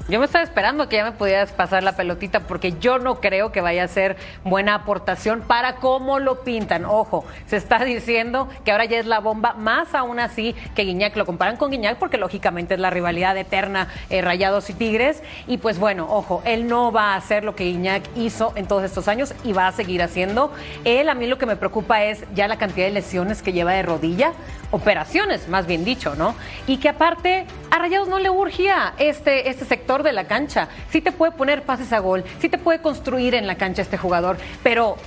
Yo 0.09 0.19
me 0.19 0.25
estaba 0.25 0.41
esperando 0.41 0.87
que 0.87 0.95
ya 0.95 1.03
me 1.03 1.11
pudieras 1.11 1.51
pasar 1.51 1.83
la 1.83 1.97
pelotita 1.97 2.39
porque 2.39 2.75
yo 2.79 2.97
no 2.97 3.19
creo 3.19 3.51
que 3.51 3.59
vaya 3.59 3.83
a 3.83 3.87
ser 3.89 4.15
buena 4.45 4.73
aportación 4.73 5.41
para 5.41 5.75
cómo 5.75 6.19
lo 6.19 6.45
pintan. 6.45 6.85
Ojo, 6.85 7.25
se 7.45 7.57
está 7.57 7.83
diciendo 7.83 8.47
que 8.63 8.71
ahora 8.71 8.85
ya 8.85 8.99
es 8.99 9.05
la 9.05 9.19
bomba, 9.19 9.55
más 9.55 9.93
aún 9.93 10.21
así 10.21 10.55
que 10.75 10.83
Guiñac. 10.83 11.17
Lo 11.17 11.25
comparan 11.25 11.57
con 11.57 11.71
Guiñac 11.71 11.97
porque 11.97 12.17
lógicamente 12.17 12.75
es 12.75 12.79
la 12.79 12.89
rivalidad 12.89 13.35
eterna 13.35 13.89
eh, 14.09 14.21
Rayados 14.21 14.69
y 14.69 14.75
Tigres. 14.75 15.21
Y 15.45 15.57
pues 15.57 15.77
bueno, 15.77 16.07
ojo, 16.09 16.41
él 16.45 16.69
no 16.69 16.93
va 16.93 17.13
a 17.13 17.17
hacer 17.17 17.43
lo 17.43 17.53
que 17.53 17.65
Guiñac 17.65 18.03
hizo 18.15 18.53
en 18.55 18.65
todos 18.65 18.85
estos 18.85 19.09
años 19.09 19.33
y 19.43 19.51
va 19.51 19.67
a 19.67 19.73
seguir 19.73 20.01
haciendo. 20.01 20.53
Él, 20.85 21.09
a 21.09 21.15
mí 21.15 21.27
lo 21.27 21.37
que 21.37 21.45
me 21.45 21.57
preocupa 21.57 22.05
es 22.05 22.23
ya 22.33 22.47
la 22.47 22.57
cantidad 22.57 22.85
de 22.85 22.93
lesiones 22.93 23.41
que 23.41 23.51
lleva 23.51 23.73
de 23.73 23.83
rodilla, 23.83 24.31
operaciones, 24.71 25.49
más 25.49 25.67
bien 25.67 25.83
dicho, 25.83 26.15
¿no? 26.15 26.33
Y 26.65 26.77
que 26.77 26.87
aparte 26.87 27.45
a 27.71 27.79
Rayados 27.79 28.07
no 28.07 28.19
le 28.19 28.29
urgía 28.29 28.93
este, 28.97 29.49
este 29.49 29.65
sector 29.65 29.96
de 30.03 30.13
la 30.13 30.25
cancha. 30.25 30.67
Sí 30.91 31.01
te 31.01 31.11
puede 31.11 31.31
poner 31.31 31.63
pases 31.63 31.93
a 31.93 31.99
gol, 31.99 32.23
sí 32.39 32.49
te 32.49 32.57
puede 32.57 32.79
construir 32.79 33.35
en 33.35 33.47
la 33.47 33.55
cancha 33.55 33.81
este 33.81 33.97
jugador, 33.97 34.37
pero 34.63 34.97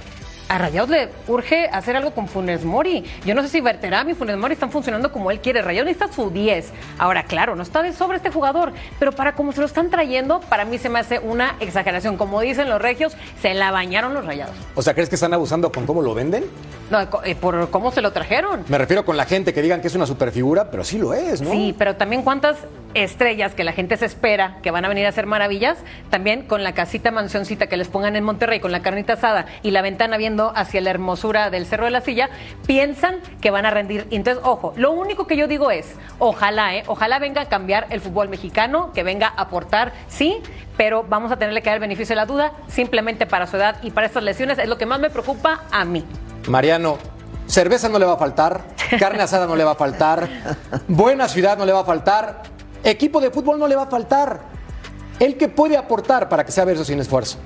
a 0.51 0.59
Rayados 0.59 0.91
le 0.91 1.09
urge 1.29 1.69
hacer 1.73 1.95
algo 1.95 2.11
con 2.11 2.27
Funes 2.27 2.65
Mori. 2.65 3.05
Yo 3.25 3.37
no 3.37 3.43
sé 3.43 3.49
si 3.49 3.61
Berterame 3.61 4.11
y 4.11 4.15
Funes 4.15 4.37
Mori 4.37 4.55
están 4.55 4.73
funcionando 4.73 5.13
como 5.13 5.31
él 5.31 5.39
quiere. 5.39 5.63
Rayados 5.63 5.87
necesita 5.87 6.13
su 6.13 6.29
10. 6.29 6.73
Ahora, 6.99 7.23
claro, 7.23 7.55
no 7.55 7.63
está 7.63 7.83
de 7.83 7.93
sobre 7.93 8.17
este 8.17 8.31
jugador, 8.31 8.73
pero 8.99 9.13
para 9.13 9.37
como 9.37 9.53
se 9.53 9.61
lo 9.61 9.67
están 9.67 9.91
trayendo, 9.91 10.41
para 10.41 10.65
mí 10.65 10.79
se 10.79 10.89
me 10.89 10.99
hace 10.99 11.21
una 11.21 11.55
exageración. 11.61 12.17
Como 12.17 12.41
dicen 12.41 12.69
los 12.69 12.83
regios, 12.83 13.17
se 13.41 13.55
la 13.55 13.71
bañaron 13.71 14.13
los 14.13 14.27
Rayados. 14.27 14.57
O 14.75 14.83
sea, 14.83 14.93
¿crees 14.93 15.09
que 15.09 15.15
están 15.15 15.33
abusando 15.33 15.71
con 15.71 15.87
cómo 15.87 16.03
lo 16.03 16.15
venden? 16.15 16.45
No, 16.91 17.01
eh, 17.23 17.37
por 17.37 17.71
cómo 17.71 17.93
se 17.93 18.03
lo 18.03 18.13
trajeron. 18.13 18.65
Me 18.67 18.77
refiero 18.77 19.05
con 19.05 19.17
la 19.17 19.27
gente 19.27 19.55
que 19.55 19.63
digan 19.63 19.81
que 19.81 19.87
es 19.87 19.95
una 19.95 20.07
superfigura, 20.07 20.73
pero 20.73 20.83
sí 20.83 20.99
lo 20.99 21.15
es, 21.15 21.41
¿no? 21.41 21.53
Sí, 21.53 21.73
pero 21.79 21.95
también 21.95 22.23
cuántas 22.23 22.57
estrellas 22.95 23.55
que 23.55 23.63
la 23.63 23.73
gente 23.73 23.97
se 23.97 24.07
espera 24.07 24.59
que 24.65 24.73
van 24.73 24.85
a 24.85 24.89
venir 24.89 25.07
a 25.07 25.11
hacer 25.11 25.27
maravillas, 25.27 25.79
también 26.11 26.43
con 26.43 26.65
la 26.65 26.73
casita 26.73 27.13
mansioncita 27.13 27.69
que 27.69 27.77
les 27.77 27.87
pongan 27.87 28.17
en 28.17 28.25
Monterrey, 28.25 28.59
con 28.59 28.73
la 28.73 28.83
carnita 28.83 29.13
asada 29.13 29.47
y 29.63 29.71
la 29.71 29.83
ventana 29.83 30.17
viendo 30.17 30.40
hacia 30.49 30.81
la 30.81 30.91
hermosura 30.91 31.51
del 31.51 31.67
Cerro 31.67 31.85
de 31.85 31.91
la 31.91 32.01
Silla, 32.01 32.31
piensan 32.67 33.21
que 33.41 33.51
van 33.51 33.67
a 33.67 33.71
rendir. 33.71 34.07
Entonces, 34.11 34.43
ojo, 34.45 34.73
lo 34.77 34.93
único 34.93 35.27
que 35.27 35.37
yo 35.37 35.47
digo 35.47 35.71
es, 35.71 35.95
ojalá, 36.19 36.75
¿eh? 36.75 36.85
ojalá 36.87 37.19
venga 37.19 37.43
a 37.43 37.49
cambiar 37.49 37.87
el 37.91 38.01
fútbol 38.01 38.29
mexicano, 38.29 38.93
que 38.93 39.03
venga 39.03 39.29
a 39.29 39.43
aportar, 39.43 39.93
sí, 40.09 40.39
pero 40.77 41.05
vamos 41.09 41.31
a 41.31 41.37
tenerle 41.37 41.63
que 41.63 41.71
dar 41.71 41.77
el 41.77 41.81
beneficio 41.81 42.15
de 42.15 42.17
la 42.17 42.27
duda 42.27 42.53
simplemente 42.69 43.27
para 43.27 43.47
su 43.47 43.57
edad 43.57 43.77
y 43.83 43.91
para 43.91 44.07
estas 44.07 44.23
lesiones, 44.23 44.59
es 44.59 44.69
lo 44.69 44.79
que 44.79 44.87
más 44.87 45.01
me 45.01 45.11
preocupa 45.11 45.65
a 45.71 45.85
mí. 45.85 46.05
Mariano, 46.49 46.99
cerveza 47.47 47.89
no 47.89 47.99
le 47.99 48.07
va 48.07 48.15
a 48.15 48.19
faltar, 48.19 48.63
carne 48.99 49.23
asada 49.23 49.47
no 49.47 49.57
le 49.57 49.65
va 49.65 49.73
a 49.73 49.77
faltar, 49.77 50.29
buena 50.89 51.29
ciudad 51.29 51.59
no 51.59 51.67
le 51.67 51.73
va 51.73 51.81
a 51.81 51.85
faltar, 51.85 52.43
equipo 52.85 53.21
de 53.21 53.31
fútbol 53.31 53.59
no 53.59 53.69
le 53.69 53.77
va 53.77 53.83
a 53.83 53.87
faltar. 53.87 54.61
¿El 55.19 55.37
que 55.37 55.49
puede 55.49 55.77
aportar 55.77 56.31
para 56.31 56.47
que 56.47 56.53
sea 56.53 56.65
verso 56.65 56.83
sin 56.83 56.99
esfuerzo? 56.99 57.39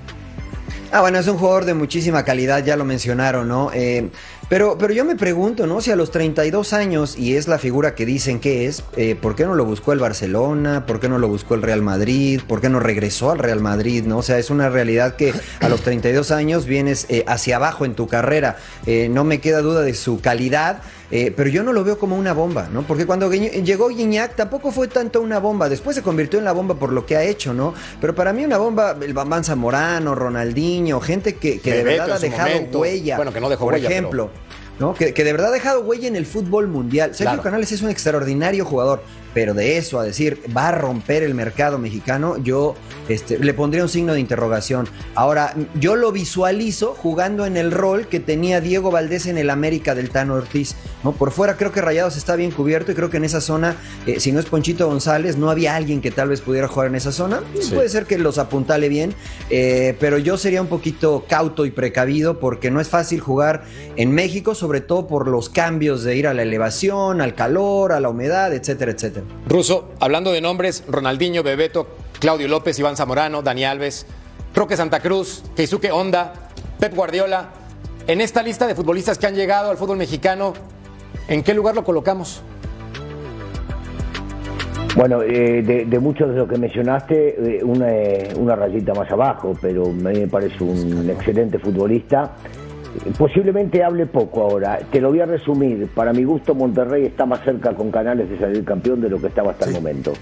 Ah, 0.93 1.01
bueno, 1.01 1.19
es 1.19 1.27
un 1.27 1.39
jugador 1.39 1.65
de 1.65 1.75
muchísima 1.75 2.25
calidad, 2.25 2.65
ya 2.65 2.77
lo 2.77 2.85
mencionaron, 2.85 3.49
¿no? 3.49 3.71
Eh, 3.73 4.11
pero, 4.49 4.77
pero 4.79 4.93
yo 4.93 5.05
me 5.05 5.17
pregunto, 5.17 5.67
¿no? 5.67 5.81
Si 5.81 5.91
a 5.91 5.97
los 5.97 6.11
32 6.11 6.73
años, 6.73 7.17
y 7.17 7.37
es 7.37 7.49
la 7.49 7.59
figura 7.59 7.95
que 7.95 8.05
dicen 8.05 8.41
que 8.41 8.67
es, 8.67 8.85
eh, 8.97 9.17
¿por 9.21 9.37
qué 9.37 9.45
no 9.45 9.55
lo 9.55 9.65
buscó 9.65 9.93
el 9.93 9.99
Barcelona? 9.99 10.85
¿Por 10.87 11.01
qué 11.01 11.09
no 11.09 11.19
lo 11.19 11.29
buscó 11.29 11.55
el 11.55 11.63
Real 11.63 11.83
Madrid? 11.83 12.41
¿Por 12.47 12.61
qué 12.61 12.69
no 12.69 12.81
regresó 12.81 13.31
al 13.31 13.39
Real 13.39 13.61
Madrid? 13.61 14.05
¿no? 14.05 14.19
O 14.19 14.23
sea, 14.23 14.39
es 14.39 14.51
una 14.51 14.69
realidad 14.69 15.17
que 15.17 15.33
a 15.61 15.69
los 15.69 15.81
32 15.81 16.31
años 16.31 16.67
vienes 16.67 17.07
eh, 17.09 17.25
hacia 17.27 17.57
abajo 17.57 17.85
en 17.85 17.95
tu 17.95 18.07
carrera. 18.07 18.57
Eh, 18.87 19.09
no 19.11 19.25
me 19.25 19.41
queda 19.41 19.61
duda 19.61 19.83
de 19.83 19.95
su 19.95 20.21
calidad. 20.21 20.83
pero 21.11 21.49
yo 21.49 21.63
no 21.63 21.73
lo 21.73 21.85
veo 21.85 21.97
como 21.97 22.17
una 22.17 22.33
bomba, 22.33 22.69
¿no? 22.73 22.83
Porque 22.83 23.07
cuando 23.07 23.31
llegó 23.33 23.89
Guiñac 23.89 24.35
tampoco 24.35 24.73
fue 24.73 24.89
tanto 24.89 25.21
una 25.21 25.39
bomba, 25.39 25.69
después 25.69 25.95
se 25.95 26.03
convirtió 26.03 26.41
en 26.41 26.45
la 26.45 26.51
bomba 26.51 26.75
por 26.75 26.93
lo 26.93 27.07
que 27.07 27.17
ha 27.17 27.23
hecho, 27.23 27.55
¿no? 27.55 27.73
Pero 28.01 28.17
para 28.17 28.33
mí 28.33 28.45
una 28.45 28.59
bomba, 28.59 28.97
el 29.01 29.15
Bambán 29.15 29.45
Zamorano, 29.45 30.17
Ronaldinho, 30.17 31.01
gente 31.01 31.37
que, 31.37 31.61
que 31.61 31.73
de 31.73 31.85
verdad 31.85 32.13
ha 32.13 32.19
dejado 32.19 32.59
huella. 32.73 33.17
Bueno, 33.17 33.33
que 33.33 33.41
no 33.41 33.49
dejó 33.49 33.65
por 33.65 33.75
huella, 33.75 33.89
ejemplo. 33.89 34.31
¿No? 34.79 34.95
Que, 34.95 35.13
de 35.13 35.33
verdad 35.33 35.49
ha 35.49 35.53
dejado 35.53 35.81
huella 35.81 36.09
en 36.09 36.17
el 36.17 36.27
fútbol 36.27 36.69
mundial. 36.69 37.15
Sergio 37.15 37.43
Canales 37.43 37.73
es 37.73 37.83
un 37.83 37.91
extraordinario 37.91 38.65
jugador, 38.65 39.03
pero 39.35 39.53
de 39.53 39.77
eso 39.77 39.99
a 39.99 40.05
decir 40.05 40.41
va 40.57 40.69
a 40.69 40.73
romper 40.73 41.23
el 41.23 41.35
mercado 41.35 41.79
mexicano, 41.79 42.39
yo 42.39 42.77
este, 43.09 43.39
le 43.39 43.53
pondría 43.53 43.83
un 43.83 43.89
signo 43.89 44.15
de 44.15 44.21
interrogación. 44.21 44.89
Ahora, 45.15 45.55
yo 45.79 45.97
lo 45.97 46.13
visualizo 46.13 46.95
jugando 46.95 47.45
en 47.45 47.57
el 47.57 47.73
rol 47.73 48.07
que 48.07 48.21
tenía 48.21 48.61
Diego 48.61 48.91
Valdés 48.91 49.27
en 49.27 49.37
el 49.37 49.51
América 49.51 49.95
del 49.95 50.11
Tano 50.11 50.35
Ortiz. 50.35 50.77
¿no? 51.03 51.13
Por 51.13 51.33
fuera 51.33 51.57
creo 51.57 51.73
que 51.73 51.81
Rayados 51.81 52.17
está 52.17 52.37
bien 52.37 52.51
cubierto 52.51 52.93
y 52.93 52.95
creo 52.95 53.11
que 53.11 53.17
en 53.19 53.25
esa 53.25 53.41
zona, 53.41 53.77
eh, 54.07 54.21
si 54.21 54.33
no 54.33 54.41
es 54.41 54.47
Ponchito 54.47 54.87
González, 54.87 55.37
no 55.37 55.51
había 55.51 55.75
alguien 55.75 56.01
que 56.01 56.11
tal 56.11 56.29
vez 56.29 56.41
pudiera 56.41 56.69
jugar 56.69 56.89
en 56.89 56.95
esa 56.95 57.13
zona. 57.13 57.43
Puede 57.75 57.89
ser 57.89 58.07
que 58.07 58.19
los 58.19 58.39
apuntale 58.39 58.89
bien, 58.89 59.15
eh, 59.51 59.97
pero 59.99 60.19
yo 60.19 60.39
sería 60.39 60.63
un 60.63 60.69
poquito 60.69 61.25
cauto 61.29 61.67
y 61.67 61.71
precavido 61.71 62.39
porque 62.39 62.71
no 62.71 62.81
es 62.81 62.89
fácil 62.89 63.21
jugar 63.21 63.65
en 63.97 64.13
México, 64.13 64.55
sobre 64.55 64.81
todo 64.81 65.07
por 65.07 65.29
los 65.29 65.49
cambios 65.49 66.05
de 66.05 66.17
ir 66.17 66.27
a 66.27 66.35
la 66.35 66.43
elevación, 66.43 67.21
al 67.21 67.35
calor, 67.35 67.93
a 67.93 68.01
la 68.01 68.09
humedad, 68.09 68.55
etcétera, 68.55 68.93
etcétera. 68.93 69.24
Ruso, 69.49 69.93
hablando 70.01 70.33
de 70.33 70.41
nombres, 70.41 70.85
Ronaldinho, 70.89 71.43
Bebeto, 71.43 71.87
Claudio 72.19 72.49
López, 72.49 72.79
Iván 72.79 72.97
Zamorano, 72.97 73.43
Dani 73.43 73.65
Alves, 73.65 74.07
Roque 74.55 74.77
Santa 74.77 75.01
Cruz, 75.01 75.45
Keisuke 75.55 75.91
Honda, 75.91 76.33
Pep 76.79 76.95
Guardiola. 76.95 77.51
En 78.07 78.21
esta 78.21 78.43
lista 78.43 78.67
de 78.67 78.75
futbolistas 78.75 79.19
que 79.19 79.27
han 79.27 79.35
llegado 79.35 79.71
al 79.71 79.77
fútbol 79.77 79.99
mexicano, 79.99 80.55
¿en 81.29 81.43
qué 81.43 81.55
lugar 81.55 81.75
lo 81.75 81.85
colocamos? 81.85 82.43
Bueno, 84.97 85.23
eh, 85.23 85.63
de, 85.63 85.99
muchos 85.99 86.31
de 86.31 86.37
los 86.37 86.49
que 86.49 86.57
mencionaste, 86.57 87.57
eh, 87.59 87.65
una, 87.65 87.89
una 88.37 88.55
rayita 88.55 88.95
más 88.95 89.11
abajo, 89.11 89.53
pero 89.61 89.87
me 89.87 90.29
parece 90.29 90.63
un 90.63 91.11
excelente 91.11 91.59
futbolista. 91.59 92.31
Posiblemente 93.19 93.83
hable 93.83 94.07
poco 94.07 94.43
ahora. 94.43 94.79
Te 94.91 95.01
lo 95.01 95.11
voy 95.11 95.21
a 95.21 95.27
resumir. 95.27 95.89
Para 95.95 96.13
mi 96.13 96.25
gusto, 96.25 96.55
Monterrey 96.55 97.07
está 97.07 97.27
más 97.27 97.41
cerca 97.45 97.75
con 97.75 97.91
Canales 97.91 98.29
de 98.29 98.39
salir 98.39 98.65
campeón 98.65 99.01
de 99.01 99.09
lo 99.09 99.21
que 99.21 99.29
estaba 99.29 99.53
hasta 99.53 99.67
el 99.67 99.73
momento. 99.73 100.13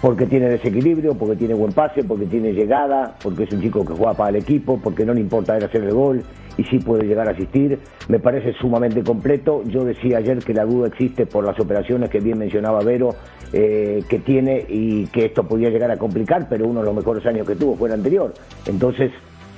Porque 0.00 0.26
tiene 0.26 0.48
desequilibrio, 0.48 1.14
porque 1.14 1.36
tiene 1.36 1.54
buen 1.54 1.72
pase, 1.72 2.04
porque 2.04 2.26
tiene 2.26 2.52
llegada, 2.52 3.16
porque 3.22 3.44
es 3.44 3.52
un 3.52 3.60
chico 3.60 3.84
que 3.84 3.92
juega 3.92 4.14
para 4.14 4.30
el 4.30 4.36
equipo, 4.36 4.80
porque 4.82 5.04
no 5.04 5.12
le 5.12 5.20
importa 5.20 5.56
él 5.56 5.64
hacer 5.64 5.84
el 5.84 5.92
gol 5.92 6.22
y 6.56 6.64
sí 6.64 6.78
puede 6.78 7.06
llegar 7.06 7.28
a 7.28 7.32
asistir. 7.32 7.78
Me 8.08 8.18
parece 8.18 8.52
sumamente 8.54 9.02
completo. 9.02 9.62
Yo 9.66 9.84
decía 9.84 10.18
ayer 10.18 10.38
que 10.38 10.54
la 10.54 10.64
duda 10.64 10.88
existe 10.88 11.26
por 11.26 11.44
las 11.44 11.58
operaciones 11.60 12.10
que 12.10 12.20
bien 12.20 12.38
mencionaba 12.38 12.82
Vero, 12.82 13.14
eh, 13.52 14.02
que 14.08 14.18
tiene 14.18 14.64
y 14.68 15.06
que 15.08 15.26
esto 15.26 15.46
podía 15.46 15.70
llegar 15.70 15.90
a 15.90 15.96
complicar, 15.96 16.48
pero 16.48 16.66
uno 16.66 16.80
de 16.80 16.86
los 16.86 16.94
mejores 16.94 17.24
años 17.26 17.46
que 17.46 17.56
tuvo 17.56 17.76
fue 17.76 17.88
el 17.88 17.94
anterior. 17.94 18.32
Entonces, 18.66 19.10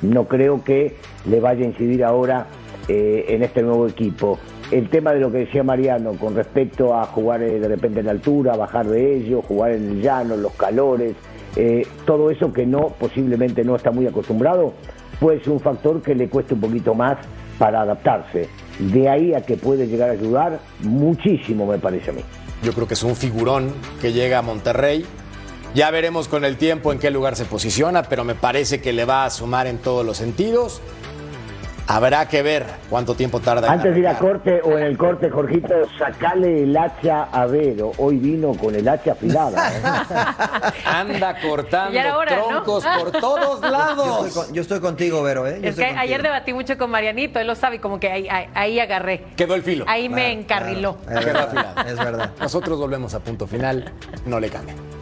no 0.03 0.27
creo 0.27 0.63
que 0.63 0.97
le 1.27 1.41
vaya 1.41 1.65
a 1.65 1.69
incidir 1.69 2.05
ahora 2.05 2.47
eh, 2.89 3.27
en 3.29 3.43
este 3.43 3.63
nuevo 3.63 3.87
equipo. 3.87 4.39
El 4.71 4.89
tema 4.89 5.13
de 5.13 5.21
lo 5.21 5.31
que 5.31 5.39
decía 5.39 5.63
Mariano 5.63 6.13
con 6.13 6.35
respecto 6.35 6.95
a 6.95 7.05
jugar 7.07 7.43
eh, 7.43 7.61
de 7.61 7.69
repente 7.69 8.01
en 8.01 8.09
altura, 8.09 8.57
bajar 8.57 8.87
de 8.87 9.17
ello, 9.17 9.43
jugar 9.43 9.73
en 9.73 9.91
el 9.91 10.03
llano, 10.03 10.37
los 10.37 10.53
calores, 10.55 11.15
eh, 11.57 11.87
todo 12.07 12.31
eso 12.31 12.53
que 12.53 12.67
no, 12.67 12.89
posiblemente 12.99 13.65
no 13.65 13.77
está 13.77 13.91
muy 13.91 14.07
acostumbrado, 14.07 14.73
puede 15.21 15.41
ser 15.41 15.53
un 15.53 15.61
factor 15.61 16.03
que 16.03 16.15
le 16.15 16.29
cueste 16.29 16.55
un 16.55 16.61
poquito 16.61 16.95
más 16.95 17.19
para 17.59 17.83
adaptarse. 17.83 18.49
De 18.79 19.09
ahí 19.09 19.35
a 19.35 19.43
que 19.43 19.57
puede 19.57 19.87
llegar 19.87 20.09
a 20.09 20.13
ayudar 20.13 20.59
muchísimo, 20.81 21.67
me 21.67 21.79
parece 21.79 22.11
a 22.11 22.15
mí. 22.15 22.23
Yo 22.63 22.73
creo 22.73 22.89
que 22.89 22.95
es 22.95 23.03
un 23.03 23.15
figurón 23.15 23.73
que 24.01 24.13
llega 24.13 24.39
a 24.39 24.43
Monterrey, 24.43 25.05
ya 25.75 25.91
veremos 25.91 26.29
con 26.29 26.45
el 26.45 26.57
tiempo 26.57 26.93
en 26.93 26.99
qué 26.99 27.11
lugar 27.11 27.37
se 27.37 27.45
posiciona, 27.45 28.03
pero 28.05 28.25
me 28.25 28.35
parece 28.35 28.81
que 28.81 28.93
le 28.93 29.05
va 29.05 29.25
a 29.25 29.31
sumar 29.31 29.67
en 29.67 29.79
todos 29.79 30.05
los 30.05 30.17
sentidos. 30.17 30.81
Habrá 31.89 32.29
que 32.29 32.43
ver 32.43 32.65
cuánto 32.89 33.15
tiempo 33.15 33.41
tarda. 33.41 33.71
Antes 33.71 33.95
de 33.95 34.01
ir 34.01 34.09
a 34.09 34.17
corte 34.17 34.61
o 34.63 34.79
en 34.79 34.85
el 34.85 34.97
corte, 34.97 35.29
Jorgito, 35.29 35.75
sacale 35.99 36.63
el 36.63 36.77
hacha 36.77 37.25
a 37.25 37.47
Vero. 37.47 37.93
Hoy 37.99 38.19
vino 38.19 38.55
con 38.55 38.75
el 38.75 38.89
hacha 38.89 39.13
afilada. 39.13 39.69
¿eh? 39.69 40.73
Anda 40.87 41.41
cortando 41.41 41.99
troncos 42.27 42.85
por 42.85 43.11
todos 43.13 43.61
lados. 43.71 44.53
Yo 44.53 44.63
estoy, 44.63 44.81
contigo, 44.81 45.23
Vero. 45.23 45.47
¿eh? 45.47 45.59
es 45.63 45.75
que 45.75 45.85
ayer 45.85 46.23
debatí 46.23 46.53
mucho 46.53 46.79
con 46.79 46.89
Marianito, 46.91 47.41
él 47.41 47.49
lo 47.49 47.57
sabe, 47.57 47.81
como 47.81 47.99
que 47.99 48.11
ahí, 48.55 48.79
agarré. 48.79 49.25
Quedó 49.37 49.55
el 49.55 49.63
filo. 49.63 49.85
Ahí 49.89 50.09
me 50.09 50.31
encarriló. 50.33 50.99
Es, 51.11 51.25
verdad, 51.25 51.87
es 51.89 51.99
verdad. 51.99 52.31
Nosotros 52.41 52.79
volvemos 52.79 53.13
a 53.15 53.21
punto 53.21 53.47
final. 53.47 53.93
No 54.25 54.39
le 54.39 54.49
cambien. 54.49 55.02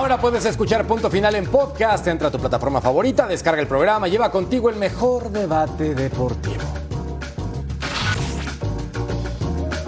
Ahora 0.00 0.18
puedes 0.18 0.46
escuchar 0.46 0.86
Punto 0.86 1.10
Final 1.10 1.34
en 1.34 1.44
podcast. 1.44 2.06
Entra 2.06 2.28
a 2.28 2.30
tu 2.30 2.38
plataforma 2.38 2.80
favorita, 2.80 3.26
descarga 3.26 3.60
el 3.60 3.68
programa, 3.68 4.08
lleva 4.08 4.30
contigo 4.30 4.70
el 4.70 4.76
mejor 4.76 5.30
debate 5.30 5.94
deportivo. 5.94 6.62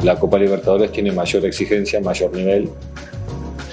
La 0.03 0.17
Copa 0.17 0.37
Libertadores 0.37 0.93
tiene 0.93 1.13
mayor 1.13 1.47
exigencia, 1.47 1.99
mayor 2.03 2.31
nivel. 2.35 2.69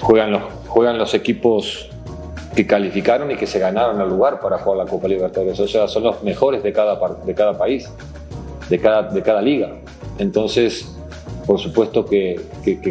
Juegan 0.00 0.32
los, 0.32 0.42
juegan 0.66 0.96
los 0.96 1.12
equipos 1.12 1.90
que 2.56 2.66
calificaron 2.66 3.30
y 3.30 3.36
que 3.36 3.46
se 3.46 3.58
ganaron 3.58 4.00
el 4.00 4.08
lugar 4.08 4.40
para 4.40 4.56
jugar 4.60 4.86
la 4.86 4.90
Copa 4.90 5.08
Libertadores. 5.08 5.60
O 5.60 5.68
sea, 5.68 5.88
son 5.88 6.04
los 6.04 6.22
mejores 6.22 6.62
de 6.62 6.72
cada, 6.72 6.98
de 7.22 7.34
cada 7.34 7.58
país, 7.58 7.86
de 8.70 8.78
cada, 8.78 9.02
de 9.02 9.22
cada 9.22 9.42
liga. 9.42 9.72
Entonces, 10.16 10.90
por 11.46 11.58
supuesto 11.58 12.06
que, 12.06 12.40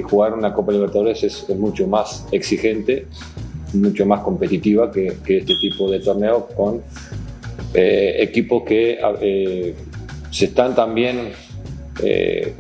jugar 0.08 0.36
una 0.36 0.54
Copa 0.54 0.72
Libertadores 0.72 1.24
es, 1.24 1.50
es 1.50 1.58
mucho 1.58 1.88
más 1.88 2.28
exigente, 2.32 3.08
mucho 3.74 4.06
más 4.06 4.22
competitiva 4.22 4.92
que, 4.92 5.08
este 5.08 5.56
tipo 5.56 5.90
de 5.90 6.00
torneos 6.00 6.46
con 6.56 6.82
eh, 7.74 8.16
equipos 8.20 8.64
que 8.64 9.00
eh, 9.22 9.76
se 10.32 10.46
están 10.46 10.76
también, 10.76 11.32
eh, 12.04 12.54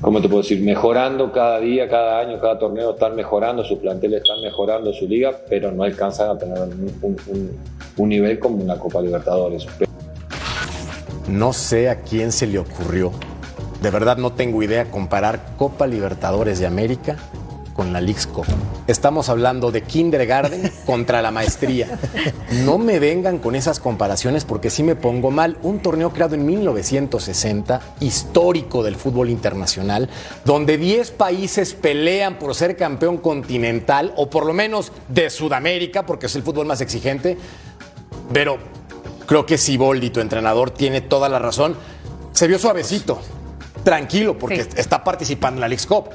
¿cómo 0.00 0.20
te 0.20 0.28
puedo 0.28 0.42
decir?, 0.42 0.60
mejorando 0.62 1.32
cada 1.32 1.60
día, 1.60 1.88
cada 1.88 2.20
año, 2.20 2.40
cada 2.40 2.58
torneo, 2.58 2.92
están 2.92 3.14
mejorando, 3.14 3.64
sus 3.64 3.78
planteles 3.78 4.22
están 4.22 4.40
mejorando 4.42 4.92
su 4.92 5.06
liga, 5.06 5.36
pero 5.48 5.72
no 5.72 5.82
alcanzan 5.82 6.30
a 6.30 6.38
tener 6.38 6.58
un- 6.58 7.50
un 7.98 8.08
nivel 8.08 8.38
como 8.38 8.56
una 8.56 8.78
Copa 8.78 9.00
Libertadores. 9.00 9.66
No 11.28 11.52
sé 11.52 11.88
a 11.88 12.02
quién 12.02 12.30
se 12.30 12.46
le 12.46 12.58
ocurrió. 12.58 13.10
De 13.82 13.90
verdad 13.90 14.16
no 14.16 14.32
tengo 14.32 14.62
idea 14.62 14.90
comparar 14.90 15.56
Copa 15.56 15.86
Libertadores 15.86 16.58
de 16.58 16.66
América 16.66 17.16
con 17.76 17.92
la 17.92 18.00
Cup. 18.32 18.46
Estamos 18.86 19.28
hablando 19.28 19.70
de 19.70 19.82
kindergarten 19.82 20.72
contra 20.86 21.20
la 21.20 21.30
maestría. 21.30 21.98
No 22.64 22.78
me 22.78 22.98
vengan 22.98 23.38
con 23.38 23.54
esas 23.54 23.80
comparaciones 23.80 24.46
porque 24.46 24.70
sí 24.70 24.82
me 24.82 24.96
pongo 24.96 25.30
mal. 25.30 25.58
Un 25.62 25.80
torneo 25.80 26.10
creado 26.10 26.34
en 26.34 26.46
1960, 26.46 27.80
histórico 28.00 28.82
del 28.82 28.96
fútbol 28.96 29.28
internacional, 29.28 30.08
donde 30.46 30.78
10 30.78 31.10
países 31.12 31.74
pelean 31.74 32.38
por 32.38 32.54
ser 32.54 32.76
campeón 32.76 33.18
continental 33.18 34.14
o 34.16 34.30
por 34.30 34.46
lo 34.46 34.54
menos 34.54 34.90
de 35.08 35.28
Sudamérica, 35.28 36.06
porque 36.06 36.26
es 36.26 36.36
el 36.36 36.42
fútbol 36.42 36.66
más 36.66 36.80
exigente. 36.80 37.36
Pero 38.32 38.56
creo 39.26 39.44
que 39.44 39.58
Siboldi, 39.58 40.08
tu 40.10 40.20
entrenador, 40.20 40.70
tiene 40.70 41.02
toda 41.02 41.28
la 41.28 41.38
razón. 41.38 41.76
Se 42.32 42.46
vio 42.46 42.58
suavecito, 42.58 43.18
tranquilo, 43.84 44.38
porque 44.38 44.64
Sí. 44.64 44.70
está 44.76 45.04
participando 45.04 45.58
en 45.58 45.60
la 45.60 45.68
Leagues 45.68 45.86
Cup. 45.86 46.06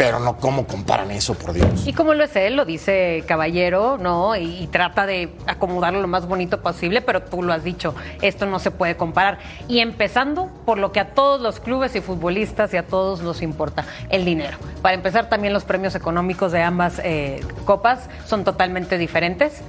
Pero 0.00 0.18
no, 0.18 0.38
¿cómo 0.38 0.66
comparan 0.66 1.10
eso, 1.10 1.34
por 1.34 1.52
Dios? 1.52 1.86
Y 1.86 1.92
como 1.92 2.14
lo 2.14 2.24
es 2.24 2.34
él, 2.34 2.56
lo 2.56 2.64
dice 2.64 3.22
Caballero, 3.28 3.98
¿no? 3.98 4.34
Y, 4.34 4.62
y 4.62 4.66
trata 4.68 5.04
de 5.04 5.30
acomodarlo 5.46 6.00
lo 6.00 6.08
más 6.08 6.26
bonito 6.26 6.62
posible, 6.62 7.02
pero 7.02 7.20
tú 7.20 7.42
lo 7.42 7.52
has 7.52 7.64
dicho, 7.64 7.94
esto 8.22 8.46
no 8.46 8.60
se 8.60 8.70
puede 8.70 8.96
comparar. 8.96 9.40
Y 9.68 9.80
empezando 9.80 10.48
por 10.64 10.78
lo 10.78 10.90
que 10.90 11.00
a 11.00 11.10
todos 11.10 11.42
los 11.42 11.60
clubes 11.60 11.94
y 11.96 12.00
futbolistas 12.00 12.72
y 12.72 12.78
a 12.78 12.86
todos 12.86 13.20
nos 13.20 13.42
importa, 13.42 13.84
el 14.08 14.24
dinero. 14.24 14.56
Para 14.80 14.94
empezar, 14.94 15.28
también 15.28 15.52
los 15.52 15.64
premios 15.64 15.94
económicos 15.94 16.50
de 16.50 16.62
ambas 16.62 16.98
eh, 17.04 17.42
copas 17.66 18.08
son 18.24 18.42
totalmente 18.42 18.96
diferentes. 18.96 19.60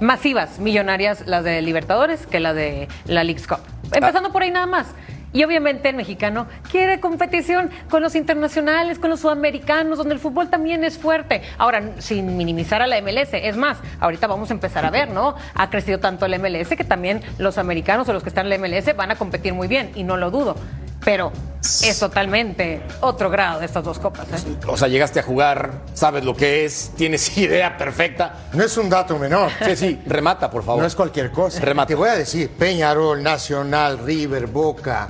Masivas, 0.00 0.58
millonarias 0.58 1.28
las 1.28 1.44
de 1.44 1.62
Libertadores 1.62 2.26
que 2.26 2.40
las 2.40 2.56
de 2.56 2.88
la 3.04 3.22
Leagues 3.22 3.46
Cup. 3.46 3.60
Empezando 3.92 4.32
por 4.32 4.42
ahí 4.42 4.50
nada 4.50 4.66
más. 4.66 4.88
Y 5.32 5.44
obviamente 5.44 5.88
el 5.88 5.96
mexicano 5.96 6.46
quiere 6.70 6.98
competición 6.98 7.70
con 7.88 8.02
los 8.02 8.14
internacionales, 8.14 8.98
con 8.98 9.10
los 9.10 9.20
sudamericanos, 9.20 9.98
donde 9.98 10.14
el 10.14 10.20
fútbol 10.20 10.50
también 10.50 10.82
es 10.82 10.98
fuerte. 10.98 11.42
Ahora, 11.56 11.92
sin 11.98 12.36
minimizar 12.36 12.82
a 12.82 12.86
la 12.86 13.00
MLS, 13.00 13.34
es 13.34 13.56
más, 13.56 13.78
ahorita 14.00 14.26
vamos 14.26 14.50
a 14.50 14.54
empezar 14.54 14.84
a 14.84 14.90
ver, 14.90 15.10
¿no? 15.10 15.36
Ha 15.54 15.70
crecido 15.70 16.00
tanto 16.00 16.26
el 16.26 16.38
MLS 16.38 16.70
que 16.76 16.84
también 16.84 17.22
los 17.38 17.58
americanos 17.58 18.08
o 18.08 18.12
los 18.12 18.22
que 18.22 18.28
están 18.28 18.50
en 18.50 18.60
la 18.60 18.68
MLS 18.68 18.96
van 18.96 19.12
a 19.12 19.16
competir 19.16 19.54
muy 19.54 19.68
bien, 19.68 19.92
y 19.94 20.02
no 20.02 20.16
lo 20.16 20.30
dudo. 20.30 20.56
Pero 21.04 21.32
es 21.62 21.98
totalmente 21.98 22.82
otro 23.00 23.30
grado 23.30 23.60
de 23.60 23.66
estas 23.66 23.84
dos 23.84 23.98
copas. 23.98 24.26
¿eh? 24.32 24.56
O 24.66 24.76
sea, 24.76 24.88
llegaste 24.88 25.20
a 25.20 25.22
jugar, 25.22 25.70
sabes 25.94 26.24
lo 26.24 26.34
que 26.34 26.64
es, 26.64 26.92
tienes 26.96 27.36
idea 27.38 27.76
perfecta. 27.76 28.34
No 28.52 28.64
es 28.64 28.76
un 28.76 28.88
dato 28.90 29.18
menor. 29.18 29.50
Sí, 29.64 29.76
sí, 29.76 30.02
remata, 30.06 30.50
por 30.50 30.62
favor. 30.64 30.80
No 30.82 30.86
es 30.86 30.94
cualquier 30.94 31.30
cosa. 31.30 31.60
Remata. 31.60 31.88
Te 31.88 31.94
voy 31.94 32.08
a 32.08 32.14
decir, 32.16 32.50
Peñarol, 32.50 33.22
Nacional, 33.22 33.98
River, 33.98 34.46
Boca. 34.46 35.08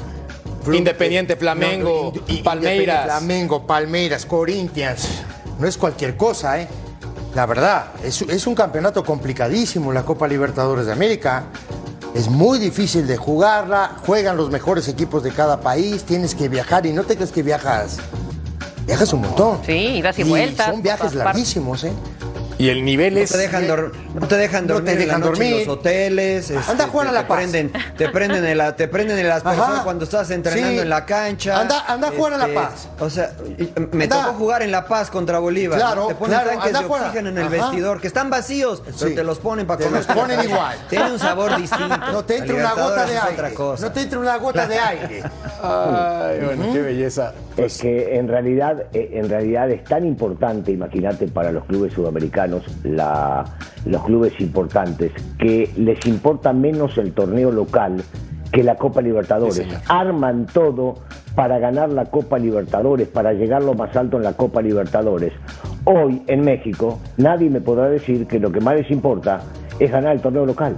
Independiente, 0.73 1.37
Flamengo, 1.37 2.13
no, 2.15 2.21
Indi- 2.27 2.43
Palmeiras. 2.43 2.77
Independiente, 2.77 3.03
Flamengo, 3.05 3.67
Palmeiras, 3.67 4.27
Corinthians. 4.27 5.09
No 5.59 5.67
es 5.67 5.77
cualquier 5.79 6.17
cosa, 6.17 6.61
¿eh? 6.61 6.69
La 7.35 7.47
verdad, 7.47 7.87
es, 8.05 8.23
es 8.23 8.47
un 8.47 8.55
campeonato 8.55 9.05
complicadísimo 9.05 9.93
la 9.93 10.03
Copa 10.03 10.27
Libertadores 10.29 10.87
de 10.87 10.93
América. 10.93 11.45
Es 12.15 12.29
muy 12.29 12.59
difícil 12.59 13.07
de 13.07 13.17
jugarla, 13.17 13.93
juegan 14.05 14.37
los 14.37 14.51
mejores 14.51 14.89
equipos 14.89 15.23
de 15.23 15.31
cada 15.31 15.61
país, 15.61 16.03
tienes 16.03 16.35
que 16.35 16.49
viajar 16.49 16.85
y 16.87 16.93
no 16.93 17.05
te 17.05 17.15
crees 17.15 17.31
que 17.31 17.43
viajas. 17.43 17.99
Viajas 18.85 19.13
un 19.13 19.21
montón. 19.21 19.61
Sí, 19.65 19.73
idas 19.73 20.19
y 20.19 20.25
vueltas, 20.25 20.67
Son 20.71 20.83
viajes 20.83 21.15
larguísimos, 21.15 21.85
¿eh? 21.85 21.93
Y 22.61 22.69
el 22.69 22.85
nivel 22.85 23.15
No 23.15 23.21
es. 23.21 23.31
te 23.31 23.39
dejan, 23.39 23.67
no 23.67 24.27
te 24.29 24.37
dejan 24.37 24.67
No 24.67 24.75
dormir 24.75 24.85
te 24.97 25.03
en 25.03 25.09
la 25.09 25.15
dejan 25.15 25.23
en 25.23 25.29
dormir. 25.29 25.67
los 25.67 25.79
hoteles. 25.79 26.51
este, 26.51 26.71
Anda 26.71 26.85
a 26.85 26.89
jugar 26.89 27.07
te, 27.07 27.11
a 27.11 27.15
La 27.15 27.23
te 27.23 27.27
Paz. 27.29 27.37
prenden, 27.39 27.73
te 27.97 28.09
prenden 28.11 28.45
el, 28.45 28.75
te 28.75 28.89
prenden 28.89 29.19
el 29.19 29.31
aspersor 29.31 29.65
Ajá. 29.65 29.83
cuando 29.85 30.05
estás 30.05 30.31
entrenando 30.31 30.73
Sí. 30.75 30.79
en 30.81 30.91
la 30.91 31.07
cancha. 31.07 31.51
Este, 31.53 31.63
Anda- 31.63 31.85
anda 31.89 32.09
a 32.09 32.11
jugar 32.13 32.33
a 32.35 32.37
La 32.39 32.49
Paz. 32.55 32.89
O 32.99 33.09
sea, 33.09 33.31
me 33.93 34.05
Anda. 34.05 34.25
tocó 34.27 34.35
jugar 34.39 34.63
en 34.63 34.71
La 34.71 34.85
Paz 34.87 35.11
contra 35.11 35.39
Bolívar. 35.39 35.79
Claro, 35.79 36.03
¿no? 36.03 36.07
Te 36.09 36.15
ponen 36.17 36.35
claro, 36.37 36.51
tanques 36.51 36.67
anda 36.67 36.81
de 36.81 36.87
oxígeno 36.87 37.29
en 37.31 37.39
el 37.39 37.45
Ajá. 37.45 37.51
vestidor, 37.51 38.01
que 38.01 38.07
están 38.09 38.29
vacíos, 38.29 38.83
pero 39.01 39.15
te 39.15 39.25
los 39.25 39.39
ponen 39.39 39.67
para 39.67 39.79
Te 39.79 39.85
comer. 39.87 40.05
los 40.07 40.17
ponen 40.17 40.41
igual. 40.45 40.77
Tiene 40.91 41.13
un 41.13 41.19
sabor 41.19 41.57
distinto. 41.61 41.97
No 42.13 42.25
te 42.27 42.37
entra 42.37 42.57
una 42.57 42.73
gota 42.75 43.07
de 43.07 43.13
aire. 43.17 43.33
otra 43.33 43.51
cosa. 43.55 43.87
No 43.87 43.93
te 43.93 44.01
entra 44.03 44.19
una 44.19 44.37
gota 44.37 44.67
de 44.67 44.79
aire. 44.79 45.23
Ay, 45.63 46.41
bueno, 46.45 46.73
qué 46.75 46.81
belleza. 46.83 47.33
Es 47.57 47.79
que 47.79 48.17
en 48.17 48.29
realidad, 48.29 48.85
eh, 48.93 49.11
en 49.15 49.29
realidad 49.29 49.71
es 49.71 49.85
tan 49.85 50.07
importante, 50.07 50.71
imagínate, 50.73 51.27
para 51.29 51.53
los 51.53 51.65
clubes 51.67 51.93
sudamericanos, 51.93 52.50
la- 52.85 53.45
los 53.87 54.03
clubes 54.05 54.33
importantes, 54.41 55.13
que 55.39 55.71
les 55.77 56.05
importa 56.07 56.53
menos 56.53 56.97
el 56.99 57.13
torneo 57.13 57.51
local 57.51 58.03
que 58.53 58.63
la 58.65 58.75
Copa 58.77 59.01
Libertadores. 59.01 59.55
Sí. 59.57 59.69
Arman 59.89 60.47
todo 60.47 60.95
para 61.37 61.59
ganar 61.61 61.91
la 61.91 62.07
Copa 62.07 62.39
Libertadores, 62.39 63.07
para 63.09 63.33
llegar 63.33 63.63
lo 63.63 63.75
más 63.75 63.95
alto 63.97 64.17
en 64.17 64.25
la 64.25 64.33
Copa 64.33 64.61
Libertadores. 64.61 65.33
Hoy 65.85 66.23
en 66.27 66.41
México 66.43 66.99
nadie 67.17 67.49
me 67.49 67.61
podrá 67.61 67.89
decir 67.89 68.27
que 68.27 68.39
lo 68.41 68.51
que 68.51 68.61
más 68.61 68.75
les 68.77 68.91
importa 68.91 69.41
es 69.79 69.91
ganar 69.91 70.15
el 70.17 70.21
torneo 70.21 70.45
local. 70.45 70.77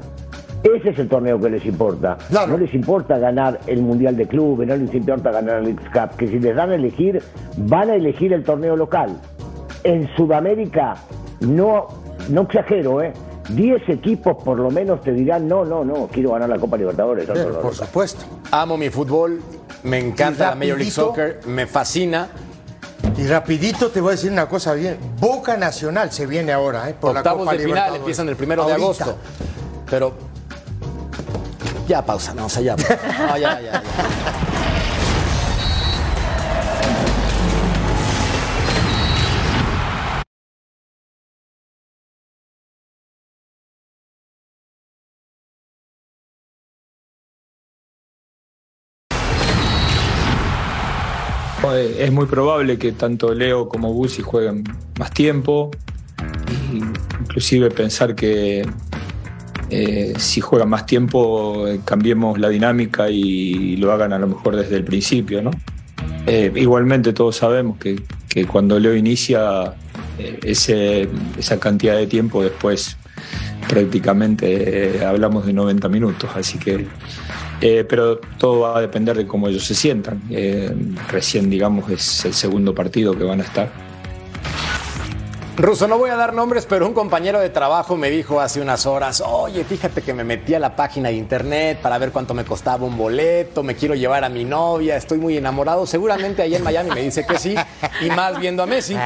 Ese 0.62 0.90
es 0.90 0.98
el 1.00 1.08
torneo 1.08 1.40
que 1.40 1.50
les 1.50 1.64
importa. 1.66 2.18
No 2.46 2.56
les 2.58 2.72
importa 2.74 3.18
ganar 3.18 3.58
el 3.66 3.82
Mundial 3.82 4.16
de 4.16 4.28
Clubes, 4.28 4.68
no 4.68 4.76
les 4.76 4.94
importa 4.94 5.32
ganar 5.32 5.56
el 5.56 5.64
League 5.64 5.82
Cup, 5.92 6.16
que 6.16 6.28
si 6.28 6.38
les 6.38 6.54
dan 6.54 6.70
a 6.70 6.74
elegir, 6.76 7.20
van 7.56 7.90
a 7.90 7.94
elegir 7.96 8.32
el 8.32 8.44
torneo 8.44 8.76
local. 8.76 9.16
En 9.82 10.08
Sudamérica, 10.14 10.94
no, 11.42 11.88
no 12.28 12.42
exagero, 12.42 13.02
¿eh? 13.02 13.12
10 13.48 13.88
equipos 13.88 14.42
por 14.42 14.58
lo 14.58 14.70
menos 14.70 15.00
te 15.02 15.12
dirán, 15.12 15.48
no, 15.48 15.64
no, 15.64 15.84
no, 15.84 16.08
quiero 16.10 16.32
ganar 16.32 16.48
la 16.48 16.58
Copa 16.58 16.76
Libertadores. 16.76 17.26
no, 17.28 17.34
Pero, 17.34 17.48
no, 17.48 17.54
no, 17.56 17.60
por 17.60 17.72
no". 17.78 17.86
supuesto. 17.86 18.24
Amo 18.50 18.76
mi 18.76 18.88
fútbol, 18.88 19.40
me 19.82 19.98
encanta 19.98 20.50
la 20.50 20.54
Major 20.54 20.78
League. 20.78 20.90
Soccer, 20.92 21.40
me 21.46 21.66
fascina. 21.66 22.28
Y 23.16 23.26
rapidito 23.26 23.90
te 23.90 24.00
voy 24.00 24.10
a 24.10 24.12
decir 24.12 24.30
una 24.30 24.48
cosa 24.48 24.72
bien. 24.74 24.96
Boca 25.20 25.56
Nacional 25.56 26.12
se 26.12 26.24
viene 26.26 26.52
ahora, 26.52 26.88
¿eh? 26.88 26.94
Por 26.98 27.12
la 27.12 27.20
Octavos 27.20 27.40
Copa 27.40 27.52
de 27.52 27.58
final 27.58 27.68
Libertadores. 27.70 28.00
empiezan 28.00 28.28
el 28.28 28.36
primero 28.36 28.64
de 28.64 28.72
agosto. 28.74 29.16
Pero. 29.90 30.12
Ya 31.88 32.04
pausa, 32.06 32.32
no, 32.32 32.46
o 32.46 32.48
sea, 32.48 32.62
ya, 32.62 32.76
ya, 33.38 33.60
ya. 33.60 33.82
Eh, 51.74 52.04
Es 52.04 52.12
muy 52.12 52.26
probable 52.26 52.78
que 52.78 52.92
tanto 52.92 53.34
Leo 53.34 53.68
como 53.68 53.92
Busi 53.92 54.22
jueguen 54.22 54.64
más 54.98 55.10
tiempo. 55.12 55.70
Inclusive 57.22 57.70
pensar 57.70 58.14
que 58.14 58.66
eh, 59.70 60.12
si 60.18 60.40
juegan 60.40 60.68
más 60.68 60.86
tiempo 60.86 61.66
eh, 61.66 61.80
cambiemos 61.84 62.38
la 62.38 62.48
dinámica 62.48 63.08
y 63.08 63.76
lo 63.76 63.92
hagan 63.92 64.12
a 64.12 64.18
lo 64.18 64.26
mejor 64.26 64.56
desde 64.56 64.76
el 64.76 64.84
principio, 64.84 65.42
¿no? 65.42 65.50
Igualmente 66.26 67.12
todos 67.12 67.36
sabemos 67.36 67.78
que, 67.78 68.00
que 68.28 68.46
cuando 68.46 68.78
Leo 68.78 68.94
inicia 68.94 69.74
ese, 70.18 71.08
esa 71.36 71.58
cantidad 71.58 71.96
de 71.96 72.06
tiempo 72.06 72.44
después 72.44 72.96
prácticamente 73.68 75.04
hablamos 75.04 75.46
de 75.46 75.52
90 75.52 75.88
minutos, 75.88 76.30
así 76.36 76.58
que 76.58 76.86
eh, 77.62 77.84
pero 77.88 78.18
todo 78.38 78.60
va 78.60 78.78
a 78.78 78.80
depender 78.80 79.16
de 79.16 79.26
cómo 79.26 79.48
ellos 79.48 79.64
se 79.64 79.74
sientan. 79.74 80.20
Eh, 80.30 80.74
recién, 81.08 81.48
digamos, 81.48 81.88
es 81.90 82.24
el 82.24 82.34
segundo 82.34 82.74
partido 82.74 83.16
que 83.16 83.22
van 83.22 83.40
a 83.40 83.44
estar. 83.44 83.91
Ruso, 85.54 85.86
no 85.86 85.98
voy 85.98 86.08
a 86.08 86.16
dar 86.16 86.32
nombres, 86.32 86.64
pero 86.64 86.86
un 86.86 86.94
compañero 86.94 87.38
de 87.38 87.50
trabajo 87.50 87.94
me 87.94 88.08
dijo 88.08 88.40
hace 88.40 88.62
unas 88.62 88.86
horas, 88.86 89.20
oye, 89.20 89.64
fíjate 89.64 90.00
que 90.00 90.14
me 90.14 90.24
metí 90.24 90.54
a 90.54 90.58
la 90.58 90.74
página 90.74 91.10
de 91.10 91.16
internet 91.16 91.78
para 91.82 91.98
ver 91.98 92.10
cuánto 92.10 92.32
me 92.32 92.42
costaba 92.42 92.86
un 92.86 92.96
boleto, 92.96 93.62
me 93.62 93.76
quiero 93.76 93.94
llevar 93.94 94.24
a 94.24 94.30
mi 94.30 94.44
novia, 94.44 94.96
estoy 94.96 95.18
muy 95.18 95.36
enamorado. 95.36 95.86
Seguramente 95.86 96.40
allá 96.40 96.56
en 96.56 96.64
Miami 96.64 96.90
me 96.90 97.02
dice 97.02 97.26
que 97.26 97.38
sí, 97.38 97.54
y 98.00 98.08
más 98.08 98.40
viendo 98.40 98.62
a 98.62 98.66
Messi. 98.66 98.96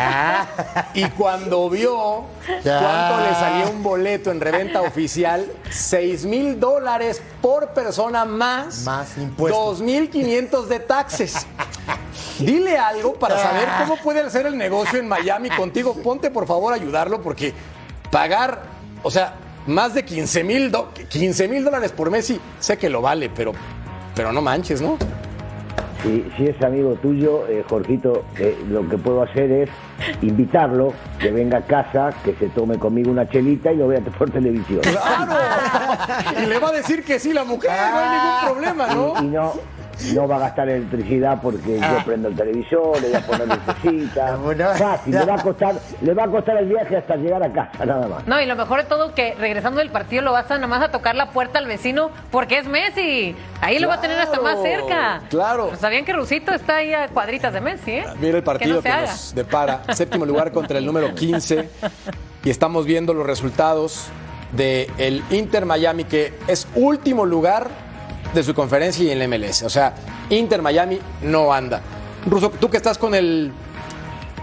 Y 0.95 1.05
cuando 1.11 1.69
vio 1.69 2.23
cuánto 2.63 3.21
le 3.23 3.35
salía 3.35 3.67
un 3.69 3.83
boleto 3.83 4.31
en 4.31 4.41
reventa 4.41 4.83
oficial, 4.83 5.51
6 5.69 6.27
mil 6.27 6.61
dólares 6.61 7.21
por 7.43 7.71
persona 7.71 8.25
más, 8.25 8.85
Más 8.85 9.19
impuestos. 9.19 9.83
2.500 9.83 10.67
de 10.67 10.79
taxes. 10.79 11.45
Dile 12.39 12.77
algo 12.77 13.15
para 13.15 13.39
saber 13.39 13.67
cómo 13.79 13.97
puede 13.97 14.21
hacer 14.21 14.47
el 14.47 14.59
negocio 14.59 14.99
en 14.99 15.09
Miami 15.09 15.49
contigo. 15.51 15.95
Ponte 15.95 16.31
por 16.31 16.46
favor 16.47 16.73
ayudarlo 16.73 17.21
porque 17.23 17.53
pagar, 18.11 18.63
o 19.03 19.11
sea, 19.11 19.35
más 19.67 19.95
de 19.95 20.05
15 20.05 20.45
mil 20.45 20.73
15 21.09 21.49
mil 21.49 21.65
dólares 21.65 21.93
por 21.93 22.11
Messi, 22.11 22.41
sé 22.61 22.79
que 22.79 22.89
lo 22.89 23.03
vale, 23.03 23.31
pero, 23.35 23.53
pero 24.15 24.33
no 24.33 24.41
manches, 24.41 24.81
¿no? 24.81 24.97
Si, 26.03 26.25
si 26.37 26.45
es 26.47 26.63
amigo 26.63 26.95
tuyo, 27.03 27.47
eh, 27.49 27.65
Jorgito, 27.69 28.25
eh, 28.39 28.57
lo 28.69 28.89
que 28.89 28.97
puedo 28.99 29.23
hacer 29.23 29.51
es 29.51 29.71
invitarlo, 30.23 30.93
que 31.19 31.33
venga 31.33 31.59
a 31.59 31.63
casa, 31.63 32.11
que 32.23 32.35
se 32.35 32.49
tome 32.51 32.79
conmigo 32.79 33.11
una 33.11 33.29
chelita 33.29 33.73
y 33.73 33.77
lo 33.77 33.89
vea 33.89 34.01
por 34.01 34.31
televisión. 34.31 34.81
¡Claro! 34.83 35.33
Y 36.43 36.47
le 36.47 36.59
va 36.59 36.69
a 36.69 36.73
decir 36.73 37.03
que 37.05 37.19
sí 37.19 37.33
la 37.33 37.45
mujer, 37.45 37.71
no 37.71 37.99
hay 37.99 38.11
ningún 38.11 38.53
problema, 38.53 38.95
¿no? 38.95 39.15
Y, 39.21 39.25
y 39.25 39.29
no, 39.29 39.53
no 40.15 40.29
va 40.29 40.37
a 40.37 40.39
gastar 40.41 40.69
electricidad 40.69 41.39
porque 41.43 41.79
yo 41.79 42.05
prendo 42.05 42.29
el 42.29 42.37
televisor, 42.37 43.01
le 43.01 43.09
voy 43.09 43.17
a 43.17 43.27
poner 43.27 43.49
lucecita. 43.49 44.39
Fácil, 44.77 45.13
le 45.13 45.25
va, 45.25 45.35
a 45.35 45.43
costar, 45.43 45.75
le 46.01 46.15
va 46.15 46.25
a 46.25 46.29
costar 46.29 46.57
el 46.59 46.69
viaje 46.69 46.97
hasta 46.97 47.17
llegar 47.17 47.43
a 47.43 47.53
casa, 47.53 47.85
nada 47.85 48.09
más. 48.09 48.27
No, 48.27 48.41
y 48.41 48.47
lo 48.47 48.57
mejor 48.57 48.83
de 48.83 48.89
todo 48.89 49.15
que 49.15 49.35
regresando 49.35 49.81
del 49.81 49.91
partido 49.91 50.23
lo 50.23 50.33
vas 50.33 50.51
a 50.51 50.59
nomás 50.59 50.83
a 50.83 50.91
tocar 50.91 51.15
la 51.15 51.31
puerta 51.31 51.59
al 51.59 51.67
vecino 51.67 52.11
porque 52.31 52.59
es 52.59 52.67
Messi. 52.67 53.35
Ahí 53.61 53.79
lo 53.79 53.89
va 53.89 53.95
a 53.95 54.01
tener 54.01 54.19
hasta 54.19 54.41
más 54.41 54.61
cerca. 54.63 55.23
claro. 55.29 55.69
Pues 55.69 55.81
sabían 55.81 56.05
que 56.05 56.13
Rusito 56.13 56.53
está 56.53 56.77
ahí 56.77 56.93
a 56.93 57.09
cuadritas 57.09 57.53
de 57.53 57.61
Messi, 57.61 57.93
¿eh? 57.93 58.05
Mira 58.21 58.39
el 58.39 58.45
partido 58.45 58.77
no 58.77 58.83
que, 58.83 58.91
nos 58.91 59.35
depara. 59.35 59.83
Séptimo 59.95 60.25
lugar 60.27 60.53
contra 60.53 60.79
el 60.79 60.87
número 60.87 61.15
15. 61.15 61.69
Y 62.45 62.51
estamos 62.51 62.87
viendo 62.87 63.15
los 63.15 63.27
resultados 63.27 64.09
del 64.53 64.91
el 64.99 65.23
Inter 65.31 65.67
Miami, 65.67 66.05
que 66.05 66.35
es 66.47 66.69
último 66.75 67.27
lugar 67.27 67.86
de 68.35 68.43
su 68.43 68.55
conferencia 68.55 69.05
y 69.05 69.11
en 69.11 69.21
el 69.21 69.29
MLS. 69.29 69.63
O 69.63 69.71
sea, 69.71 69.95
Inter 70.31 70.63
Miami 70.63 70.99
no 71.23 71.53
anda. 71.53 71.81
Ruso, 72.27 72.51
tú 72.51 72.69
que 72.69 72.77
estás 72.77 72.99
con 72.99 73.15
el 73.15 73.53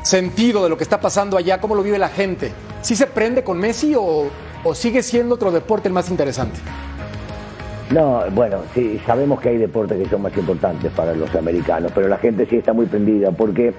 sentido 0.03 0.63
de 0.63 0.69
lo 0.69 0.77
que 0.77 0.83
está 0.83 0.99
pasando 0.99 1.37
allá, 1.37 1.59
¿cómo 1.59 1.75
lo 1.75 1.83
vive 1.83 1.97
la 1.97 2.09
gente? 2.09 2.51
¿Sí 2.81 2.95
se 2.95 3.07
prende 3.07 3.43
con 3.43 3.57
Messi 3.57 3.95
o, 3.95 4.29
o 4.63 4.75
sigue 4.75 5.03
siendo 5.03 5.35
otro 5.35 5.51
deporte 5.51 5.87
el 5.87 5.93
más 5.93 6.09
interesante? 6.09 6.59
No, 7.91 8.23
bueno, 8.31 8.59
sí, 8.73 8.99
sabemos 9.05 9.39
que 9.39 9.49
hay 9.49 9.57
deportes 9.57 10.01
que 10.01 10.09
son 10.09 10.23
más 10.23 10.35
importantes 10.35 10.91
para 10.93 11.13
los 11.13 11.33
americanos, 11.35 11.91
pero 11.93 12.07
la 12.07 12.17
gente 12.17 12.47
sí 12.49 12.57
está 12.57 12.73
muy 12.73 12.87
prendida 12.87 13.31
porque, 13.31 13.73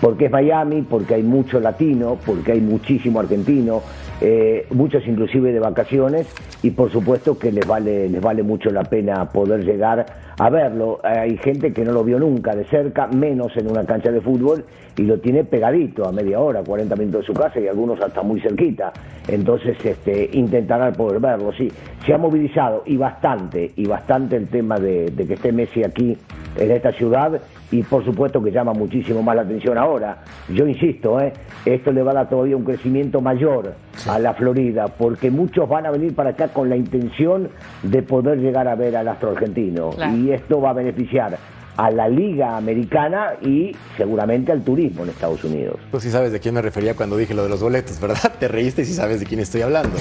porque 0.00 0.24
es 0.24 0.30
Miami, 0.30 0.82
porque 0.82 1.14
hay 1.14 1.22
mucho 1.22 1.60
latino, 1.60 2.18
porque 2.26 2.52
hay 2.52 2.60
muchísimo 2.60 3.20
argentino, 3.20 3.82
eh, 4.20 4.66
muchos 4.70 5.06
inclusive 5.06 5.52
de 5.52 5.60
vacaciones 5.60 6.26
y 6.62 6.70
por 6.70 6.90
supuesto 6.90 7.38
que 7.38 7.50
les 7.50 7.66
vale, 7.66 8.08
les 8.08 8.20
vale 8.20 8.42
mucho 8.42 8.70
la 8.70 8.84
pena 8.84 9.30
poder 9.30 9.64
llegar 9.64 10.04
a 10.38 10.50
verlo. 10.50 11.00
Hay 11.02 11.38
gente 11.38 11.72
que 11.72 11.84
no 11.84 11.92
lo 11.92 12.04
vio 12.04 12.18
nunca 12.18 12.54
de 12.54 12.64
cerca, 12.64 13.06
menos 13.06 13.56
en 13.56 13.70
una 13.70 13.84
cancha 13.84 14.10
de 14.10 14.20
fútbol 14.20 14.64
y 14.96 15.02
lo 15.02 15.18
tiene 15.18 15.44
pegadito 15.44 16.06
a 16.06 16.12
media 16.12 16.40
hora, 16.40 16.62
40 16.62 16.96
minutos 16.96 17.22
de 17.22 17.26
su 17.26 17.34
casa 17.34 17.60
y 17.60 17.68
algunos 17.68 18.00
hasta 18.00 18.22
muy 18.22 18.40
cerquita. 18.40 18.92
Entonces 19.26 19.76
este, 19.84 20.28
intentarán 20.32 20.92
poder 20.92 21.20
verlo, 21.20 21.52
sí. 21.52 21.70
Se 22.04 22.12
ha 22.12 22.18
movilizado 22.18 22.82
y 22.86 22.96
bastante, 22.96 23.70
y 23.76 23.86
bastante 23.86 24.36
el 24.36 24.48
tema 24.48 24.78
de, 24.78 25.10
de 25.10 25.26
que 25.26 25.34
esté 25.34 25.52
Messi 25.52 25.84
aquí 25.84 26.16
en 26.56 26.70
esta 26.70 26.92
ciudad 26.92 27.40
y 27.70 27.82
por 27.82 28.04
supuesto 28.04 28.42
que 28.42 28.50
llama 28.50 28.72
muchísimo 28.72 29.22
más 29.22 29.36
la 29.36 29.42
atención 29.42 29.78
ahora. 29.78 30.22
Yo 30.48 30.66
insisto, 30.66 31.20
¿eh? 31.20 31.32
esto 31.64 31.92
le 31.92 32.02
va 32.02 32.12
a 32.12 32.14
dar 32.14 32.28
todavía 32.28 32.56
un 32.56 32.64
crecimiento 32.64 33.20
mayor 33.20 33.74
a 34.08 34.18
la 34.18 34.34
Florida, 34.34 34.88
porque 34.88 35.30
muchos 35.30 35.68
van 35.68 35.86
a 35.86 35.90
venir 35.90 36.14
para 36.14 36.30
acá 36.30 36.48
con 36.48 36.68
la 36.68 36.76
intención 36.76 37.48
de 37.82 38.02
poder 38.02 38.38
llegar 38.38 38.66
a 38.68 38.74
ver 38.74 38.96
al 38.96 39.08
astro 39.08 39.30
argentino. 39.30 39.90
Claro. 39.90 40.16
Y 40.16 40.32
esto 40.32 40.60
va 40.60 40.70
a 40.70 40.74
beneficiar 40.74 41.38
a 41.76 41.90
la 41.90 42.08
liga 42.08 42.56
americana 42.56 43.34
y 43.40 43.74
seguramente 43.96 44.52
al 44.52 44.62
turismo 44.62 45.04
en 45.04 45.10
Estados 45.10 45.42
Unidos. 45.44 45.76
Tú 45.90 46.00
sí 46.00 46.10
sabes 46.10 46.32
de 46.32 46.40
quién 46.40 46.54
me 46.54 46.62
refería 46.62 46.94
cuando 46.94 47.16
dije 47.16 47.34
lo 47.34 47.42
de 47.42 47.48
los 47.48 47.62
boletos, 47.62 48.00
¿verdad? 48.00 48.32
Te 48.38 48.48
reíste 48.48 48.82
y 48.82 48.84
sí 48.84 48.92
sabes 48.92 49.20
de 49.20 49.26
quién 49.26 49.40
estoy 49.40 49.62
hablando. 49.62 49.96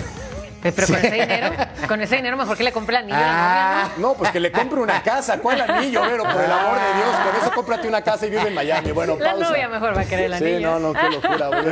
Pero 0.61 0.87
con 0.87 0.95
ese 0.97 1.11
dinero, 1.11 1.49
con 1.87 2.01
ese 2.01 2.15
dinero 2.17 2.37
mejor 2.37 2.57
que 2.57 2.63
le 2.63 2.71
compre 2.71 2.97
el 2.97 3.03
anillo 3.03 3.17
a 3.17 3.21
la 3.21 3.27
Ah, 3.29 3.81
novia, 3.83 3.93
¿no? 3.97 4.07
no, 4.09 4.13
pues 4.15 4.31
que 4.31 4.39
le 4.39 4.51
compre 4.51 4.79
una 4.81 5.01
casa. 5.01 5.37
¿Cuál 5.39 5.61
anillo, 5.69 6.01
Vero? 6.01 6.23
Por 6.23 6.43
el 6.43 6.51
amor 6.51 6.75
de 6.75 6.97
Dios. 6.97 7.15
Con 7.25 7.41
eso 7.41 7.51
cómprate 7.55 7.87
una 7.87 8.01
casa 8.01 8.25
y 8.25 8.29
vive 8.29 8.47
en 8.47 8.53
Miami. 8.55 8.91
Bueno, 8.91 9.15
La 9.19 9.31
pausa. 9.31 9.49
novia 9.49 9.67
mejor 9.69 9.95
va 9.95 10.01
a 10.01 10.05
querer 10.05 10.25
el 10.31 10.37
Sí, 10.37 10.43
anillo. 10.45 10.79
no, 10.79 10.79
no, 10.79 10.93
qué 10.93 11.09
locura. 11.09 11.47
güey. 11.47 11.63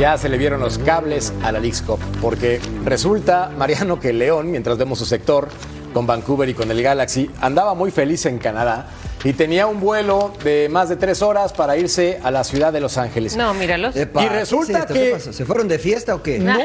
Ya 0.00 0.16
se 0.16 0.28
le 0.30 0.38
vieron 0.38 0.60
los 0.60 0.78
cables 0.78 1.32
a 1.42 1.52
la 1.52 1.58
Leagues 1.60 1.82
Cup, 1.82 2.00
porque 2.22 2.58
resulta, 2.84 3.50
Mariano, 3.56 4.00
que 4.00 4.12
León, 4.14 4.50
mientras 4.50 4.78
vemos 4.78 4.98
su 4.98 5.04
sector 5.04 5.48
con 5.92 6.06
Vancouver 6.06 6.48
y 6.48 6.54
con 6.54 6.70
el 6.70 6.82
Galaxy, 6.82 7.30
andaba 7.40 7.74
muy 7.74 7.90
feliz 7.90 8.24
en 8.24 8.38
Canadá 8.38 8.86
y 9.22 9.32
tenía 9.34 9.66
un 9.66 9.80
vuelo 9.80 10.32
de 10.42 10.68
más 10.70 10.88
de 10.88 10.96
tres 10.96 11.20
horas 11.20 11.52
para 11.52 11.76
irse 11.76 12.18
a 12.22 12.30
la 12.30 12.42
ciudad 12.42 12.72
de 12.72 12.80
Los 12.80 12.96
Ángeles. 12.96 13.36
No, 13.36 13.52
míralos. 13.54 13.94
Epa, 13.94 14.22
Y 14.24 14.28
resulta 14.28 14.86
que- 14.86 14.94
¿Qué 14.94 15.10
pasó? 15.12 15.32
¿Se 15.32 15.44
fueron 15.44 15.68
de 15.68 15.78
fiesta 15.78 16.14
o 16.14 16.22
qué? 16.22 16.38
No, 16.38 16.56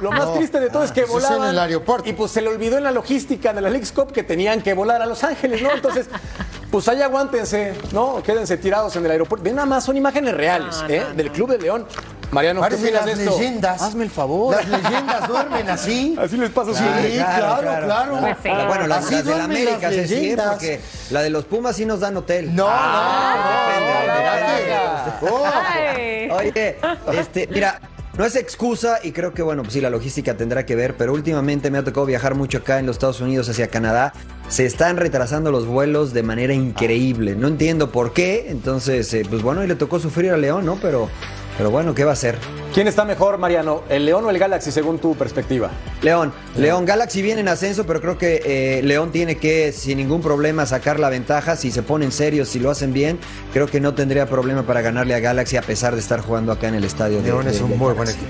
lo 0.00 0.12
más 0.12 0.26
No. 0.26 0.32
triste 0.34 0.60
de 0.60 0.70
todo 0.70 0.84
es 0.84 0.92
que 0.92 1.00
Ah, 1.00 1.04
eso 1.04 1.18
es 1.18 1.24
en 1.24 1.30
volaban 1.30 1.50
el 1.50 1.58
aeropuerto. 1.58 2.08
y 2.08 2.12
pues 2.12 2.30
se 2.30 2.40
le 2.40 2.48
olvidó 2.48 2.78
en 2.78 2.84
la 2.84 2.92
logística 2.92 3.52
de 3.52 3.60
la 3.60 3.68
Leagues 3.70 3.90
Cup 3.92 4.12
que 4.12 4.22
tenían 4.22 4.62
que 4.62 4.74
volar 4.74 5.02
a 5.02 5.06
Los 5.06 5.24
Ángeles, 5.24 5.60
¿no? 5.60 5.72
Entonces, 5.72 6.06
pues 6.70 6.86
ahí 6.88 7.02
aguántense, 7.02 7.74
¿no? 7.92 8.22
Quédense 8.22 8.56
tirados 8.58 8.94
en 8.96 9.04
el 9.04 9.10
aeropuerto. 9.10 9.42
Ven 9.44 9.56
nada 9.56 9.66
más, 9.66 9.84
son 9.84 9.96
imágenes 9.96 10.34
reales, 10.34 10.76
No, 10.82 10.88
¿eh? 10.90 11.04
no, 11.08 11.14
Del 11.14 11.32
Club 11.32 11.50
de 11.50 11.58
León. 11.58 11.86
Mariano, 12.34 12.60
¿qué 12.60 12.64
Parecen 12.64 12.84
opinas 12.86 13.06
las 13.06 13.16
de 13.18 13.24
esto? 13.24 13.38
leyendas. 13.38 13.82
Hazme 13.82 14.04
el 14.04 14.10
favor. 14.10 14.54
Las 14.56 14.68
leyendas 14.68 15.28
duermen 15.28 15.70
así. 15.70 16.16
Así 16.20 16.36
les 16.36 16.50
pasa 16.50 16.72
Sí, 16.72 16.78
siempre. 16.78 17.14
claro, 17.14 17.84
claro. 17.84 18.18
Pues 18.20 18.36
sí. 18.42 18.48
Bueno, 18.66 18.86
las, 18.86 19.04
Así 19.06 19.14
las 19.14 19.24
de 19.24 19.30
la 19.30 19.36
duermen 19.38 19.56
América, 19.68 19.90
las 19.90 19.94
sí, 20.02 20.08
sí, 20.08 20.14
leyendas. 20.20 20.48
porque 20.50 20.80
la 21.10 21.22
de 21.22 21.30
los 21.30 21.44
Pumas 21.46 21.76
sí 21.76 21.86
nos 21.86 22.00
dan 22.00 22.16
hotel. 22.16 22.54
No, 22.54 22.66
Ah, 22.68 23.36
no, 23.80 25.30
no, 25.30 25.30
no, 25.30 25.44
no. 25.44 25.44
Ay. 25.54 26.28
Oye, 26.30 26.76
este, 27.18 27.46
mira, 27.48 27.80
no 28.16 28.24
es 28.24 28.36
excusa 28.36 28.98
y 29.02 29.12
creo 29.12 29.32
que, 29.34 29.42
bueno, 29.42 29.62
pues 29.62 29.74
sí, 29.74 29.80
la 29.80 29.90
logística 29.90 30.36
tendrá 30.36 30.64
que 30.66 30.74
ver, 30.76 30.96
pero 30.96 31.12
últimamente 31.12 31.70
me 31.70 31.78
ha 31.78 31.84
tocado 31.84 32.06
viajar 32.06 32.34
mucho 32.34 32.58
acá 32.58 32.78
en 32.78 32.86
los 32.86 32.96
Estados 32.96 33.20
Unidos 33.20 33.48
hacia 33.48 33.68
Canadá. 33.68 34.12
Se 34.48 34.66
están 34.66 34.96
retrasando 34.98 35.50
los 35.50 35.66
vuelos 35.66 36.12
de 36.12 36.22
manera 36.22 36.52
increíble. 36.52 37.34
No 37.34 37.48
entiendo 37.48 37.90
por 37.90 38.12
qué, 38.12 38.46
entonces, 38.48 39.12
eh, 39.14 39.22
pues 39.28 39.42
bueno, 39.42 39.64
y 39.64 39.66
le 39.66 39.74
tocó 39.74 39.98
sufrir 39.98 40.30
a 40.32 40.36
León, 40.36 40.64
¿no? 40.66 40.76
Pero, 40.80 41.08
pero 41.56 41.70
bueno, 41.70 41.94
¿qué 41.94 42.04
va 42.04 42.10
a 42.10 42.14
hacer? 42.14 42.36
¿Quién 42.72 42.88
está 42.88 43.04
mejor, 43.04 43.38
Mariano? 43.38 43.82
¿El 43.88 44.04
León 44.04 44.24
o 44.24 44.30
el 44.30 44.38
Galaxy, 44.38 44.72
según 44.72 44.98
tu 44.98 45.14
perspectiva? 45.14 45.70
León, 46.02 46.32
León 46.56 46.84
Galaxy 46.84 47.22
viene 47.22 47.40
en 47.42 47.48
ascenso, 47.48 47.86
pero 47.86 48.00
creo 48.00 48.18
que 48.18 48.42
eh, 48.44 48.82
León 48.82 49.12
tiene 49.12 49.36
que 49.36 49.70
sin 49.72 49.98
ningún 49.98 50.20
problema 50.22 50.66
sacar 50.66 50.98
la 50.98 51.08
ventaja. 51.10 51.54
Si 51.56 51.70
se 51.70 51.82
ponen 51.82 52.10
serios, 52.10 52.48
si 52.48 52.58
lo 52.58 52.70
hacen 52.70 52.92
bien, 52.92 53.18
creo 53.52 53.68
que 53.68 53.80
no 53.80 53.94
tendría 53.94 54.26
problema 54.26 54.64
para 54.64 54.80
ganarle 54.80 55.14
a 55.14 55.20
Galaxy 55.20 55.56
a 55.56 55.62
pesar 55.62 55.94
de 55.94 56.00
estar 56.00 56.20
jugando 56.20 56.50
acá 56.50 56.66
en 56.68 56.74
el 56.74 56.84
estadio. 56.84 57.18
de- 57.18 57.28
León 57.28 57.44
de- 57.44 57.52
es 57.52 57.60
un 57.60 57.70
de 57.70 57.76
muy 57.76 57.92
buen 57.94 58.08
equipo. 58.08 58.26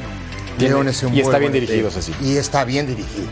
Tiene- 0.58 0.74
León 0.74 0.88
es 0.88 1.02
un 1.02 1.08
y 1.08 1.12
muy 1.12 1.20
está 1.22 1.38
bien 1.38 1.50
buen 1.52 1.60
dirigido, 1.62 1.88
equipo. 1.88 2.00
eso 2.00 2.02
sí. 2.02 2.14
Y 2.22 2.36
está 2.36 2.64
bien 2.64 2.86
dirigido. 2.86 3.26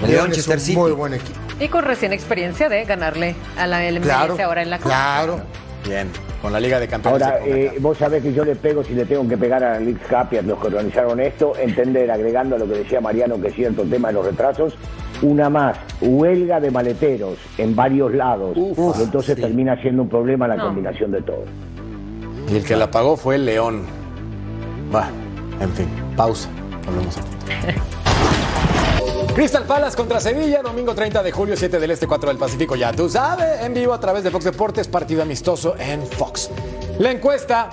León, 0.00 0.10
León 0.10 0.30
es 0.32 0.36
Chester 0.38 0.56
un 0.56 0.60
City. 0.60 0.76
muy 0.76 0.90
buen 0.92 1.14
equipo. 1.14 1.38
Y 1.60 1.68
con 1.68 1.84
recién 1.84 2.12
experiencia 2.12 2.68
de 2.68 2.84
ganarle 2.84 3.34
a 3.56 3.66
la 3.68 3.82
MLS 3.84 4.02
Claro, 4.04 4.36
ahora 4.44 4.62
en 4.62 4.70
la 4.70 4.78
Copa. 4.78 4.88
claro. 4.90 5.40
Bien, 5.86 6.08
con 6.42 6.52
la 6.52 6.58
Liga 6.60 6.80
de 6.80 6.88
Campeones. 6.88 7.22
Ahora, 7.22 7.40
eh, 7.46 7.76
vos 7.80 7.96
sabés 7.96 8.22
que 8.22 8.32
yo 8.32 8.44
le 8.44 8.56
pego 8.56 8.82
si 8.82 8.92
le 8.94 9.04
tengo 9.04 9.26
que 9.28 9.36
pegar 9.36 9.62
a 9.62 9.74
la 9.74 9.80
League 9.80 10.00
Cup 10.08 10.28
y 10.32 10.36
a 10.38 10.42
los 10.42 10.58
que 10.58 10.66
organizaron 10.66 11.20
esto, 11.20 11.52
entender, 11.56 12.10
agregando 12.10 12.56
a 12.56 12.58
lo 12.58 12.66
que 12.66 12.78
decía 12.78 13.00
Mariano, 13.00 13.40
que 13.40 13.48
es 13.48 13.54
cierto 13.54 13.82
el 13.82 13.90
tema 13.90 14.08
de 14.08 14.14
los 14.14 14.26
retrasos, 14.26 14.74
una 15.22 15.48
más, 15.48 15.78
huelga 16.00 16.58
de 16.60 16.70
maleteros 16.70 17.38
en 17.58 17.76
varios 17.76 18.12
lados. 18.14 18.56
y 18.56 19.02
entonces 19.02 19.36
termina 19.36 19.80
siendo 19.80 20.02
un 20.02 20.08
problema 20.08 20.48
la 20.48 20.56
No. 20.56 20.64
combinación 20.66 21.12
de 21.12 21.22
todo. 21.22 21.44
Y 22.50 22.56
el 22.56 22.64
que 22.64 22.76
la 22.76 22.90
pagó 22.90 23.16
fue 23.16 23.36
el 23.36 23.44
León. 23.46 23.82
Va, 24.94 25.08
en 25.60 25.70
fin, 25.70 25.86
pausa. 26.16 26.48
Volvemos 26.84 27.16
a 27.18 27.20
Crystal 29.36 29.64
Palace 29.64 29.94
contra 29.94 30.18
Sevilla, 30.18 30.62
domingo 30.62 30.94
30 30.94 31.22
de 31.22 31.30
julio, 31.30 31.58
7 31.58 31.78
del 31.78 31.90
Este, 31.90 32.06
4 32.06 32.30
del 32.30 32.38
Pacífico. 32.38 32.74
Ya 32.74 32.90
tú 32.94 33.06
sabes, 33.10 33.60
en 33.60 33.74
vivo 33.74 33.92
a 33.92 34.00
través 34.00 34.24
de 34.24 34.30
Fox 34.30 34.46
Deportes, 34.46 34.88
partido 34.88 35.20
amistoso 35.20 35.76
en 35.78 36.06
Fox. 36.06 36.48
La 36.98 37.10
encuesta, 37.10 37.68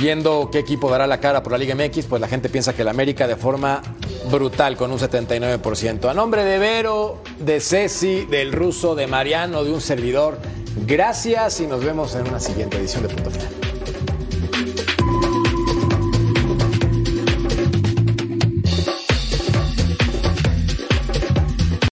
viendo 0.00 0.48
qué 0.50 0.60
equipo 0.60 0.88
dará 0.88 1.06
la 1.06 1.20
cara 1.20 1.42
por 1.42 1.52
la 1.52 1.58
Liga 1.58 1.74
MX, 1.74 2.06
pues 2.06 2.22
la 2.22 2.28
gente 2.28 2.48
piensa 2.48 2.72
que 2.72 2.80
el 2.80 2.88
América 2.88 3.26
de 3.26 3.36
forma 3.36 3.82
brutal, 4.30 4.78
con 4.78 4.90
un 4.90 4.98
79%. 4.98 6.08
A 6.08 6.14
nombre 6.14 6.42
de 6.44 6.58
Vero, 6.58 7.22
de 7.38 7.60
Ceci, 7.60 8.24
del 8.24 8.50
ruso, 8.50 8.94
de 8.94 9.06
Mariano, 9.06 9.64
de 9.64 9.70
un 9.70 9.82
servidor, 9.82 10.38
gracias 10.86 11.60
y 11.60 11.66
nos 11.66 11.84
vemos 11.84 12.14
en 12.14 12.26
una 12.26 12.40
siguiente 12.40 12.78
edición 12.78 13.02
de 13.02 13.10
Punto 13.10 13.30
Final. 13.32 13.77